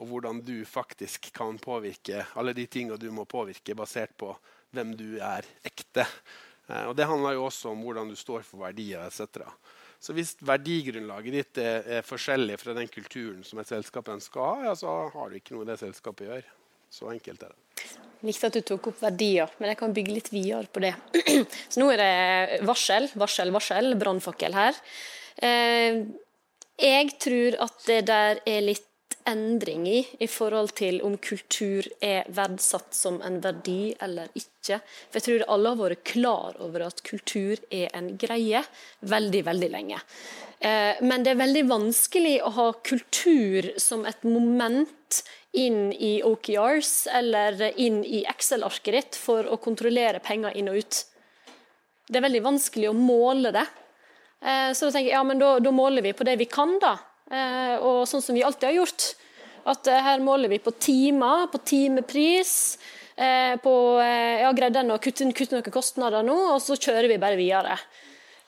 Og 0.00 0.08
hvordan 0.08 0.40
du 0.44 0.64
faktisk 0.66 1.28
kan 1.36 1.58
påvirke 1.60 2.24
alle 2.38 2.54
de 2.56 2.64
tingene 2.66 3.00
du 3.00 3.10
må 3.12 3.26
påvirke 3.28 3.76
basert 3.76 4.16
på 4.18 4.32
hvem 4.72 4.94
du 4.96 5.18
er 5.20 5.46
ekte. 5.68 6.06
Eh, 6.68 6.86
og 6.88 6.96
Det 6.96 7.06
handler 7.06 7.36
jo 7.36 7.44
også 7.50 7.74
om 7.74 7.84
hvordan 7.84 8.08
du 8.08 8.16
står 8.16 8.44
for 8.46 8.64
verdier 8.64 9.04
etc. 9.04 9.44
Så 10.02 10.14
hvis 10.16 10.34
verdigrunnlaget 10.42 11.34
ditt 11.36 11.58
er, 11.62 11.84
er, 11.98 12.06
forskjellig 12.06 12.56
fra 12.58 12.74
den 12.74 12.88
kulturen 12.90 13.44
som 13.46 13.60
et 13.62 13.70
selskap 13.70 14.08
ønsker 14.10 14.42
å 14.42 14.48
ha, 14.48 14.56
ja, 14.66 14.72
så 14.78 14.94
har 15.14 15.30
du 15.30 15.38
ikke 15.38 15.54
noe 15.54 15.68
det 15.68 15.78
selskapet 15.78 16.26
gjør. 16.26 16.48
Så 16.92 17.06
enkelt 17.12 17.44
er 17.46 17.52
det. 17.52 17.92
Likte 18.26 18.50
at 18.50 18.56
du 18.58 18.64
tok 18.66 18.90
opp 18.90 18.98
verdier, 19.02 19.50
men 19.58 19.72
jeg 19.72 19.78
kan 19.78 19.94
bygge 19.94 20.16
litt 20.16 20.30
videre 20.34 20.66
på 20.70 20.82
det. 20.82 20.92
Så 21.72 21.82
nå 21.82 21.88
er 21.94 22.02
det 22.02 22.58
varsel, 22.66 23.08
varsel, 23.18 23.54
varsel, 23.54 23.94
brannfakkel 23.98 24.58
her. 24.58 24.78
Eh, 25.42 26.02
jeg 26.82 27.14
tror 27.22 27.58
at 27.62 27.86
det 27.86 28.00
der 28.10 28.42
er 28.42 28.66
litt 28.66 28.86
endring 29.28 29.86
i 29.88 30.00
i 30.20 30.28
forhold 30.30 30.74
til 30.78 31.00
om 31.06 31.16
kultur 31.22 31.86
er 32.02 32.28
verdsatt 32.32 32.94
som 32.96 33.20
en 33.24 33.40
verdi 33.44 33.94
eller 34.02 34.30
ikke. 34.38 34.78
For 35.10 35.18
jeg 35.18 35.26
tror 35.26 35.44
alle 35.54 35.72
har 35.72 35.80
vært 35.80 36.04
klar 36.12 36.58
over 36.62 36.86
at 36.88 37.02
kultur 37.06 37.60
er 37.70 37.90
en 37.96 38.14
greie 38.20 38.62
veldig, 39.00 39.44
veldig 39.48 39.70
lenge. 39.72 40.00
Eh, 40.62 41.02
men 41.02 41.24
det 41.24 41.34
er 41.34 41.42
veldig 41.42 41.64
vanskelig 41.70 42.36
å 42.46 42.52
ha 42.58 42.66
kultur 42.86 43.72
som 43.82 44.06
et 44.06 44.22
moment 44.26 45.22
inn 45.52 45.92
i 45.92 46.22
OKRs 46.24 47.08
eller 47.12 47.60
inn 47.76 48.00
i 48.04 48.22
Excel-arket 48.30 48.94
ditt 48.94 49.18
for 49.20 49.48
å 49.50 49.58
kontrollere 49.60 50.22
penger 50.24 50.56
inn 50.56 50.70
og 50.72 50.80
ut. 50.80 51.00
Det 52.08 52.18
er 52.18 52.24
veldig 52.24 52.44
vanskelig 52.44 52.90
å 52.90 52.96
måle 52.96 53.52
det. 53.54 53.66
Eh, 54.42 54.70
så 54.72 54.88
da 54.88 54.94
tenker 54.94 55.10
jeg 55.10 55.16
ja, 55.16 55.24
men 55.26 55.42
da, 55.42 55.56
da 55.62 55.72
måler 55.74 56.04
vi 56.04 56.14
på 56.16 56.26
det 56.26 56.38
vi 56.40 56.48
kan, 56.50 56.78
da. 56.82 56.96
Eh, 57.32 57.76
og 57.80 58.04
sånn 58.08 58.22
som 58.24 58.36
vi 58.36 58.44
alltid 58.44 58.68
har 58.68 58.78
gjort. 58.82 59.08
At 59.72 59.88
eh, 59.88 60.04
her 60.04 60.22
måler 60.24 60.52
vi 60.52 60.60
på 60.62 60.74
timer, 60.76 61.46
på 61.52 61.62
timepris. 61.64 62.54
Eh, 63.16 63.56
på, 63.62 63.72
ja, 64.02 64.52
greide 64.56 64.82
en 64.82 64.94
å 64.94 65.00
kutte, 65.02 65.28
kutte, 65.36 65.56
noen 65.56 65.74
kostnader 65.74 66.24
nå, 66.26 66.36
og 66.54 66.62
så 66.64 66.76
kjører 66.76 67.10
vi 67.12 67.20
bare 67.22 67.38
videre. 67.40 67.76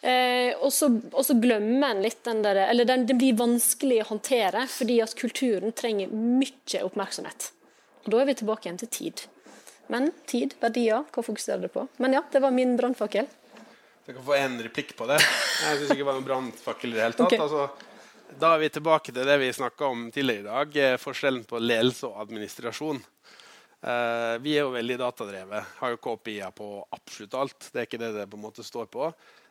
så, 0.04 0.88
og, 1.12 1.20
så, 1.24 1.34
glemmer 1.40 1.94
en 1.94 2.02
litt 2.04 2.18
den 2.24 2.42
der 2.44 2.58
Eller 2.66 2.84
den, 2.84 3.06
den, 3.06 3.16
blir 3.16 3.36
vanskelig 3.36 4.02
å 4.02 4.08
håndtere, 4.10 4.66
fordi 4.68 4.98
at 5.00 5.14
kulturen 5.16 5.72
trenger 5.72 6.12
mye 6.12 6.82
oppmerksomhet. 6.84 7.52
Og 8.04 8.10
da 8.12 8.20
er 8.20 8.28
vi 8.28 8.34
tilbake 8.40 8.68
igjen 8.68 8.82
til 8.82 8.92
tid. 8.98 9.24
Men 9.92 10.10
tid, 10.28 10.56
verdier, 10.60 11.04
hva 11.12 11.24
fokuserer 11.24 11.64
du 11.64 11.72
på? 11.72 11.86
Men 12.00 12.16
ja, 12.16 12.24
det 12.32 12.40
var 12.44 12.52
min 12.52 12.76
brannfakkel. 12.76 13.28
Jeg 14.04 14.16
kan 14.18 14.24
få 14.24 14.36
en 14.36 14.58
replikk 14.60 14.92
på 14.96 15.08
det. 15.08 15.16
Jeg 15.20 15.80
syns 15.80 15.90
ikke 15.92 16.02
det 16.02 16.08
var 16.08 16.16
noen 16.18 16.28
brannfakkel 16.28 16.92
i 16.92 16.96
det 16.98 17.04
hele 17.04 17.16
tatt. 17.16 17.32
Okay. 17.32 17.40
Altså, 17.40 17.93
da 18.40 18.54
er 18.54 18.62
vi 18.64 18.70
tilbake 18.72 19.12
til 19.12 19.26
det 19.26 19.36
vi 19.40 19.52
snakka 19.54 19.86
om 19.86 20.06
tidligere 20.12 20.42
i 20.42 20.48
dag, 20.48 20.76
eh, 20.76 20.96
forskjellen 21.00 21.44
på 21.48 21.60
ledelse 21.62 22.08
og 22.08 22.20
administrasjon. 22.24 23.02
Uh, 23.84 24.40
vi 24.40 24.54
er 24.56 24.64
jo 24.64 24.72
veldig 24.72 24.96
datadrevet. 24.96 25.72
Har 25.76 25.90
jo 25.92 26.00
KPI-er 26.00 26.54
på 26.56 26.68
absolutt 26.96 27.34
alt. 27.36 27.66
Det 27.68 27.82
er 27.82 27.88
ikke 27.88 28.00
det 28.00 28.14
det 28.14 28.24
på 28.32 28.38
en 28.38 28.44
måte 28.46 28.64
står 28.64 28.86
på. 28.88 29.10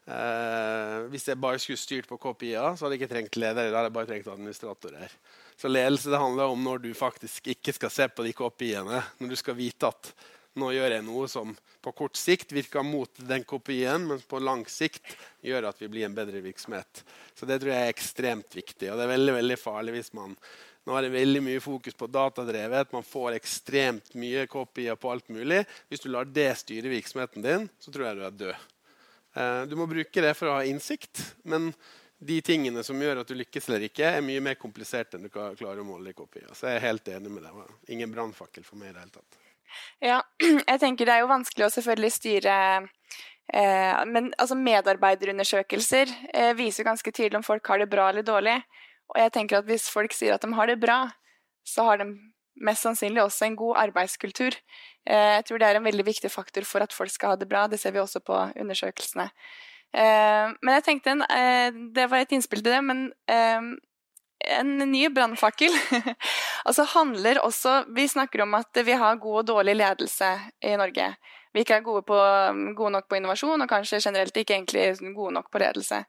Uh, 0.09 1.05
hvis 1.13 1.27
jeg 1.29 1.39
bare 1.39 1.61
skulle 1.61 1.77
styrt 1.77 2.09
på 2.09 2.17
KPI-er, 2.17 2.73
så 2.73 2.85
hadde 2.85 2.97
jeg 2.97 3.03
ikke 3.03 3.11
trengt 3.13 3.37
ledere. 3.37 3.69
Da 3.69 3.77
hadde 3.77 3.91
jeg 3.91 3.97
bare 3.99 4.09
trengt 4.09 4.31
administratorer. 4.33 5.13
Så 5.53 5.69
ledelse 5.69 6.09
det 6.09 6.21
handler 6.23 6.49
om 6.49 6.65
når 6.65 6.81
du 6.81 6.89
faktisk 6.97 7.51
ikke 7.53 7.75
skal 7.77 7.93
se 7.93 8.09
på 8.09 8.25
de 8.25 8.33
KPI-ene. 8.33 9.03
Når 9.21 9.35
du 9.35 9.37
skal 9.37 9.59
vite 9.59 9.93
at 9.93 10.11
nå 10.59 10.69
gjør 10.75 10.97
jeg 10.97 11.05
noe 11.05 11.29
som 11.31 11.53
på 11.83 11.93
kort 11.97 12.19
sikt 12.19 12.53
virker 12.55 12.85
mot 12.85 13.23
den 13.27 13.45
kopien, 13.47 14.05
men 14.07 14.21
på 14.27 14.39
lang 14.39 14.63
sikt 14.69 15.15
gjør 15.43 15.69
at 15.71 15.81
vi 15.81 15.89
blir 15.91 16.05
en 16.07 16.15
bedre 16.15 16.43
virksomhet. 16.43 17.01
Så 17.35 17.49
det 17.49 17.59
tror 17.61 17.73
jeg 17.73 17.87
er 17.87 17.95
ekstremt 17.95 18.55
viktig. 18.55 18.91
Og 18.91 18.99
det 18.99 19.07
er 19.07 19.13
veldig, 19.15 19.33
veldig 19.39 19.57
farlig 19.59 19.97
hvis 19.97 20.13
man 20.17 20.37
nå 20.83 20.95
er 20.97 21.05
det 21.05 21.13
veldig 21.13 21.39
mye 21.45 21.63
fokus 21.63 21.95
på 21.95 22.09
datadrevet. 22.11 22.91
Man 22.91 23.05
får 23.07 23.37
ekstremt 23.37 24.13
mye 24.19 24.43
kopier 24.51 24.97
på 24.99 25.13
alt 25.13 25.29
mulig. 25.31 25.61
Hvis 25.87 26.03
du 26.03 26.09
lar 26.11 26.27
det 26.27 26.49
styre 26.59 26.91
virksomheten 26.91 27.45
din, 27.45 27.69
så 27.79 27.91
tror 27.91 28.09
jeg 28.09 28.19
du 28.19 28.23
er 28.27 28.39
død. 28.41 28.65
Eh, 29.33 29.61
du 29.71 29.77
må 29.79 29.87
bruke 29.87 30.25
det 30.25 30.33
for 30.35 30.51
å 30.51 30.57
ha 30.57 30.65
innsikt, 30.67 31.23
men 31.47 31.71
de 32.23 32.41
tingene 32.43 32.83
som 32.83 32.99
gjør 32.99 33.23
at 33.23 33.31
du 33.31 33.35
lykkes 33.39 33.69
eller 33.69 33.87
ikke, 33.87 34.11
er 34.11 34.27
mye 34.27 34.43
mer 34.43 34.59
komplisert 34.59 35.15
enn 35.15 35.23
du 35.25 35.31
klarer 35.31 35.81
å 35.81 35.87
måle 35.87 36.11
i 36.11 36.17
kopier. 36.17 36.51
Så 36.51 36.67
jeg 36.67 36.79
er 36.79 36.87
helt 36.89 37.07
enig 37.15 37.31
med 37.31 37.47
deg. 37.47 37.73
Ingen 37.95 38.11
brannfakkel 38.11 38.67
for 38.67 38.79
meg 38.79 38.91
i 38.91 38.97
det 38.97 39.05
hele 39.05 39.15
tatt. 39.15 39.42
Ja, 40.03 40.21
jeg 40.71 40.79
tenker 40.81 41.07
det 41.07 41.15
er 41.15 41.23
jo 41.23 41.31
vanskelig 41.31 41.67
å 41.67 41.73
selvfølgelig 41.73 42.11
styre 42.15 42.55
eh, 43.53 44.03
Men 44.09 44.31
altså 44.37 44.57
medarbeiderundersøkelser 44.59 46.13
eh, 46.33 46.53
viser 46.57 46.87
ganske 46.87 47.11
tydelig 47.11 47.39
om 47.39 47.47
folk 47.47 47.67
har 47.71 47.83
det 47.83 47.89
bra 47.91 48.09
eller 48.11 48.25
dårlig. 48.27 48.59
Og 49.13 49.19
jeg 49.19 49.33
tenker 49.35 49.59
at 49.59 49.67
hvis 49.69 49.89
folk 49.91 50.15
sier 50.15 50.35
at 50.35 50.43
de 50.43 50.53
har 50.55 50.69
det 50.69 50.79
bra, 50.81 51.05
så 51.67 51.85
har 51.89 52.01
de 52.01 52.09
mest 52.63 52.85
sannsynlig 52.85 53.23
også 53.23 53.47
en 53.47 53.59
god 53.59 53.79
arbeidskultur. 53.87 54.55
Eh, 55.05 55.37
jeg 55.39 55.45
tror 55.47 55.61
det 55.61 55.69
er 55.69 55.79
en 55.79 55.87
veldig 55.87 56.07
viktig 56.07 56.31
faktor 56.31 56.67
for 56.67 56.85
at 56.85 56.95
folk 56.95 57.11
skal 57.11 57.33
ha 57.33 57.39
det 57.39 57.49
bra. 57.49 57.67
Det 57.67 57.79
ser 57.81 57.95
vi 57.95 58.01
også 58.03 58.23
på 58.25 58.39
undersøkelsene. 58.59 59.29
Eh, 59.93 60.53
men 60.59 60.77
jeg 60.79 60.85
tenkte 60.87 61.13
Det 61.93 62.05
var 62.09 62.23
et 62.23 62.31
innspill 62.33 62.63
til 62.63 62.73
det, 62.73 62.83
men 62.83 63.11
en 64.43 64.77
ny 64.77 65.07
brannfakkel. 65.09 65.71
altså 66.67 66.83
handler 66.95 67.41
også 67.43 67.83
Vi 67.95 68.07
snakker 68.07 68.43
om 68.43 68.53
at 68.59 68.83
vi 68.85 68.91
har 68.91 69.21
god 69.21 69.39
og 69.43 69.47
dårlig 69.47 69.75
ledelse 69.75 70.29
i 70.61 70.75
Norge. 70.79 71.13
Vi 71.53 71.61
ikke 71.61 71.75
er 71.77 71.85
gode, 71.85 72.01
på, 72.01 72.17
gode 72.77 72.91
nok 72.95 73.09
på 73.09 73.19
innovasjon, 73.19 73.61
og 73.61 73.69
kanskje 73.69 74.01
generelt 74.01 74.37
ikke 74.37 74.55
egentlig 74.55 75.13
gode 75.13 75.35
nok 75.35 75.51
på 75.53 75.61
ledelse. 75.61 76.03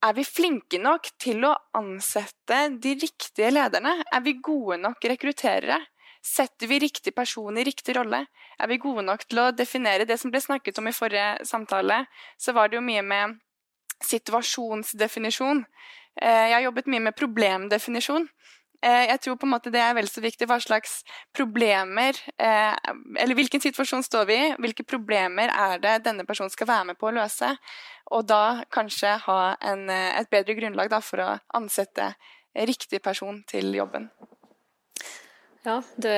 Er 0.00 0.16
vi 0.16 0.24
flinke 0.24 0.80
nok 0.80 1.10
til 1.20 1.44
å 1.44 1.52
ansette 1.76 2.60
de 2.82 2.94
riktige 2.98 3.50
lederne? 3.52 3.98
Er 4.10 4.22
vi 4.24 4.38
gode 4.42 4.80
nok 4.80 5.04
rekrutterere? 5.12 5.76
Setter 6.24 6.68
vi 6.68 6.80
riktig 6.82 7.14
person 7.16 7.56
i 7.56 7.64
riktig 7.64 7.94
rolle? 7.96 8.24
Er 8.58 8.68
vi 8.68 8.80
gode 8.80 9.04
nok 9.06 9.22
til 9.28 9.42
å 9.44 9.50
definere 9.56 10.06
det 10.08 10.18
som 10.20 10.32
ble 10.32 10.40
snakket 10.42 10.80
om 10.80 10.88
i 10.88 10.96
forrige 10.96 11.46
samtale? 11.48 12.02
Så 12.40 12.52
var 12.56 12.68
det 12.68 12.80
jo 12.80 12.84
mye 12.84 13.04
med 13.04 13.38
situasjonsdefinisjon. 14.04 15.64
Eh, 16.18 16.46
jeg 16.50 16.56
har 16.56 16.66
jobbet 16.66 16.88
mye 16.90 17.04
med 17.08 17.16
problemdefinisjon. 17.18 18.26
Eh, 18.82 19.04
jeg 19.10 19.20
tror 19.20 19.36
på 19.36 19.46
en 19.46 19.52
måte 19.52 19.72
det 19.72 19.82
er 19.84 19.94
vel 19.96 20.08
så 20.08 20.22
viktig 20.24 20.48
hva 20.48 20.56
slags 20.56 21.02
problemer 21.36 22.16
eh, 22.40 22.72
Eller 23.20 23.36
hvilken 23.36 23.60
situasjon 23.60 24.06
står 24.06 24.24
vi 24.30 24.38
i? 24.40 24.46
Hvilke 24.56 24.86
problemer 24.88 25.52
er 25.52 25.82
det 25.82 25.98
denne 26.06 26.24
personen 26.24 26.52
skal 26.52 26.70
være 26.70 26.88
med 26.92 27.00
på 27.00 27.10
å 27.10 27.14
løse? 27.18 27.52
Og 28.16 28.24
da 28.30 28.64
kanskje 28.72 29.18
ha 29.26 29.40
en, 29.60 29.84
et 29.92 30.32
bedre 30.32 30.56
grunnlag 30.56 30.96
for 31.04 31.22
å 31.22 31.34
ansette 31.54 32.14
riktig 32.56 33.02
person 33.04 33.44
til 33.46 33.70
jobben. 33.76 34.08
Ja, 35.60 35.76
det, 36.00 36.16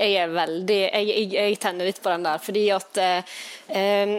jeg 0.00 0.16
er 0.16 0.32
veldig 0.32 0.78
jeg, 0.80 1.08
jeg, 1.10 1.28
jeg, 1.34 1.56
tenner 1.60 1.88
litt 1.90 2.00
på 2.00 2.08
den 2.08 2.24
der, 2.24 2.40
fordi 2.40 2.64
at 2.72 3.00
eh, 3.04 4.14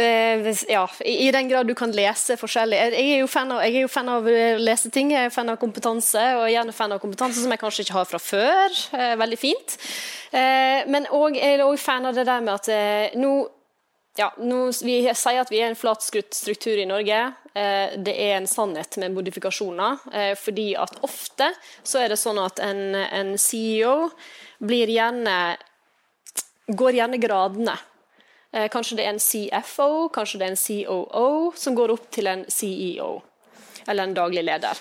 Uh, 0.00 0.52
ja, 0.68 0.90
i, 1.04 1.30
den 1.32 1.48
grad 1.48 1.66
du 1.66 1.74
kan 1.74 1.92
lese 1.96 2.34
forskjellig. 2.36 2.76
Jeg 2.76 3.12
er 3.14 3.20
jo 3.22 3.28
fan 3.32 3.52
av, 3.54 3.62
jeg 3.64 3.78
er 3.78 3.84
jo 3.86 3.88
fan 3.88 4.10
av 4.12 4.26
å 4.28 4.42
lese 4.60 4.90
ting, 4.92 5.14
jeg 5.14 5.30
er 5.30 5.32
fan 5.32 5.48
av 5.48 5.56
kompetanse, 5.56 6.20
og 6.36 6.42
er 6.44 6.52
gjerne 6.52 6.74
fan 6.76 6.92
av 6.92 7.00
kompetanse 7.00 7.40
som 7.40 7.54
jeg 7.54 7.62
kanskje 7.62 7.86
ikke 7.86 7.96
har 7.96 8.10
fra 8.10 8.20
før. 8.20 8.76
Uh, 8.92 9.14
veldig 9.22 9.40
fint. 9.40 9.78
Men 10.36 11.06
også, 11.06 11.38
jeg 11.38 11.54
er 11.54 11.62
òg 11.64 11.78
fan 11.80 12.04
av 12.04 12.16
det 12.16 12.26
der 12.28 12.42
med 12.44 12.52
at 12.58 13.14
nå 13.16 13.30
ja, 14.18 14.26
nå, 14.36 14.58
Vi 14.84 14.96
sier 15.06 15.40
at 15.40 15.52
vi 15.52 15.62
er 15.62 15.70
en 15.70 15.78
flatskrutt 15.78 16.34
struktur 16.36 16.76
i 16.76 16.84
Norge. 16.88 17.20
det 17.54 18.12
er 18.12 18.34
en 18.36 18.48
sannhet 18.50 18.98
med 19.00 19.14
modifikasjoner. 19.14 20.02
fordi 20.36 20.74
at 20.76 20.98
ofte 21.06 21.48
så 21.82 22.02
er 22.02 22.12
det 22.12 22.20
sånn 22.20 22.42
at 22.42 22.60
en, 22.60 22.94
en 22.96 23.36
CEO 23.38 24.10
blir 24.58 24.92
gjerne 24.92 25.56
går 26.68 27.00
gjerne 27.00 27.22
gradene 27.22 27.76
Eh, 27.76 27.95
kanskje 28.72 28.98
det 28.98 29.06
er 29.06 29.14
en 29.14 29.22
CFO, 29.22 30.08
kanskje 30.14 30.40
det 30.40 30.46
er 30.46 30.54
en 30.54 30.60
COO, 30.60 31.52
som 31.58 31.76
går 31.76 31.94
opp 31.96 32.06
til 32.14 32.30
en 32.30 32.44
CEO. 32.50 33.10
Eller 33.86 34.06
en 34.06 34.14
daglig 34.16 34.44
leder. 34.46 34.78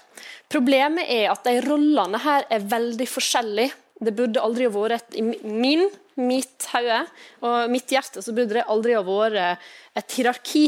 Problemet 0.50 1.10
er 1.12 1.30
at 1.32 1.44
de 1.46 1.60
rollene 1.66 2.22
her 2.24 2.48
er 2.50 2.70
veldig 2.72 3.08
forskjellige. 3.10 3.74
Det 4.06 4.12
burde 4.16 4.42
aldri 4.44 4.66
ha 4.68 4.74
vært 4.74 5.16
I 5.16 5.24
min, 5.24 5.86
mitt 6.20 6.66
hode 6.74 6.98
og 7.46 7.72
mitt 7.72 7.92
hjerte 7.92 8.24
så 8.24 8.34
burde 8.36 8.58
det 8.58 8.66
aldri 8.72 8.96
ha 8.98 9.04
vært 9.06 9.62
et 9.96 10.18
hierarki. 10.18 10.66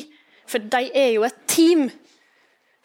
For 0.48 0.64
de 0.64 0.86
er 0.96 1.16
jo 1.18 1.26
et 1.28 1.42
team. 1.50 1.88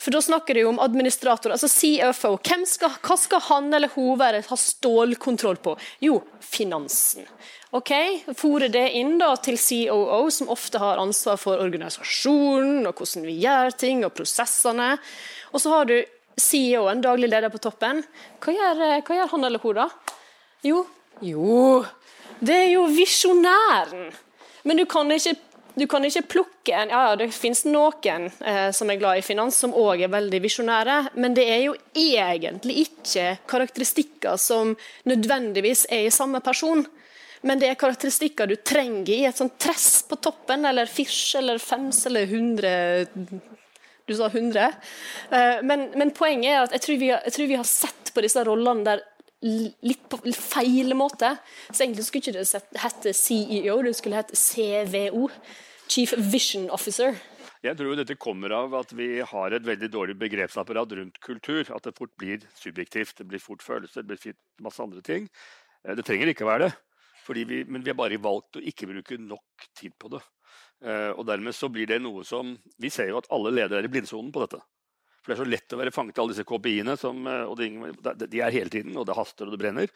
For 0.03 0.11
da 0.11 0.19
snakker 0.25 0.59
du 0.59 0.65
om 0.67 0.81
administrator, 0.83 1.55
altså 1.55 1.71
CFO. 1.71 2.35
Skal, 2.67 2.97
hva 3.07 3.17
skal 3.21 3.45
han 3.47 3.71
eller 3.71 3.93
hun 3.95 4.17
være, 4.19 4.43
ha 4.49 4.59
stålkontroll 4.59 5.61
på? 5.63 5.77
Jo, 6.03 6.19
finansen. 6.43 7.29
Ok, 7.73 7.91
Fòre 8.37 8.67
det 8.69 8.85
inn 9.01 9.15
da 9.17 9.31
til 9.41 9.57
COO, 9.57 10.27
som 10.29 10.51
ofte 10.53 10.77
har 10.77 11.01
ansvar 11.01 11.39
for 11.41 11.63
organisasjonen 11.65 12.85
og 12.85 12.99
hvordan 13.01 13.25
vi 13.25 13.39
gjør 13.41 13.73
ting, 13.81 14.03
og 14.05 14.13
prosessene. 14.13 14.91
Og 15.57 15.63
så 15.63 15.73
har 15.73 15.89
du 15.89 15.95
CEO-en, 16.37 17.01
daglig 17.01 17.31
leder 17.33 17.53
på 17.53 17.63
toppen. 17.65 18.03
Hva 18.45 18.53
gjør, 18.53 18.83
hva 19.07 19.17
gjør 19.17 19.33
han 19.33 19.49
eller 19.49 19.65
hun, 19.65 19.81
da? 19.81 19.89
Jo, 20.69 20.85
jo 21.25 21.81
Det 22.43 22.59
er 22.59 22.71
jo 22.75 22.85
visjonæren. 22.93 24.13
Men 24.69 24.77
du 24.77 24.85
kan 24.87 25.09
ikke 25.11 25.39
du 25.73 25.87
kan 25.89 26.05
ikke 26.05 26.27
plukke 26.29 26.75
en 26.77 26.91
Ja, 26.93 27.15
det 27.17 27.31
finnes 27.33 27.65
noen 27.65 28.27
eh, 28.45 28.69
som 28.77 28.91
er 28.93 28.99
glad 29.01 29.23
i 29.23 29.25
finans, 29.25 29.57
som 29.57 29.73
òg 29.73 30.03
er 30.05 30.13
veldig 30.13 30.41
visjonære, 30.45 30.97
men 31.17 31.33
det 31.33 31.47
er 31.49 31.63
jo 31.65 31.77
egentlig 31.97 32.83
ikke 32.85 33.39
karakteristikker 33.49 34.37
som 34.37 34.75
nødvendigvis 35.09 35.87
er 35.89 36.11
i 36.11 36.13
samme 36.13 36.43
person. 36.45 36.85
Men 37.43 37.59
det 37.59 37.73
er 37.73 37.79
karakteristikker 37.81 38.47
du 38.51 38.57
trenger 38.63 39.15
i 39.15 39.25
et 39.27 39.39
sånt 39.39 39.59
tress 39.61 40.05
på 40.09 40.19
toppen, 40.23 40.67
eller 40.69 40.91
firs 40.91 41.35
eller 41.41 41.59
fems 41.63 42.05
eller 42.11 42.31
hundre 42.31 42.73
du 44.07 44.15
sa 44.17 44.27
100. 44.27 44.73
Eh, 45.31 45.63
men, 45.63 45.89
men, 45.99 46.13
poenget 46.15 46.51
er 46.51 46.61
at 46.67 46.77
jeg 46.77 46.85
tror, 46.87 47.01
har, 47.03 47.27
jeg 47.27 47.35
tror, 47.37 47.51
vi 47.51 47.59
har, 47.59 47.69
sett 47.69 48.13
på 48.15 48.25
disse 48.25 48.45
rollene 48.47 48.87
der 48.87 49.05
litt 49.43 50.07
på 50.11 50.21
feil 50.37 50.95
måte. 50.99 51.35
Så 51.71 51.85
egentlig 51.85 52.07
skulle 52.07 52.23
ikke 52.23 52.39
det 52.39 52.81
hete 52.83 53.15
CEO, 53.17 53.81
det 53.83 53.95
skulle 53.99 54.21
hete 54.21 54.39
CVO. 54.39 55.29
Chief 55.93 56.15
Vision 56.17 56.71
Officer. 56.73 57.19
Jeg 57.63 57.77
tror 57.79 57.95
dette 57.99 58.17
kommer 58.19 58.51
av 58.57 58.73
at 58.75 58.95
vi 58.97 59.21
har 59.23 59.55
et 59.55 59.67
veldig 59.67 59.91
dårlig 59.93 60.17
begrepsapparat 60.19 60.95
rundt 60.99 61.19
kultur. 61.23 61.67
At 61.75 61.85
det 61.87 61.95
fort 61.99 62.15
blir 62.19 62.47
subjektivt, 62.59 63.19
det 63.19 63.29
blir 63.31 63.43
fort 63.43 63.63
følelser, 63.63 64.07
det 64.07 64.19
blir 64.19 64.39
masse 64.63 64.83
andre 64.83 65.03
ting. 65.05 65.29
Eh, 65.87 65.95
det 65.99 66.07
trenger 66.07 66.33
ikke 66.33 66.47
å 66.47 66.53
være 66.53 66.71
det. 66.71 66.73
Vi, 67.29 67.65
men 67.69 67.83
vi 67.83 67.93
har 67.93 67.99
bare 67.99 68.21
valgt 68.23 68.59
å 68.59 68.63
ikke 68.63 68.89
bruke 68.91 69.19
nok 69.21 69.67
tid 69.79 69.95
på 69.99 70.11
det. 70.13 70.23
Uh, 70.83 71.13
og 71.15 71.27
dermed 71.29 71.55
så 71.55 71.69
blir 71.71 71.87
det 71.87 72.01
noe 72.03 72.25
som 72.27 72.57
Vi 72.83 72.89
ser 72.91 73.13
jo 73.13 73.21
at 73.21 73.29
alle 73.31 73.53
ledere 73.55 73.79
er 73.79 73.87
i 73.87 73.93
blindsonen 73.93 74.33
på 74.35 74.43
dette. 74.43 74.59
For 75.23 75.31
det 75.31 75.37
er 75.37 75.43
så 75.45 75.47
lett 75.47 75.75
å 75.77 75.79
være 75.79 75.95
fanget 75.95 76.19
av 76.19 76.25
alle 76.25 76.35
disse 76.35 76.47
KPI-ene. 76.49 76.97
Uh, 76.99 77.45
og 77.47 77.55
de, 77.61 77.69
de, 78.25 78.43
er 78.43 78.55
hele 78.55 78.73
tiden, 78.73 78.97
og 78.99 79.07
det 79.07 79.17
haster 79.19 79.47
og 79.47 79.55
det 79.55 79.61
brenner. 79.63 79.93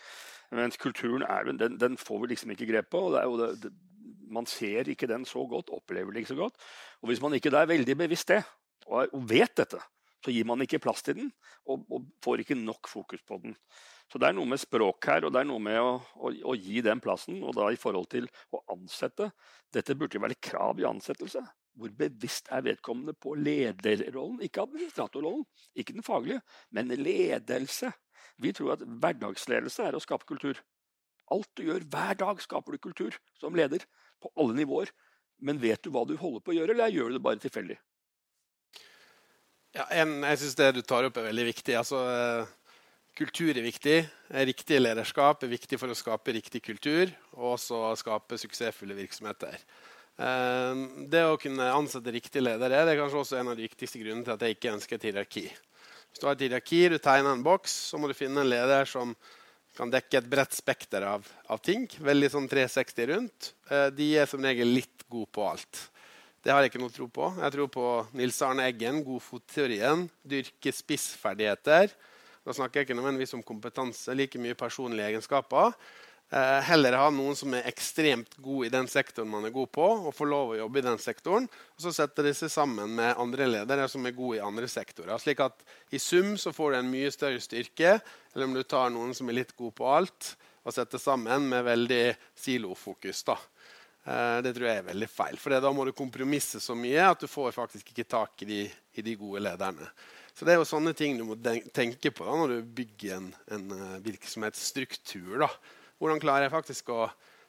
Mens 0.55 0.79
kulturen 0.79 1.27
er, 1.27 1.51
den, 1.51 1.75
den 1.81 1.99
får 1.99 2.23
vi 2.23 2.31
liksom 2.35 2.55
ikke 2.55 2.71
grep 2.71 2.93
på. 2.95 3.09
og 3.09 3.17
det 3.17 3.23
er 3.23 3.27
jo 3.27 3.41
det, 3.43 3.51
det, 3.65 3.75
Man 4.31 4.47
ser 4.47 4.89
ikke 4.91 5.11
den 5.11 5.27
så 5.27 5.43
godt, 5.47 5.75
opplever 5.75 6.15
det 6.15 6.23
ikke 6.23 6.35
så 6.35 6.41
godt. 6.45 6.63
Og 7.03 7.11
hvis 7.11 7.23
man 7.23 7.35
ikke 7.35 7.51
er 7.55 7.69
veldig 7.71 7.99
bevisst 7.99 8.31
det, 8.31 8.45
og, 8.87 9.11
og 9.11 9.27
vet 9.31 9.59
dette, 9.59 9.83
så 10.23 10.35
gir 10.35 10.47
man 10.47 10.63
ikke 10.63 10.83
plass 10.83 11.03
til 11.07 11.19
den, 11.19 11.29
og, 11.71 11.85
og 11.91 12.07
får 12.25 12.43
ikke 12.43 12.59
nok 12.59 12.91
fokus 12.91 13.23
på 13.27 13.39
den. 13.43 13.55
Så 14.07 14.21
det 14.23 14.29
er 14.29 14.37
noe 14.37 14.47
med 14.47 14.61
språk 14.63 15.09
her, 15.11 15.25
og 15.27 15.33
det 15.35 15.41
er 15.43 15.49
noe 15.49 15.63
med 15.63 15.77
å, 15.83 15.95
å, 15.99 16.31
å, 16.53 16.55
gi 16.55 16.83
den 16.85 17.01
plassen. 17.03 17.41
Og 17.43 17.57
da 17.57 17.67
i 17.75 17.79
forhold 17.81 18.07
til 18.13 18.29
å 18.55 18.63
ansette. 18.77 19.33
Dette 19.75 19.97
burde 19.99 20.19
jo 20.19 20.23
være 20.23 20.39
krav 20.39 20.79
i 20.81 20.87
ansettelse. 20.87 21.43
Hvor 21.77 21.93
bevisst 21.99 22.47
er 22.55 22.63
vedkommende 22.65 23.17
på 23.19 23.35
lederrollen? 23.37 24.39
Ikke 24.47 24.63
administratorrollen, 24.63 25.43
ikke 25.77 25.97
den 25.99 26.07
faglige, 26.07 26.41
men 26.71 26.95
ledelse. 26.95 27.91
Vi 28.41 28.53
tror 28.55 28.77
at 28.77 28.85
hverdagsledelse 28.87 29.89
er 29.89 29.99
å 29.99 30.03
skape 30.03 30.29
kultur. 30.29 30.63
Alt 31.35 31.51
du 31.59 31.67
gjør 31.67 31.85
hver 31.91 32.15
dag, 32.21 32.41
skaper 32.41 32.77
du 32.77 32.83
kultur 32.87 33.19
som 33.41 33.59
leder. 33.59 33.83
På 34.23 34.31
alle 34.39 34.55
nivåer. 34.57 34.93
Men 35.43 35.59
vet 35.61 35.83
du 35.85 35.91
hva 35.93 36.07
du 36.09 36.15
holder 36.17 36.41
på 36.45 36.55
å 36.55 36.57
gjøre, 36.57 36.73
eller 36.73 36.95
gjør 36.95 37.11
du 37.11 37.19
det 37.19 37.25
bare 37.27 37.43
tilfeldig? 37.43 37.77
Ja, 39.77 39.85
jeg 39.93 40.39
syns 40.41 40.57
det 40.57 40.71
du 40.79 40.81
tar 40.87 41.05
opp, 41.05 41.19
er 41.21 41.29
veldig 41.29 41.51
viktig. 41.51 41.75
Altså, 41.77 41.99
Kultur 43.17 43.57
er 43.57 43.65
viktig. 43.65 44.03
Riktig 44.45 44.77
lederskap 44.77 45.41
er 45.47 45.49
viktig 45.49 45.79
for 45.81 45.89
å 45.89 45.97
skape 45.97 46.35
riktig 46.37 46.61
kultur 46.67 47.09
og 47.33 47.55
også 47.55 47.79
skape 47.97 48.37
suksessfulle 48.37 48.93
virksomheter. 48.99 49.55
Ehm, 50.21 50.83
det 51.09 51.23
å 51.25 51.39
kunne 51.41 51.71
ansette 51.73 52.13
riktige 52.13 52.45
ledere 52.45 52.83
det 52.85 52.93
er 52.93 52.99
kanskje 53.01 53.23
også 53.23 53.39
en 53.39 53.55
av 53.55 53.57
de 53.57 53.65
viktigste 53.65 54.03
grunnene 54.03 54.27
til 54.27 54.35
at 54.35 54.45
jeg 54.45 54.57
ikke 54.59 54.75
ønsker 54.75 54.99
et 54.99 55.07
hierarki. 55.09 55.45
Hvis 55.49 56.21
du 56.21 56.27
har 56.29 56.37
et 56.37 56.45
hierarki, 56.45 56.81
du 56.93 56.99
tegner 57.01 57.33
en 57.33 57.45
boks, 57.47 57.79
så 57.89 57.97
må 57.97 58.11
du 58.11 58.13
finne 58.19 58.43
en 58.43 58.51
leder 58.51 58.85
som 58.91 59.15
kan 59.77 59.93
dekke 59.93 60.21
et 60.21 60.29
bredt 60.35 60.57
spekter 60.57 61.07
av, 61.09 61.25
av 61.49 61.63
ting. 61.65 61.87
Veldig 61.97 62.31
sånn 62.35 62.49
360 62.53 63.09
rundt. 63.15 63.49
Eh, 63.71 63.87
de 63.97 64.11
er 64.21 64.29
som 64.29 64.45
regel 64.45 64.75
litt 64.77 65.07
gode 65.09 65.31
på 65.33 65.47
alt. 65.49 65.87
Det 66.45 66.53
har 66.53 66.61
jeg 66.61 66.75
ikke 66.75 66.85
noe 66.85 66.93
tro 66.93 67.09
på. 67.09 67.31
Jeg 67.41 67.57
tror 67.57 67.73
på 67.73 67.87
Nils 68.21 68.43
Arne 68.45 68.69
Eggen, 68.69 69.01
god 69.09 69.25
fotteorien. 69.25 70.05
Dyrke 70.21 70.75
spissferdigheter 70.77 71.97
da 72.47 72.55
snakker 72.55 72.81
jeg 72.81 72.87
ikke 72.87 72.99
nødvendigvis 72.99 73.35
om 73.35 73.43
kompetanse, 73.43 74.15
like 74.15 74.39
mye 74.39 74.55
personlige 74.59 75.11
egenskaper. 75.11 75.75
Eh, 76.27 76.61
heller 76.67 76.97
ha 76.99 77.07
noen 77.15 77.37
som 77.39 77.53
er 77.55 77.69
ekstremt 77.71 78.33
god 78.43 78.67
i 78.67 78.71
den 78.71 78.89
sektoren 78.91 79.31
man 79.31 79.47
er 79.47 79.53
god 79.55 79.69
på, 79.75 79.85
og 80.09 80.15
får 80.15 80.31
lov 80.31 80.53
å 80.53 80.59
jobbe 80.59 80.81
i 80.81 80.87
den 80.87 80.99
sektoren. 81.03 81.47
Og 81.77 81.85
så 81.85 81.93
setter 81.95 82.27
de 82.27 82.33
seg 82.35 82.51
sammen 82.51 82.97
med 82.99 83.19
andre 83.23 83.47
ledere 83.51 83.87
som 83.91 84.07
er 84.07 84.17
gode 84.17 84.41
i 84.41 84.43
andre 84.47 84.67
sektorer. 84.71 85.15
slik 85.23 85.43
at 85.43 85.63
i 85.95 86.03
sum 86.03 86.35
så 86.39 86.55
får 86.55 86.73
du 86.73 86.79
en 86.81 86.91
mye 86.91 87.13
større 87.15 87.43
styrke, 87.43 88.01
eller 88.35 88.47
om 88.47 88.55
du 88.55 88.63
tar 88.63 88.91
noen 88.91 89.15
som 89.15 89.31
er 89.31 89.41
litt 89.41 89.55
god 89.59 89.75
på 89.79 89.87
alt, 89.87 90.33
og 90.67 90.75
setter 90.75 90.99
sammen 90.99 91.47
med 91.51 91.67
veldig 91.67 92.05
silofokus. 92.35 93.23
da. 93.23 93.39
Eh, 94.07 94.43
det 94.43 94.55
tror 94.55 94.67
jeg 94.67 94.83
er 94.83 94.91
veldig 94.91 95.11
feil. 95.11 95.39
For 95.39 95.55
da 95.55 95.73
må 95.75 95.87
du 95.87 95.95
kompromisse 95.95 96.59
så 96.63 96.75
mye 96.75 97.07
at 97.07 97.23
du 97.23 97.31
får 97.31 97.55
faktisk 97.55 97.91
ikke 97.91 98.11
tak 98.11 98.43
i 98.43 98.51
de, 98.51 98.61
i 98.95 99.03
de 99.03 99.15
gode 99.15 99.43
lederne. 99.47 99.87
Så 100.37 100.45
Det 100.45 100.53
er 100.53 100.61
jo 100.61 100.69
sånne 100.69 100.93
ting 100.93 101.17
du 101.17 101.25
må 101.25 101.39
tenke 101.73 102.13
på 102.13 102.27
da, 102.27 102.35
når 102.37 102.51
du 102.53 102.75
bygger 102.77 103.17
en, 103.17 103.31
en 103.57 103.71
eh, 103.73 103.95
virksomhetsstruktur. 104.05 105.39
Da. 105.41 105.49
Hvordan 105.97 106.21
klarer 106.21 106.45
jeg 106.45 106.53
faktisk 106.53 106.93
å 106.93 107.07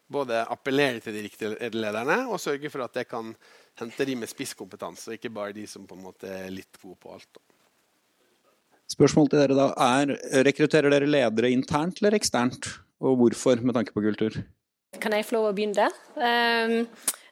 både 0.07 0.39
appellere 0.47 1.01
til 1.03 1.17
de 1.17 1.25
riktige 1.25 1.69
lederne 1.73 2.21
og 2.31 2.39
sørge 2.39 2.71
for 2.71 2.85
at 2.85 2.95
jeg 2.95 3.09
kan 3.11 3.33
hente 3.77 4.07
de 4.07 4.15
med 4.15 4.31
spisskompetanse, 4.31 5.09
og 5.09 5.17
ikke 5.17 5.33
bare 5.35 5.55
de 5.57 5.65
som 5.67 5.83
på 5.85 5.97
en 5.97 6.05
måte 6.05 6.31
er 6.31 6.47
litt 6.53 6.79
gode 6.79 6.95
på 7.03 7.11
alt. 7.11 7.27
Da. 7.35 7.43
Spørsmål 8.87 9.27
til 9.33 9.41
dere 9.43 9.57
da 9.57 9.67
er, 9.83 10.15
Rekrutterer 10.47 10.93
dere 10.93 11.09
ledere 11.11 11.51
internt 11.51 11.99
eller 11.99 12.15
eksternt? 12.15 12.71
Og 13.03 13.19
hvorfor, 13.19 13.59
med 13.61 13.75
tanke 13.75 13.91
på 13.93 14.01
kultur? 14.01 14.39
Kan 15.03 15.13
jeg 15.13 15.27
få 15.27 15.35
lov 15.35 15.51
å 15.51 15.53
begynne? 15.53 15.75
der? 15.75 15.91
Um, 16.15 16.87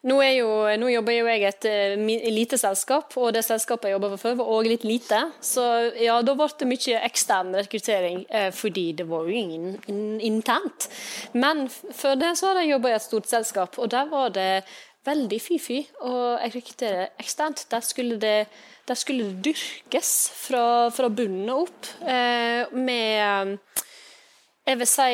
nå, 0.05 0.19
jo, 0.35 0.49
nå, 0.77 0.89
jobber 0.93 1.15
jo 1.17 1.27
jeg 1.31 1.41
i 1.41 1.47
et 1.49 1.67
uh, 1.67 2.31
lite 2.33 2.59
selskap, 2.61 3.15
og 3.17 3.31
det 3.33 3.41
selskapet 3.45 3.89
jeg 3.89 3.95
jobber 3.95 4.13
for 4.13 4.21
før, 4.21 4.35
var 4.41 4.51
òg 4.57 4.69
litt 4.69 4.85
lite. 4.85 5.21
Så 5.43 5.63
ja, 5.97 6.19
da 6.25 6.35
ble 6.37 6.49
det 6.59 6.67
mye 6.69 6.99
ekstern 7.07 7.53
rekruttering, 7.57 8.19
uh, 8.29 8.51
fordi 8.53 8.91
det 8.99 9.07
var 9.09 9.25
jo 9.25 9.39
ingen 9.39 9.71
in, 9.91 10.03
internt. 10.21 10.89
Men 11.33 11.65
før 11.69 12.19
det 12.21 12.35
så 12.37 12.51
hadde 12.51 12.65
jeg 12.65 12.75
jobba 12.75 12.91
i 12.91 12.97
et 12.99 13.07
stort 13.07 13.31
selskap, 13.31 13.79
og 13.81 13.89
der 13.93 14.11
var 14.11 14.35
det 14.35 14.51
veldig 15.05 15.41
fy-fy 15.41 15.81
å 16.05 16.13
rekruttere 16.53 17.09
eksternt. 17.21 17.65
Der 17.73 17.81
skulle 17.85 18.19
det, 18.21 18.37
der 18.85 18.97
skulle 18.97 19.27
det 19.29 19.41
dyrkes 19.49 20.13
fra, 20.47 20.63
fra 20.93 21.09
bunnen 21.13 21.49
opp 21.53 21.91
eh, 22.01 22.65
med 22.73 23.59
jeg 24.65 24.79
vil 24.79 24.89
si 24.89 25.09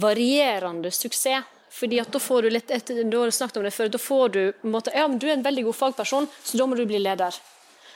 varierende 0.00 0.88
suksess. 0.88 1.44
Fordi 1.72 2.00
at 2.02 2.12
da 2.12 2.20
får 2.20 2.42
du 2.44 2.50
litt 2.52 2.70
etter, 2.70 3.00
da 3.08 3.22
har 3.22 3.32
snakket 3.32 3.56
om 3.56 3.64
det 3.64 3.72
før, 3.72 3.88
da 3.88 3.98
får 3.98 4.32
du 4.34 4.42
måte, 4.68 4.92
ja, 4.94 5.06
men 5.08 5.16
du 5.18 5.24
er 5.30 5.38
en 5.38 5.46
veldig 5.46 5.64
god 5.70 5.78
fagperson, 5.78 6.28
så 6.44 6.60
da 6.60 6.66
må 6.68 6.76
du 6.76 6.84
bli 6.88 7.00
leder. 7.00 7.38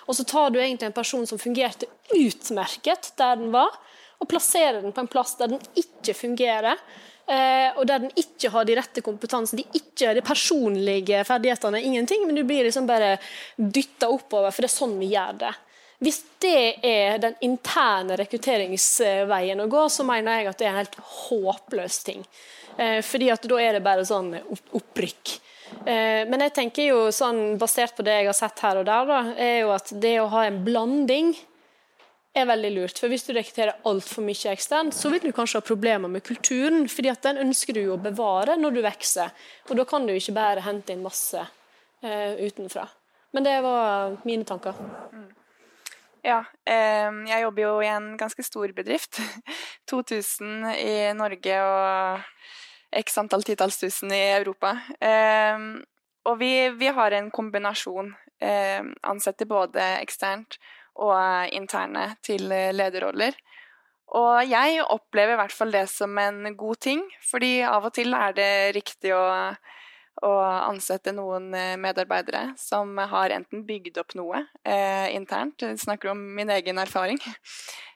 Og 0.07 0.17
så 0.17 0.25
tar 0.25 0.55
du 0.55 0.61
egentlig 0.63 0.89
en 0.89 0.97
person 0.97 1.27
som 1.29 1.39
fungerte 1.39 1.89
utmerket 2.15 3.11
der 3.21 3.37
den 3.37 3.53
var, 3.53 3.75
og 4.17 4.31
plasserer 4.31 4.81
den 4.81 4.95
på 4.97 5.05
en 5.05 5.11
plass 5.13 5.35
der 5.37 5.53
den 5.53 5.61
ikke 5.77 6.15
fungerer. 6.17 6.81
Eh, 7.27 7.75
og 7.75 7.85
der 7.91 8.05
den 8.07 8.13
ikke 8.17 8.53
har 8.55 8.65
de 8.65 8.79
rette 8.79 9.03
kompetansen, 9.05 9.61
de 9.61 9.67
ikke 9.77 10.09
har 10.09 10.17
de 10.17 10.25
personlige 10.25 11.25
ferdighetene, 11.27 11.83
ingenting, 11.83 12.25
men 12.27 12.39
du 12.39 12.45
blir 12.47 12.65
liksom 12.65 12.87
bare 12.89 13.17
dytta 13.57 14.09
oppover, 14.09 14.55
for 14.55 14.63
det 14.63 14.71
er 14.71 14.77
sånn 14.79 14.97
vi 15.03 15.11
gjør 15.13 15.41
det. 15.45 15.55
Hvis 16.07 16.21
det 16.45 16.85
er 16.85 17.17
den 17.21 17.35
interne 17.45 18.19
rekrutteringsveien 18.21 19.63
å 19.65 19.69
gå, 19.73 19.87
så 19.93 20.05
mener 20.07 20.41
jeg 20.41 20.51
at 20.51 20.61
det 20.61 20.69
er 20.69 20.75
en 20.75 20.83
helt 20.83 20.99
håpløs 21.27 22.03
ting. 22.07 22.25
Eh, 22.77 23.01
fordi 23.05 23.31
at 23.33 23.45
da 23.49 23.59
er 23.63 23.77
det 23.79 23.85
bare 23.85 24.05
sånn 24.07 24.35
opprykk. 24.77 25.37
Eh, 25.87 26.23
men 26.29 26.45
jeg 26.47 26.55
tenker 26.61 26.91
jo 26.91 27.03
sånn, 27.15 27.57
basert 27.61 27.97
på 27.97 28.05
det 28.07 28.21
jeg 28.21 28.31
har 28.31 28.37
sett 28.37 28.63
her 28.65 28.81
og 28.81 28.89
der, 28.89 29.07
da, 29.09 29.21
er 29.35 29.61
jo 29.65 29.75
at 29.75 29.93
det 30.03 30.17
å 30.23 30.31
ha 30.35 30.47
en 30.47 30.63
blanding 30.67 31.35
er 32.37 32.49
veldig 32.49 32.73
lurt. 32.75 33.01
For 33.01 33.11
hvis 33.13 33.25
du 33.27 33.33
rekrutterer 33.35 33.81
altfor 33.89 34.27
mye 34.27 34.53
eksternt, 34.53 34.95
så 34.95 35.11
vil 35.13 35.25
du 35.25 35.33
kanskje 35.35 35.63
ha 35.63 35.67
problemer 35.67 36.13
med 36.13 36.25
kulturen. 36.27 36.89
fordi 36.89 37.11
at 37.13 37.23
den 37.25 37.41
ønsker 37.47 37.75
du 37.75 37.87
å 37.93 38.01
bevare 38.01 38.59
når 38.61 38.77
du 38.77 38.83
vokser. 38.85 39.33
Og 39.71 39.81
da 39.81 39.87
kan 39.89 40.07
du 40.07 40.13
ikke 40.13 40.37
bare 40.37 40.67
hente 40.67 40.93
inn 40.93 41.05
masse 41.05 41.41
eh, 42.03 42.37
utenfra. 42.45 42.87
Men 43.33 43.45
det 43.45 43.57
var 43.65 44.19
mine 44.25 44.45
tanker. 44.45 44.77
Ja, 46.27 46.45
eh, 46.67 47.09
jeg 47.31 47.43
jobber 47.43 47.63
jo 47.63 47.75
i 47.81 47.91
en 47.91 48.17
ganske 48.21 48.43
stor 48.45 48.73
bedrift. 48.77 49.21
2000 49.91 50.71
i 50.77 50.95
Norge 51.17 51.59
og 51.63 52.25
x 52.97 53.19
antall 53.21 53.45
titalls 53.47 53.79
tusen 53.81 54.13
i 54.15 54.23
Europa. 54.37 54.77
Eh, 55.01 55.59
og 56.27 56.39
vi, 56.41 56.53
vi, 56.79 56.89
har 56.91 57.15
en 57.15 57.31
kombinasjon. 57.31 58.15
Eh, 58.43 58.83
ansetter 59.09 59.49
både 59.49 59.85
eksternt 60.03 60.59
og 61.01 61.53
interne 61.57 62.11
til 62.25 62.49
lederroller. 62.49 63.37
Og 64.17 64.45
jeg 64.47 64.85
opplever 64.85 65.35
i 65.35 65.41
hvert 65.41 65.55
fall 65.55 65.73
det 65.75 65.87
som 65.91 66.13
en 66.21 66.55
god 66.57 66.79
ting, 66.81 67.03
fordi 67.27 67.59
av 67.67 67.89
og 67.89 67.95
til 67.97 68.15
er 68.15 68.37
det 68.37 68.53
riktig 68.77 69.11
å, 69.17 69.25
å 70.23 70.33
ansette 70.69 71.13
noen 71.17 71.51
medarbeidere 71.83 72.53
som 72.61 72.95
har 72.97 73.35
enten 73.35 73.65
bygd 73.67 73.99
opp 74.01 74.15
noe 74.19 74.45
eh, 74.63 75.11
internt, 75.17 75.67
jeg 75.67 75.83
snakker 75.83 76.15
om 76.15 76.23
min 76.39 76.55
egen 76.55 76.79
erfaring, 76.79 77.19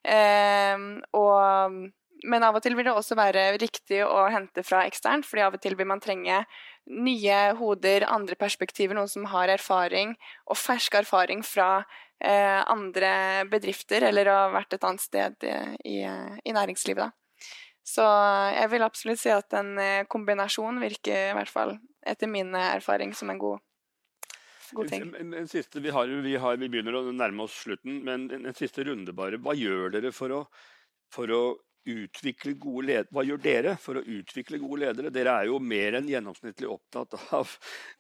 eh, 0.03 0.83
og 1.15 1.79
men 2.25 2.45
av 2.45 2.59
og 2.59 2.65
til 2.65 2.77
vil 2.77 2.89
det 2.89 2.95
også 2.95 3.17
være 3.19 3.45
riktig 3.61 4.03
å 4.05 4.27
hente 4.33 4.65
fra 4.67 4.83
eksternt, 4.89 5.27
fordi 5.29 5.45
av 5.47 5.57
og 5.57 5.63
til 5.63 5.77
vil 5.79 5.89
man 5.89 6.03
trenge 6.03 6.43
nye 6.91 7.39
hoder, 7.59 8.07
andre 8.09 8.37
perspektiver, 8.41 8.97
noen 8.99 9.11
som 9.11 9.29
har 9.31 9.53
erfaring, 9.53 10.17
og 10.51 10.59
fersk 10.59 10.99
erfaring 11.03 11.45
fra 11.47 11.85
eh, 12.19 12.61
andre 12.61 13.47
bedrifter, 13.51 14.09
eller 14.11 14.33
har 14.33 14.53
vært 14.57 14.77
et 14.77 14.87
annet 14.89 15.05
sted 15.05 15.49
i, 15.49 16.01
i 16.05 16.57
næringslivet. 16.57 17.09
Da. 17.09 17.13
Så 17.87 18.05
jeg 18.55 18.71
vil 18.75 18.87
absolutt 18.87 19.23
si 19.23 19.33
at 19.35 19.57
en 19.59 19.75
eh, 19.81 20.05
kombinasjon 20.11 20.83
virker, 20.83 21.31
i 21.31 21.37
hvert 21.39 21.53
fall 21.53 21.77
etter 22.07 22.31
min 22.31 22.55
erfaring, 22.57 23.15
som 23.17 23.33
en 23.33 23.41
god 23.41 23.61
ting. 24.89 25.09
En, 25.19 25.35
en 25.35 25.49
siste, 25.49 25.81
vi, 25.81 25.91
har, 25.91 26.07
vi, 26.07 26.37
har, 26.37 26.59
vi, 26.61 26.69
begynner 26.71 26.99
å 26.99 27.03
nærme 27.11 27.47
oss 27.47 27.57
slutten, 27.65 28.01
men 28.07 28.29
en, 28.31 28.47
en 28.47 28.57
siste 28.57 28.85
runde 28.87 29.15
bare. 29.17 29.41
Hva 29.43 29.57
gjør 29.59 29.91
dere 29.97 30.13
for 30.15 30.35
å, 30.35 30.45
for 31.13 31.35
å 31.35 31.43
utvikle 31.91 32.55
gode 32.61 32.87
ledere. 32.89 33.09
Hva 33.15 33.25
gjør 33.27 33.43
dere 33.43 33.75
for 33.81 33.99
å 34.01 34.05
utvikle 34.05 34.61
gode 34.63 34.85
ledere? 34.85 35.13
Dere 35.15 35.35
er 35.41 35.51
jo 35.51 35.59
mer 35.63 35.99
enn 35.99 36.09
gjennomsnittlig 36.11 36.71
opptatt 36.71 37.17
av 37.37 37.53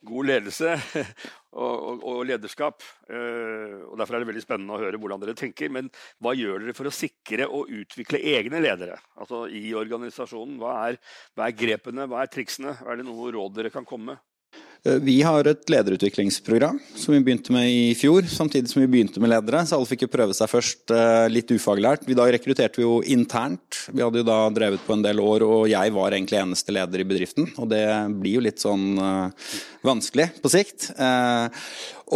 god 0.07 0.31
ledelse 0.31 0.73
og, 0.77 1.75
og, 1.75 2.07
og 2.13 2.23
lederskap. 2.29 2.87
Uh, 3.11 3.91
og 3.91 3.99
Derfor 4.01 4.17
er 4.17 4.25
det 4.25 4.31
veldig 4.33 4.45
spennende 4.47 4.77
å 4.77 4.83
høre 4.83 5.01
hvordan 5.03 5.23
dere 5.25 5.37
tenker. 5.39 5.73
Men 5.75 5.91
hva 6.23 6.35
gjør 6.39 6.65
dere 6.65 6.77
for 6.79 6.91
å 6.91 6.95
sikre 6.95 7.49
og 7.51 7.71
utvikle 7.83 8.23
egne 8.37 8.63
ledere 8.63 8.99
altså 9.21 9.45
i 9.49 9.71
organisasjonen? 9.79 10.59
Hva 10.63 10.77
er, 10.89 11.01
hva 11.35 11.49
er 11.51 11.59
grepene, 11.59 12.09
hva 12.11 12.25
er 12.25 12.33
triksene? 12.33 12.79
Er 12.87 13.01
det 13.01 13.09
noe 13.09 13.33
råd 13.35 13.59
dere 13.59 13.75
kan 13.75 13.89
komme 13.89 14.15
med? 14.15 14.27
Eh, 14.85 14.97
vi 15.05 15.19
har 15.23 15.45
et 15.45 15.71
lederutviklingsprogram 15.71 16.79
som 16.97 17.15
vi 17.15 17.21
begynte 17.25 17.53
med 17.53 17.69
i 17.69 17.95
fjor, 17.99 18.25
samtidig 18.31 18.71
som 18.71 18.81
vi 18.81 18.89
begynte 18.89 19.21
med 19.21 19.33
ledere. 19.33 19.63
Så 19.67 19.77
alle 19.77 19.89
fikk 19.89 20.07
jo 20.07 20.13
prøve 20.13 20.37
seg 20.37 20.49
først 20.51 20.95
eh, 20.97 21.27
litt 21.33 21.53
ufaglært. 21.53 22.07
I 22.09 22.17
dag 22.17 22.33
rekrutterte 22.33 22.81
vi 22.81 22.87
jo 22.87 23.01
internt. 23.05 23.83
Vi 23.93 24.01
hadde 24.05 24.23
jo 24.23 24.29
da 24.29 24.41
drevet 24.55 24.85
på 24.87 24.97
en 24.97 25.05
del 25.05 25.21
år, 25.21 25.45
og 25.45 25.69
jeg 25.71 25.97
var 25.97 26.17
egentlig 26.17 26.41
eneste 26.41 26.75
leder 26.77 27.05
i 27.05 27.09
bedriften. 27.13 27.51
Og 27.61 27.69
det 27.73 27.85
blir 28.23 28.39
jo 28.39 28.45
litt 28.47 28.63
sånn 28.63 28.87
uh, 28.97 29.53
vanskelig 29.85 30.31
på 30.41 30.53
sikt. 30.53 30.91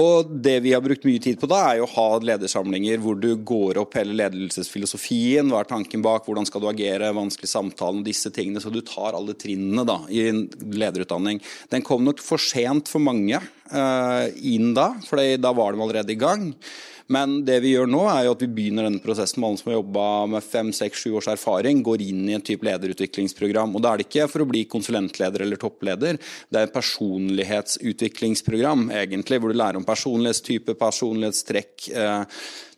Og 0.00 0.30
det 0.42 0.56
vi 0.64 0.72
har 0.74 0.82
brukt 0.82 1.04
mye 1.06 1.22
tid 1.22 1.38
på 1.38 1.46
da, 1.50 1.60
er 1.68 1.78
jo 1.78 1.86
å 1.86 1.92
ha 1.92 2.06
ledersamlinger 2.30 2.98
hvor 3.02 3.18
du 3.20 3.30
går 3.46 3.78
opp 3.78 3.94
hele 3.98 4.16
ledelsesfilosofien. 4.18 5.52
Hva 5.52 5.62
er 5.62 5.70
tanken 5.70 6.02
bak, 6.02 6.26
hvordan 6.26 6.48
skal 6.48 6.64
du 6.64 6.68
agere, 6.70 7.12
vanskelig 7.14 7.50
samtale 7.50 8.02
og 8.02 8.08
disse 8.08 8.32
tingene. 8.34 8.62
Så 8.62 8.72
du 8.74 8.80
tar 8.82 9.14
alle 9.14 9.36
trinnene 9.38 9.86
da, 9.86 10.00
i 10.10 10.26
lederutdanning. 10.32 11.38
Den 11.70 11.86
kom 11.86 12.02
nok 12.06 12.22
for 12.24 12.42
sent 12.42 12.90
for 12.90 13.04
mange 13.06 13.38
uh, 13.38 14.26
inn 14.42 14.74
da, 14.74 14.90
for 15.06 15.22
da 15.38 15.54
var 15.54 15.76
de 15.76 15.86
allerede 15.86 16.16
i 16.16 16.18
gang. 16.18 16.50
Men 17.12 17.42
det 17.44 17.58
vi 17.60 17.74
gjør 17.74 17.84
nå, 17.90 17.98
er 18.08 18.22
jo 18.24 18.32
at 18.32 18.42
vi 18.44 18.54
begynner 18.56 18.86
denne 18.86 19.02
prosessen 19.04 19.40
med 19.42 19.48
alle 19.50 19.58
som 19.60 19.70
har 19.70 19.76
jobba 19.76 20.04
med 20.34 20.46
fem, 20.46 20.68
seks, 20.72 20.98
sju 21.02 21.10
års 21.18 21.28
erfaring, 21.34 21.82
går 21.84 21.98
inn 22.06 22.22
i 22.30 22.36
en 22.36 22.44
type 22.44 22.64
lederutviklingsprogram. 22.64 23.70
Og 23.76 23.80
da 23.84 23.88
er 23.92 23.96
det 24.00 24.06
ikke 24.08 24.32
for 24.32 24.40
å 24.44 24.48
bli 24.48 24.62
konsulentleder 24.72 25.40
eller 25.44 25.58
toppleder, 25.60 26.14
det 26.48 26.56
er 26.58 26.64
et 26.68 26.76
personlighetsutviklingsprogram, 26.76 28.80
egentlig, 29.02 29.36
hvor 29.40 29.50
du 29.52 29.56
lærer 29.60 29.78
om 29.80 29.88
personlighetstype, 29.88 30.72
personlighetstrekk. 30.80 31.74
Eh, 31.92 32.22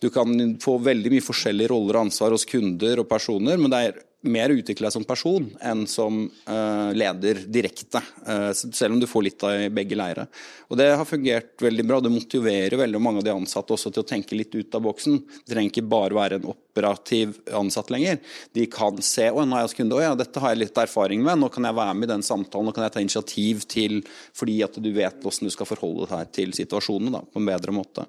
du 0.02 0.08
kan 0.12 0.28
få 0.62 0.72
veldig 0.82 1.10
mye 1.14 1.24
forskjellige 1.24 1.70
roller 1.72 1.94
og 1.94 2.04
ansvar 2.08 2.30
hos 2.34 2.48
kunder 2.50 2.94
og 3.02 3.10
personer, 3.10 3.56
men 3.60 3.70
det 3.72 3.78
er 3.84 3.92
mer 4.22 4.50
utvikla 4.50 4.90
som 4.90 5.04
person 5.04 5.46
enn 5.60 5.84
som 5.86 6.24
uh, 6.48 6.92
leder 6.96 7.42
direkte. 7.46 8.00
Uh, 8.26 8.50
selv 8.52 8.94
om 8.94 9.00
du 9.00 9.06
får 9.06 9.22
litt 9.26 9.44
av 9.46 9.66
begge 9.74 9.98
leire. 9.98 10.26
Og 10.68 10.78
Det 10.80 10.88
har 10.98 11.08
fungert 11.08 11.62
veldig 11.62 11.84
bra. 11.86 12.00
Det 12.00 12.12
motiverer 12.12 12.78
veldig 12.80 13.00
mange 13.02 13.22
av 13.22 13.28
de 13.28 13.34
ansatte 13.34 13.76
også 13.76 13.92
til 13.92 14.02
å 14.02 14.08
tenke 14.08 14.38
litt 14.38 14.54
ut 14.56 14.74
av 14.74 14.82
boksen. 14.88 15.20
Det 15.44 15.52
trenger 15.52 15.72
ikke 15.72 15.86
bare 15.92 16.18
være 16.18 16.40
en 16.40 16.50
operativ 16.50 17.36
ansatt 17.54 17.92
lenger. 17.94 18.18
De 18.56 18.66
kan 18.72 18.98
se 19.04 19.28
å, 19.30 19.44
nå 19.44 19.58
er 19.58 19.66
jeg 19.66 19.80
kunde, 19.82 19.98
å, 19.98 20.02
ja, 20.02 20.18
dette 20.18 20.42
har 20.42 20.54
jeg 20.54 20.64
litt 20.64 20.82
erfaring 20.82 21.22
med, 21.24 21.40
nå 21.40 21.50
kan 21.52 21.68
jeg 21.68 21.78
være 21.78 21.96
med 21.96 22.08
i 22.08 22.12
den 22.16 22.26
samtalen, 22.26 22.68
nå 22.68 22.76
kan 22.76 22.86
jeg 22.86 22.96
ta 22.96 23.04
initiativ 23.04 23.64
til 23.70 24.00
fordi 24.36 24.60
at 24.66 24.76
du 24.82 24.90
vet 24.96 25.22
hvordan 25.22 25.48
du 25.48 25.54
skal 25.54 25.68
forholde 25.68 26.10
deg 26.10 26.32
til 26.34 26.54
situasjonen 26.56 27.14
da, 27.18 27.22
på 27.24 27.40
en 27.40 27.48
bedre 27.48 27.74
måte. 27.74 28.06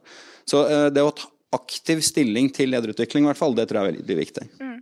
Så 0.47 0.63
uh, 0.65 0.87
det 0.93 1.03
å 1.03 1.13
ta 1.15 1.29
aktiv 1.55 2.01
stilling 2.03 2.49
til 2.51 2.73
lederutvikling, 2.73 3.27
hvert 3.29 3.39
fall, 3.39 3.55
det 3.55 3.67
tror 3.69 3.79
jeg 3.79 3.87
er 3.87 3.95
veldig 3.95 4.17
viktig. 4.19 4.45
Mm. 4.59 4.77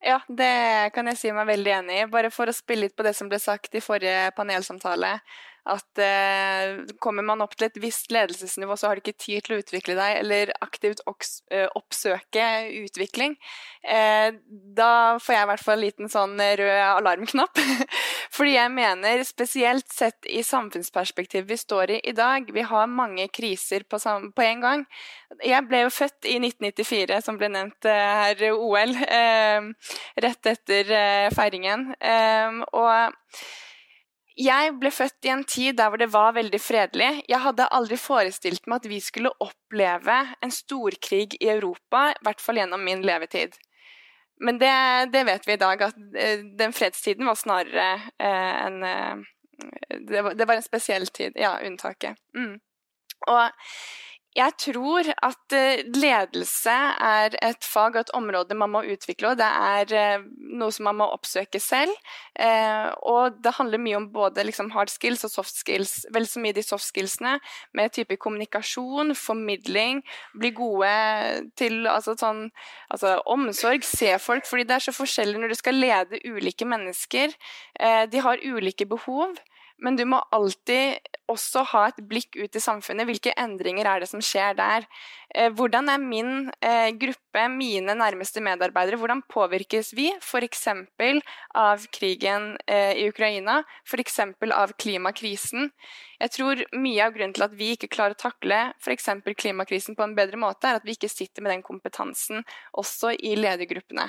Ja, 0.00 0.20
det 0.30 0.92
kan 0.94 1.08
jeg 1.10 1.18
si 1.18 1.30
meg 1.34 1.48
veldig 1.48 1.72
enig 1.80 1.96
i. 2.02 2.06
Bare 2.10 2.30
for 2.30 2.50
å 2.50 2.54
spille 2.54 2.86
litt 2.86 2.96
på 2.96 3.02
det 3.06 3.14
som 3.18 3.30
ble 3.30 3.40
sagt 3.42 3.74
i 3.74 3.82
forrige 3.82 4.30
panelsamtale 4.36 5.16
at 5.68 6.02
eh, 6.02 6.82
kommer 7.02 7.26
man 7.26 7.42
opp 7.44 7.56
til 7.56 7.68
et 7.68 7.80
visst 7.82 8.12
ledelsesnivå, 8.14 8.76
så 8.76 8.88
har 8.88 8.98
du 8.98 9.04
ikke 9.04 9.18
tid 9.20 9.46
til 9.46 9.56
å 9.56 9.60
utvikle 9.62 9.96
deg, 9.98 10.20
eller 10.22 10.52
aktivt 10.64 11.02
eh, 11.04 11.66
oppsøke 11.78 12.46
utvikling. 12.82 13.36
Eh, 13.82 14.32
da 14.78 14.92
får 15.22 15.34
jeg 15.34 15.46
i 15.46 15.50
hvert 15.52 15.64
fall 15.66 15.78
en 15.78 15.84
liten 15.84 16.12
sånn 16.12 16.36
rød 16.38 16.82
alarmknapp. 16.88 17.62
Fordi 18.36 18.54
jeg 18.54 18.72
mener, 18.74 19.24
spesielt 19.28 19.88
sett 19.92 20.28
i 20.28 20.42
samfunnsperspektivet 20.46 21.48
vi 21.48 21.60
står 21.60 21.96
i 21.96 22.00
i 22.08 22.12
dag, 22.16 22.48
vi 22.54 22.62
har 22.62 22.86
mange 22.88 23.26
kriser 23.28 23.84
på, 23.88 23.98
på 24.00 24.44
en 24.44 24.60
gang. 24.64 24.84
Jeg 25.44 25.66
ble 25.68 25.84
jo 25.84 25.92
født 25.92 26.28
i 26.28 26.38
1994, 26.40 27.20
som 27.24 27.38
ble 27.40 27.50
nevnt 27.52 27.88
eh, 27.88 28.12
her, 28.22 28.44
OL, 28.54 28.94
eh, 29.04 29.92
rett 30.24 30.52
etter 30.52 30.92
eh, 30.98 31.30
feiringen. 31.34 31.90
og 32.72 33.18
jeg 34.38 34.74
ble 34.78 34.90
født 34.94 35.26
i 35.26 35.32
en 35.34 35.44
tid 35.44 35.78
der 35.80 35.90
hvor 35.90 36.00
det 36.00 36.12
var 36.12 36.36
veldig 36.36 36.60
fredelig. 36.62 37.08
Jeg 37.28 37.40
hadde 37.42 37.66
aldri 37.74 37.96
forestilt 37.98 38.68
meg 38.70 38.82
at 38.82 38.90
vi 38.90 39.00
skulle 39.02 39.34
oppleve 39.42 40.18
en 40.44 40.52
storkrig 40.54 41.34
i 41.40 41.50
Europa, 41.50 42.12
i 42.12 42.22
hvert 42.26 42.42
fall 42.42 42.60
gjennom 42.60 42.84
min 42.86 43.02
levetid. 43.06 43.58
Men 44.40 44.60
det, 44.60 44.70
det 45.12 45.24
vet 45.26 45.48
vi 45.48 45.56
i 45.56 45.60
dag, 45.60 45.82
at 45.82 45.98
eh, 46.14 46.44
den 46.58 46.72
fredstiden 46.72 47.26
var 47.26 47.38
snarere 47.38 47.88
eh, 48.22 48.54
en 48.66 48.82
eh, 48.86 49.26
det, 50.06 50.22
var, 50.22 50.34
det, 50.38 50.46
var, 50.46 50.54
en 50.54 50.62
spesiell 50.62 51.08
tid. 51.10 51.34
Ja, 51.34 51.56
unntaket. 51.66 52.14
Mm. 52.36 52.60
Og 53.26 53.50
jeg 54.38 54.54
tror 54.60 55.08
at 55.26 55.54
eh, 55.56 55.80
ledelse 55.96 56.74
er 57.02 57.34
et 57.42 57.64
fag 57.66 57.96
og 57.96 58.04
et 58.04 58.12
område 58.14 58.54
man 58.58 58.70
må 58.70 58.82
utvikle, 58.86 59.32
og 59.32 59.40
det 59.40 59.48
er 59.48 59.94
eh, 59.98 60.26
noe 60.60 60.70
som 60.74 60.86
man 60.86 60.98
må 61.00 61.08
oppsøke 61.14 61.58
selv. 61.62 61.94
Eh, 62.38 62.86
og 63.10 63.40
det 63.42 63.56
handler 63.56 63.82
mye 63.82 63.98
om 63.98 64.08
både 64.14 64.44
liksom 64.46 64.70
hard 64.76 64.92
skills 64.92 65.26
og 65.26 65.32
soft 65.32 65.58
skills. 65.58 65.96
Vel 66.14 66.28
så 66.30 66.42
mye 66.44 66.54
de 66.54 66.62
soft 66.62 66.86
skillsene 66.86 67.38
med 67.74 67.94
type 67.96 68.18
kommunikasjon, 68.22 69.16
formidling, 69.18 70.04
bli 70.38 70.52
gode 70.54 70.94
til 71.58 71.88
altså 71.90 72.14
sånn 72.18 72.46
altså 72.92 73.16
omsorg, 73.26 73.82
se 73.86 74.14
folk, 74.22 74.46
fordi 74.46 74.68
det 74.68 74.78
er 74.78 74.86
så 74.86 74.94
forskjellig 74.94 75.42
når 75.42 75.54
du 75.54 75.58
skal 75.58 75.82
lede 75.82 76.22
ulike 76.28 76.68
mennesker. 76.68 77.34
De 78.10 78.22
har 78.22 78.42
ulike 78.44 78.86
behov. 78.88 79.34
Men 79.78 79.96
du 79.98 80.04
må 80.10 80.18
alltid 80.34 80.98
også 81.30 81.62
ha 81.72 81.84
et 81.88 82.00
blikk 82.08 82.36
ut 82.40 82.56
i 82.56 82.62
samfunnet. 82.62 83.06
Hvilke 83.06 83.34
endringer 83.38 83.86
er 83.86 84.02
det 84.02 84.08
som 84.10 84.22
skjer 84.24 84.56
der? 84.58 84.86
Eh, 85.34 85.50
hvordan 85.54 85.90
er 85.92 86.00
min 86.02 86.48
eh, 86.64 86.88
gruppe, 86.98 87.44
mine 87.52 87.94
nærmeste 87.98 88.42
medarbeidere, 88.44 88.98
hvordan 88.98 89.22
påvirkes 89.30 89.92
vi 89.94 90.08
f.eks. 90.16 90.64
av 91.54 91.84
krigen 91.94 92.54
eh, 92.66 92.96
i 92.98 93.08
Ukraina? 93.12 93.60
F.eks. 93.86 94.18
av 94.48 94.74
klimakrisen? 94.80 95.70
Jeg 96.18 96.34
tror 96.34 96.64
mye 96.74 97.04
av 97.04 97.14
grunnen 97.14 97.36
til 97.36 97.46
at 97.46 97.58
vi 97.58 97.74
ikke 97.76 97.92
klarer 97.92 98.16
å 98.16 98.22
takle 98.24 98.62
f.eks. 98.80 99.12
klimakrisen 99.38 99.98
på 99.98 100.06
en 100.06 100.16
bedre 100.18 100.40
måte, 100.40 100.66
er 100.66 100.80
at 100.80 100.88
vi 100.88 100.96
ikke 100.96 101.12
sitter 101.12 101.44
med 101.44 101.54
den 101.54 101.66
kompetansen 101.66 102.42
også 102.72 103.14
i 103.14 103.36
ledergruppene. 103.38 104.08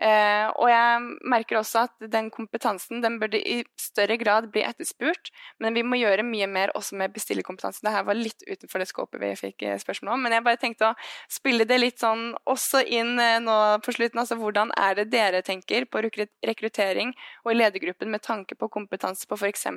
Eh, 0.00 0.46
og 0.56 0.70
jeg 0.70 1.00
merker 1.28 1.58
også 1.58 1.82
at 1.84 2.06
den 2.08 2.30
kompetansen 2.32 3.02
den 3.04 3.18
burde 3.20 3.36
i 3.36 3.58
større 3.76 4.16
grad 4.20 4.46
bli 4.52 4.62
etterspurt, 4.64 5.28
men 5.60 5.76
vi 5.76 5.82
må 5.84 5.98
gjøre 6.00 6.24
mye 6.24 6.46
mer 6.48 6.72
også 6.78 6.96
med 6.96 7.12
bestillerkompetanse. 7.12 7.82
Dette 7.84 8.00
var 8.08 8.16
litt 8.16 8.40
utenfor 8.48 8.80
det 8.80 8.88
skåpet 8.88 9.20
vi 9.20 9.32
fikk 9.36 9.66
eh, 9.68 9.76
spørsmål 9.82 10.14
om, 10.14 10.24
men 10.24 10.36
jeg 10.36 10.46
bare 10.46 10.60
tenkte 10.62 10.88
å 10.88 10.94
spille 11.28 11.66
det 11.68 11.78
litt 11.82 12.00
sånn 12.00 12.30
også 12.48 12.80
inn 12.88 13.20
eh, 13.20 13.42
nå 13.44 13.58
på 13.84 13.92
slutten. 13.98 14.22
Altså 14.22 14.38
hvordan 14.40 14.72
er 14.80 14.96
det 15.02 15.10
dere 15.12 15.42
tenker 15.44 15.84
på 15.84 16.02
rekruttering 16.06 17.12
og 17.44 17.52
ledergruppen 17.58 18.08
med 18.14 18.24
tanke 18.24 18.56
på 18.56 18.70
kompetanse 18.72 19.28
på 19.28 19.36
f.eks. 19.36 19.68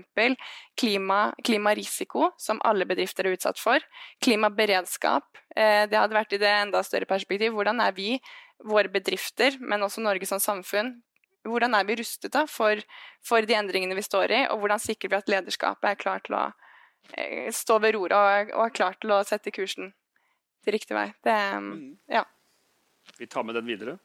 Klima, 0.79 1.19
klimarisiko, 1.43 2.31
som 2.39 2.63
alle 2.63 2.87
bedrifter 2.87 3.27
er 3.27 3.35
utsatt 3.35 3.59
for, 3.59 3.83
klimaberedskap. 4.23 5.27
Det 5.53 5.93
hadde 5.93 6.15
vært 6.15 6.33
i 6.33 6.39
det 6.41 6.49
enda 6.49 6.81
større 6.85 7.05
perspektiv. 7.09 7.53
Hvordan 7.53 7.81
er 7.83 7.93
vi 7.93 8.15
våre 8.63 8.91
bedrifter, 8.91 9.57
men 9.59 9.83
også 9.83 10.03
Norge 10.03 10.27
som 10.29 10.41
samfunn. 10.41 10.95
Hvordan 11.43 11.75
er 11.75 11.87
vi 11.87 11.97
rustet 11.99 12.31
da 12.31 12.45
for, 12.47 12.79
for, 13.25 13.43
de 13.43 13.57
endringene 13.57 13.97
vi 13.97 14.05
står 14.05 14.31
i, 14.31 14.43
og 14.51 14.61
hvordan 14.61 14.79
sikrer 14.79 15.11
vi 15.11 15.19
at 15.19 15.31
lederskapet 15.31 15.89
er 15.89 15.99
klar 15.99 16.23
til 16.23 16.37
å 16.39 16.45
eh, 17.17 17.49
stå 17.51 17.81
ved 17.83 17.97
roret 17.97 18.15
og, 18.15 18.53
og, 18.55 18.63
er 18.69 18.77
klar 18.77 18.95
til 19.01 19.11
å 19.11 19.19
sette 19.27 19.51
kursen 19.51 19.91
til 20.63 20.77
riktig 20.77 20.95
vei? 20.95 21.09
Det, 21.25 21.35
mm. 21.35 21.83
ja. 22.15 22.23
Vi 23.19 23.27
tar 23.27 23.43
med 23.43 23.59
den 23.59 23.67
videre. 23.67 23.97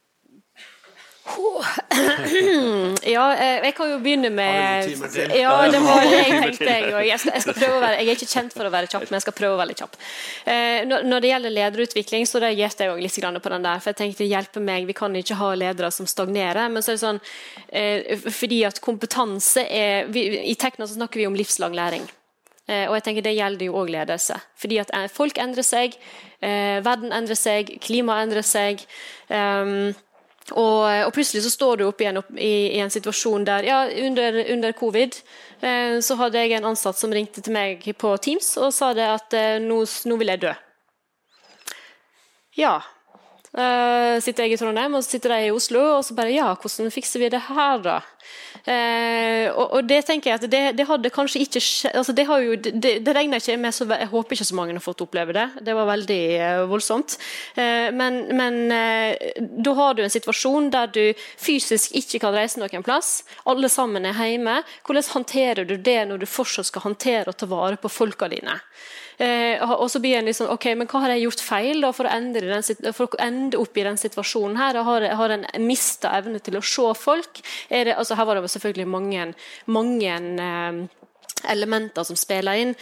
Ja, 3.15 3.25
eh, 3.35 3.59
jeg 3.67 3.75
kan 3.77 3.91
jo 3.91 3.99
begynne 4.03 4.31
med 4.33 4.89
Ja, 5.35 5.55
det 5.71 5.81
var 5.85 6.03
det 6.05 6.19
jeg 6.19 6.41
tenkte. 6.45 6.77
Jeg, 7.07 7.21
skal, 7.21 7.55
prøve 7.57 7.79
å 7.79 7.83
være, 7.83 8.01
jeg 8.01 8.13
er 8.13 8.19
ikke 8.19 8.31
kjent 8.33 8.57
for 8.57 8.69
å 8.69 8.73
være 8.73 8.91
kjapp, 8.91 9.07
men 9.09 9.19
jeg 9.19 9.27
skal 9.27 9.37
prøve 9.39 9.57
å 9.57 9.61
være 9.61 9.73
litt 9.73 9.83
kjapp. 9.83 9.97
Eh, 10.49 10.81
når 10.89 11.25
det 11.25 11.33
gjelder 11.33 11.55
lederutvikling, 11.55 12.27
så 12.29 12.43
reagerte 12.45 12.89
jeg 12.89 13.05
litt 13.05 13.43
på 13.45 13.55
den 13.55 13.67
der. 13.67 13.83
For 13.83 13.93
jeg 13.93 14.01
tenkte 14.03 14.29
hjelpe 14.29 14.63
meg, 14.65 14.87
vi 14.89 14.97
kan 14.97 15.17
ikke 15.17 15.39
ha 15.41 15.51
ledere 15.59 15.91
som 15.95 16.09
stagnerer. 16.09 16.71
Men 16.73 16.85
så 16.85 16.93
er 16.93 16.99
det 16.99 17.05
sånn 17.05 17.21
eh, 17.69 18.29
fordi 18.29 18.63
at 18.69 18.81
kompetanse 18.85 19.65
er 19.65 20.09
I 20.15 20.55
Tekna 20.59 20.87
så 20.87 20.97
snakker 20.97 21.21
vi 21.21 21.29
om 21.29 21.37
livslang 21.39 21.77
læring. 21.77 22.07
Og 22.69 22.93
jeg 22.99 23.03
tenker 23.07 23.25
Det 23.25 23.33
gjelder 23.33 23.65
jo 23.65 23.79
òg 23.81 23.89
ledelse. 23.95 24.35
Fordi 24.61 24.77
at 24.83 24.91
folk 25.09 25.39
endrer 25.41 25.65
seg, 25.65 25.95
verden 26.85 27.15
endrer 27.17 27.39
seg, 27.39 27.71
klimaet 27.81 28.27
endrer 28.27 28.45
seg. 28.45 28.85
Og, 30.49 30.85
og, 31.05 31.11
plutselig 31.13 31.43
så 31.45 31.51
står 31.53 31.77
du 31.77 31.83
opp 31.85 32.01
igjen 32.01 32.23
opp 32.23 32.31
i, 32.33 32.73
i, 32.73 32.79
en 32.81 32.93
situasjon 32.93 33.45
der 33.45 33.67
ja, 33.69 33.83
under, 34.07 34.39
under 34.55 34.73
covid 34.73 35.19
Eh, 35.61 36.01
så 36.01 36.15
hadde 36.15 36.39
jeg 36.39 36.55
en 36.59 36.69
ansatt 36.71 36.99
som 36.99 37.13
ringte 37.13 37.43
til 37.43 37.55
meg 37.55 37.83
på 37.99 38.13
Teams 38.23 38.53
og 38.63 38.71
sa 38.75 38.93
det 38.95 39.07
at 39.11 39.35
eh, 39.35 39.57
nå, 39.63 39.81
nå 39.83 40.19
vil 40.21 40.31
jeg 40.35 40.43
dø. 40.45 40.53
Ja, 42.59 42.79
Uh, 43.49 44.21
sitter 44.21 44.45
jeg 44.45 44.59
i 44.59 44.61
Trondheim, 44.61 44.93
og 44.99 45.01
så 45.01 45.15
sitter 45.15 45.33
de 45.33 45.47
i 45.47 45.53
Oslo, 45.55 45.81
og 45.97 46.03
så 46.05 46.13
bare 46.17 46.35
Ja, 46.35 46.51
hvordan 46.53 46.93
fikser 46.93 47.23
vi 47.23 47.31
det 47.33 47.41
her, 47.47 47.79
da? 47.81 47.95
Uh, 48.69 49.49
og, 49.55 49.65
og, 49.79 49.87
det 49.89 50.03
tenker 50.05 50.29
jeg 50.29 50.37
at 50.37 50.51
det, 50.53 50.61
det 50.77 50.85
hadde 50.85 51.13
kanskje 51.15 51.41
ikke 51.41 51.63
skjedd 51.65 51.95
altså 51.97 52.13
Det, 52.13 52.27
det, 52.75 52.93
det 53.07 53.15
regner 53.17 53.41
ikke 53.41 53.57
med 53.57 53.73
så 53.73 53.87
Jeg 53.89 54.11
håper 54.11 54.37
ikke 54.37 54.49
så 54.51 54.59
mange 54.59 54.77
har 54.77 54.85
fått 54.85 55.01
oppleve 55.07 55.33
det. 55.33 55.47
Det 55.65 55.77
var 55.79 55.89
veldig 55.89 56.21
uh, 56.37 56.67
voldsomt. 56.69 57.17
men, 57.57 58.21
men 58.37 58.59
da 59.39 59.73
har 59.75 59.95
du 59.95 60.03
en 60.05 60.13
situasjon 60.13 60.69
der 60.75 60.93
du 60.93 61.03
fysisk 61.41 61.97
ikke 61.97 62.21
kan 62.27 62.37
reise 62.37 62.61
noen 62.61 62.85
plass. 62.85 63.23
Alle 63.49 63.71
sammen 63.73 64.05
er 64.05 64.19
hjemme. 64.19 64.61
Hvordan 64.85 65.09
håndterer 65.15 65.65
du 65.65 65.77
det 65.77 66.01
når 66.11 66.21
du 66.21 66.29
fortsatt 66.29 66.69
skal 66.69 66.85
håndtere 66.85 67.33
og 67.33 67.39
ta 67.39 67.49
vare 67.49 67.81
på 67.81 67.91
folka 67.93 68.29
dine? 68.29 68.59
Eh, 69.19 69.63
og 69.67 69.89
så 69.91 69.99
blir 69.99 70.21
en 70.21 70.29
liksom, 70.31 70.47
ok, 70.55 70.65
men 70.79 70.87
Hva 70.87 71.01
har 71.03 71.11
jeg 71.17 71.25
gjort 71.25 71.41
feil 71.43 71.83
da, 71.83 71.91
for 71.95 72.07
å, 72.07 72.19
den, 72.23 72.93
for 72.95 73.09
å 73.11 73.21
ende 73.25 73.59
opp 73.59 73.79
i 73.79 73.87
den 73.89 73.99
situasjonen? 73.99 74.59
her? 74.61 74.79
Har, 74.87 75.07
har 75.21 75.35
en 75.35 75.47
mista 75.67 76.13
evne 76.21 76.39
til 76.45 76.59
å 76.59 76.63
se 76.63 76.93
folk? 76.99 77.43
Det, 77.69 77.97
altså, 77.97 78.19
her 78.19 78.29
var 78.29 78.39
det 78.39 78.53
selvfølgelig 78.55 78.87
mange, 78.95 79.31
mange 79.75 80.19
eh, 80.45 80.83
elementer 81.51 82.07
som 82.07 82.19
spiller 82.19 82.63
inn. 82.63 82.77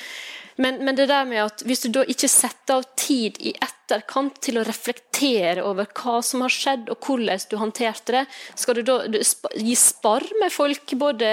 Men, 0.56 0.84
men, 0.84 0.96
det 0.96 1.08
der 1.08 1.24
med 1.28 1.42
at 1.44 1.64
hvis 1.68 1.84
du 1.84 1.90
da 1.92 2.04
ikke 2.08 2.28
setter 2.32 2.78
av 2.78 2.86
tid 2.96 3.36
i 3.44 3.52
etterkant 3.86 4.40
til 4.42 4.58
å 4.58 4.64
reflektere 4.66 5.62
over 5.64 5.86
hva 5.94 6.18
som 6.24 6.42
har 6.42 6.52
skjedd, 6.52 6.90
og 6.90 7.06
hvordan 7.06 7.42
du 7.50 7.56
håndterte 7.60 8.14
det, 8.16 8.22
skal 8.58 8.78
du 8.78 8.82
da 8.86 8.96
gi 9.06 9.76
spar 9.78 10.24
med 10.40 10.52
folk 10.52 10.94
både 10.98 11.28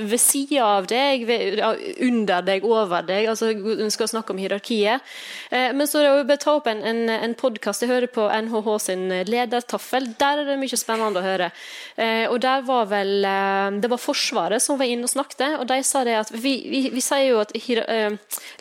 ved 0.00 0.20
sida 0.20 0.64
av 0.78 0.88
deg, 0.88 1.26
ved, 1.28 1.60
under 2.04 2.44
deg, 2.46 2.64
over 2.64 3.04
deg? 3.06 3.28
altså 3.28 3.52
Du 3.52 3.84
skal 3.92 4.08
snakke 4.08 4.32
om 4.32 4.40
hierarkiet. 4.40 5.04
Eh, 5.50 5.70
men 5.76 5.88
så 5.88 6.00
er 6.00 6.08
det 6.08 6.36
å 6.36 6.40
ta 6.40 6.56
opp 6.56 6.70
en, 6.70 6.80
en, 6.86 7.04
en 7.12 7.36
podkast 7.38 7.84
jeg 7.84 7.92
hører 7.92 8.10
på 8.12 8.24
NHH 8.24 8.70
sin 8.86 9.06
ledertaffel. 9.28 10.08
Der 10.18 10.42
er 10.42 10.48
det 10.48 10.58
mye 10.60 10.80
spennende 10.80 11.20
å 11.20 11.26
høre. 11.26 11.50
Eh, 11.96 12.24
og 12.30 12.40
der 12.42 12.64
var 12.66 12.88
vel 12.90 13.24
eh, 13.28 13.78
Det 13.82 13.92
var 13.92 14.00
Forsvaret 14.00 14.64
som 14.64 14.80
var 14.80 14.88
inne 14.88 15.04
og 15.04 15.12
snakket, 15.12 15.60
og 15.60 15.68
de 15.68 15.80
sa 15.84 16.04
det 16.08 16.16
at 16.22 16.32
vi, 16.32 16.56
vi, 16.72 16.82
vi 16.94 17.04
sier 17.04 17.34
jo 17.34 17.42
at 17.42 17.52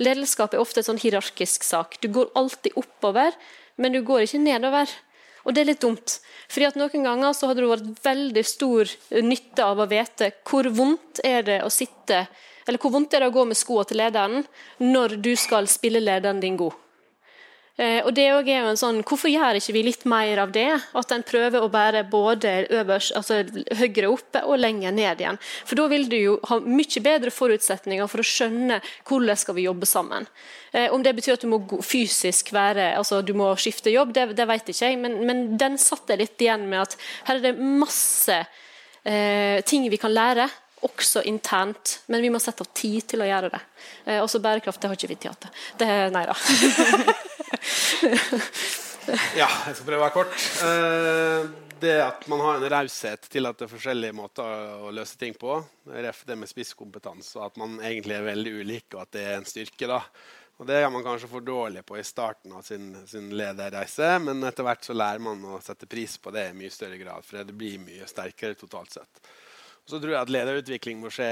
Lederskap 0.03 0.53
er 0.53 0.62
ofte 0.62 0.83
en 0.83 0.91
sånn 0.91 1.01
hierarkisk 1.01 1.63
sak. 1.65 1.97
Du 2.03 2.10
går 2.13 2.31
alltid 2.38 2.75
oppover, 2.79 3.37
men 3.78 3.94
du 3.94 4.02
går 4.06 4.26
ikke 4.26 4.42
nedover. 4.44 4.92
Og 5.48 5.56
det 5.56 5.63
er 5.63 5.70
litt 5.70 5.84
dumt. 5.84 6.18
Fordi 6.52 6.68
at 6.68 6.78
Noen 6.80 7.06
ganger 7.08 7.34
så 7.34 7.48
hadde 7.48 7.63
det 7.63 7.72
vært 7.72 8.04
veldig 8.04 8.44
stor 8.46 8.92
nytte 9.24 9.63
av 9.63 9.80
å 9.80 9.88
vite 9.88 10.34
hvor 10.50 10.68
vondt 10.76 11.22
er 11.24 11.46
det 11.48 11.62
å 11.63 11.72
sitte 11.72 12.26
eller 12.68 12.82
hvor 12.84 12.92
vondt 12.98 13.16
er 13.16 13.24
det 13.24 13.30
å 13.32 13.36
gå 13.36 13.46
med 13.48 13.58
skoene 13.58 13.88
til 13.88 14.02
lederen 14.02 14.44
når 14.84 15.16
du 15.24 15.32
skal 15.40 15.70
spille 15.72 16.04
lederen 16.04 16.42
din 16.44 16.60
god. 16.60 16.76
Eh, 17.78 18.00
og 18.02 18.10
det 18.18 18.24
er 18.26 18.40
jo 18.42 18.70
en 18.72 18.80
sånn, 18.80 19.04
Hvorfor 19.06 19.30
gjør 19.30 19.60
ikke 19.60 19.76
vi 19.76 19.84
litt 19.86 20.06
mer 20.10 20.40
av 20.42 20.54
det? 20.56 20.70
At 20.98 21.12
en 21.13 21.26
prøver 21.26 21.62
å 21.62 21.70
bære 21.70 22.08
både 22.10 22.54
øverst, 22.74 23.13
altså 23.20 23.44
høyere 23.78 24.10
oppe 24.10 24.42
og 24.50 24.58
lenger 24.58 24.96
ned 24.96 25.22
igjen. 25.22 25.38
For 25.66 25.78
Da 25.78 25.86
vil 25.92 26.08
du 26.10 26.18
jo 26.18 26.38
ha 26.50 26.60
mye 26.66 27.04
bedre 27.06 27.34
forutsetninger 27.34 28.10
for 28.10 28.24
å 28.24 28.26
skjønne 28.26 28.82
hvordan 29.06 29.38
skal 29.38 29.60
vi 29.60 29.68
jobbe 29.68 29.86
sammen. 29.86 30.26
Eh, 30.74 30.90
om 30.94 31.04
det 31.06 31.13
betyr 31.16 31.38
at 31.38 31.46
du 31.46 31.52
må 31.54 31.62
fysisk 31.86 32.50
være, 32.56 32.96
altså 32.98 33.22
du 33.22 33.36
må 33.38 33.54
skifte 33.62 33.94
jobb, 33.94 34.13
det, 34.13 34.32
det 34.38 34.50
vet 34.50 34.74
ikke 34.74 34.90
jeg. 34.90 34.98
Men, 34.98 35.22
men, 35.30 35.46
den 35.58 35.78
satt 35.78 36.10
jeg 36.10 36.24
litt 36.24 36.42
igjen 36.42 36.66
med 36.70 36.88
at 36.88 36.98
her 37.30 37.38
er 37.38 37.52
det 37.52 37.58
masse 37.62 38.42
eh, 39.06 39.62
ting 39.70 39.86
vi 39.90 40.02
kan 40.02 40.13
lære 40.13 40.50
også 40.86 41.24
internt, 41.26 42.00
men 42.10 42.22
vi 42.22 42.30
må 42.30 42.42
sette 42.42 42.66
av 42.66 42.70
tid 42.78 43.06
til 43.13 43.24
å 43.24 43.30
gjøre 43.30 43.50
det. 43.54 43.63
Eh, 44.06 44.20
også 44.22 44.42
bærekraft, 44.42 44.82
det 44.82 44.92
har 44.92 44.98
ikke 44.98 45.13
vi 45.13 45.22
tid 45.22 45.42
til. 45.46 45.66
Det, 45.78 45.90
nei 46.13 46.26
da. 46.30 46.38
ja, 49.39 49.47
jeg 49.47 49.77
skal 49.77 49.86
prøve 49.88 49.99
å 49.99 50.06
være 50.06 50.15
kort. 50.15 50.36
Eh, 50.65 51.47
det 51.80 51.93
at 52.01 52.25
man 52.32 52.41
har 52.41 52.58
en 52.58 52.69
raushet 52.73 53.27
til 53.30 53.45
at 53.47 53.60
det 53.60 53.67
er 53.67 53.71
forskjellige 53.71 54.15
måter 54.17 54.82
å 54.88 54.89
løse 54.93 55.17
ting 55.19 55.36
på, 55.38 55.60
det 55.86 56.36
med 56.36 56.49
spisskompetanse, 56.49 57.38
og 57.38 57.45
at 57.51 57.60
man 57.62 57.77
egentlig 57.84 58.17
er 58.17 58.25
veldig 58.25 58.53
ulik, 58.63 58.88
og 58.95 59.03
at 59.03 59.13
det 59.13 59.25
er 59.27 59.38
en 59.38 59.47
styrke. 59.47 59.89
da. 59.89 60.01
Og 60.58 60.65
Det 60.65 60.80
er 60.80 60.89
man 60.89 61.06
kanskje 61.06 61.30
for 61.30 61.45
dårlig 61.45 61.84
på 61.86 61.99
i 61.99 62.06
starten 62.06 62.56
av 62.58 62.63
sin, 62.65 62.89
sin 63.06 63.30
lederreise, 63.38 64.15
men 64.23 64.41
etter 64.47 64.65
hvert 64.65 64.88
så 64.88 64.95
lærer 64.97 65.21
man 65.21 65.43
å 65.45 65.62
sette 65.62 65.89
pris 65.89 66.17
på 66.17 66.34
det 66.34 66.49
i 66.49 66.58
mye 66.58 66.73
større 66.73 66.97
grad, 66.97 67.25
for 67.25 67.45
det 67.45 67.53
blir 67.53 67.77
mye 67.84 68.10
sterkere 68.10 68.58
totalt 68.58 68.97
sett. 68.97 69.21
Og 69.86 69.93
så 69.93 70.01
tror 70.01 70.15
jeg 70.15 70.23
at 70.23 70.34
lederutvikling 70.34 70.99
må 71.03 71.13
skje 71.13 71.30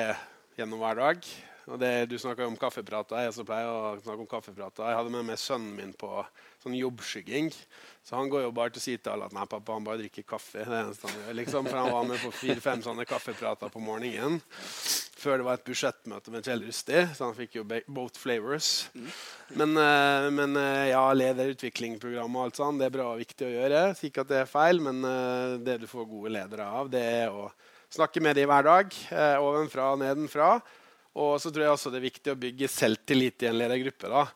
gjennom 0.60 0.80
hver 0.84 1.02
dag. 1.02 1.26
Og 1.65 1.80
det, 1.82 1.91
du 2.12 2.17
snakker 2.21 2.45
om 2.45 2.58
kaffeprater. 2.60 3.23
Jeg 3.23 3.32
også 3.32 3.45
pleier 3.47 3.71
å 3.71 3.95
snakke 3.97 4.21
om 4.21 4.30
kaffeprater. 4.30 4.86
Jeg 4.86 4.99
hadde 4.99 5.13
med 5.15 5.25
meg 5.25 5.39
sønnen 5.41 5.73
min 5.73 5.95
på 5.97 6.10
sånn 6.62 6.75
jobbskygging. 6.78 7.49
Så 8.06 8.13
han 8.19 8.30
går 8.30 8.45
jo 8.45 8.54
bare 8.54 8.73
til 8.73 8.82
å 8.82 8.84
si 8.84 8.93
til 8.99 9.13
alle 9.15 9.30
at 9.30 9.34
nei, 9.34 9.47
pappa 9.49 9.73
han 9.73 9.88
bare 9.88 10.04
drikker 10.04 10.28
kaffe. 10.30 10.62
Det 10.62 10.78
eneste 10.78 11.10
han 11.10 11.17
gjør, 11.23 11.38
liksom. 11.41 11.69
For 11.71 11.82
han 11.82 11.95
var 11.95 12.06
med 12.12 12.21
på 12.21 12.32
fire-fem 12.38 12.86
sånne 12.86 13.08
kaffeprater 13.10 13.73
på 13.73 13.82
morgenen. 13.82 14.38
Før 15.25 15.41
det 15.41 15.47
var 15.47 15.58
et 15.58 15.65
budsjettmøte 15.65 16.34
med 16.36 16.45
Kjell 16.45 16.62
Rusti, 16.67 17.01
så 17.17 17.25
han 17.25 17.38
fikk 17.38 17.58
jo 17.58 17.65
both 17.65 18.21
flavors. 18.21 18.71
Men, 19.58 19.73
eh, 19.82 20.30
men 20.38 20.54
eh, 20.62 20.91
ja, 20.91 21.01
lederutviklingsprogram 21.17 22.38
og 22.38 22.43
alt 22.43 22.62
sånt, 22.62 22.82
det 22.82 22.91
er 22.91 22.97
bra 22.99 23.08
og 23.15 23.23
viktig 23.23 23.47
å 23.47 23.54
gjøre. 23.56 23.84
Ikke 24.06 24.21
at 24.21 24.30
det 24.30 24.43
er 24.43 24.51
feil, 24.51 24.84
men 24.86 25.01
eh, 25.01 25.58
det 25.65 25.80
du 25.82 25.89
får 25.89 26.06
gode 26.12 26.36
ledere 26.38 26.69
av, 26.69 26.93
det 26.93 27.08
er 27.23 27.34
å 27.34 27.49
Snakke 27.95 28.19
med 28.19 28.34
dem 28.36 28.49
hver 28.49 28.65
dag. 28.65 28.95
Ovenfra 29.39 29.91
og 29.93 29.99
nedenfra. 30.01 30.47
Og 31.15 31.38
så 31.39 31.51
tror 31.51 31.65
jeg 31.65 31.75
også 31.78 31.93
det 31.93 32.01
er 32.01 32.10
viktig 32.10 32.34
å 32.34 32.39
bygge 32.39 32.71
selvtillit 32.71 33.45
i 33.45 33.49
en 33.51 33.60
ledergruppe. 33.60 34.12
da. 34.12 34.28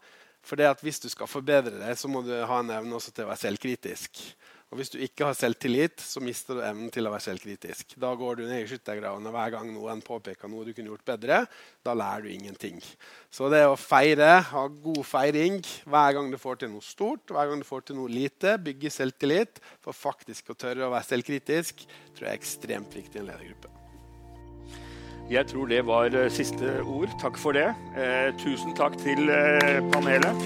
For 0.45 0.59
det 0.59 0.69
at 0.69 0.83
hvis 0.83 1.01
du 1.03 1.09
skal 1.11 1.27
forbedre 1.29 1.75
deg, 1.81 1.97
så 1.99 2.09
må 2.11 2.23
du 2.23 2.31
ha 2.33 2.61
en 2.61 2.71
evne 2.79 2.95
også 2.95 3.11
til 3.13 3.27
å 3.27 3.31
være 3.33 3.43
selvkritisk. 3.43 4.21
Og 4.69 4.77
Hvis 4.77 4.91
du 4.93 4.99
ikke 5.01 5.25
har 5.25 5.33
selvtillit, 5.33 5.97
så 5.97 6.21
mister 6.21 6.59
du 6.59 6.61
evnen 6.61 6.91
til 6.93 7.07
å 7.09 7.11
være 7.11 7.25
selvkritisk. 7.25 7.95
Da 7.97 8.11
går 8.13 8.37
du 8.37 8.43
ned 8.45 8.61
i 8.61 8.67
skyttergravene 8.69 9.31
hver 9.33 9.55
gang 9.55 9.71
noen 9.73 10.03
påpeker 10.05 10.51
noe 10.51 10.67
du 10.67 10.75
kunne 10.77 10.91
gjort 10.91 11.07
bedre. 11.09 11.39
Da 11.81 11.95
lærer 11.97 12.27
du 12.27 12.35
ingenting. 12.35 12.77
Så 13.33 13.49
det 13.49 13.63
å 13.65 13.73
feire, 13.73 14.29
ha 14.51 14.67
god 14.69 15.01
feiring 15.09 15.57
hver 15.89 16.13
gang 16.19 16.29
du 16.29 16.37
får 16.37 16.61
til 16.61 16.73
noe 16.75 16.85
stort, 16.85 17.33
hver 17.33 17.49
gang 17.49 17.65
du 17.65 17.65
får 17.65 17.89
til 17.89 17.97
noe 17.97 18.13
lite, 18.13 18.59
bygge 18.61 18.93
selvtillit 18.93 19.57
for 19.81 19.97
faktisk 19.97 20.53
å 20.53 20.59
tørre 20.61 20.85
å 20.85 20.93
være 20.93 21.15
selvkritisk, 21.15 21.87
tror 22.13 22.29
jeg 22.29 22.35
er 22.35 22.41
ekstremt 22.43 23.01
viktig 23.01 23.17
i 23.17 23.25
en 23.25 23.31
ledergruppe. 23.33 23.78
Jeg 25.29 25.45
tror 25.45 25.67
det 25.69 25.83
var 25.85 26.09
eh, 26.17 26.31
siste 26.33 26.79
ord. 26.81 27.11
Takk 27.21 27.37
for 27.37 27.53
det. 27.53 27.67
Eh, 27.93 28.31
tusen 28.41 28.73
takk 28.73 28.95
til 28.97 29.29
eh, 29.29 29.77
panelet. 29.93 30.41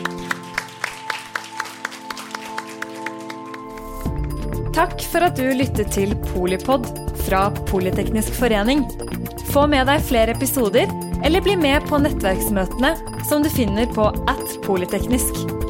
Takk 4.75 4.99
for 5.07 5.23
at 5.23 5.39
du 5.39 5.53
lyttet 5.55 5.93
til 5.95 6.17
Polipod 6.33 6.89
fra 7.23 7.45
Politeknisk 7.71 8.35
forening. 8.35 8.83
Få 9.53 9.69
med 9.71 9.87
deg 9.87 10.03
flere 10.03 10.35
episoder, 10.35 10.91
eller 11.23 11.45
bli 11.45 11.55
med 11.55 11.87
på 11.87 12.03
nettverksmøtene 12.03 12.97
som 13.29 13.45
du 13.45 13.53
finner 13.53 13.87
på 13.95 14.11
at 14.27 14.57
polyteknisk. 14.67 15.62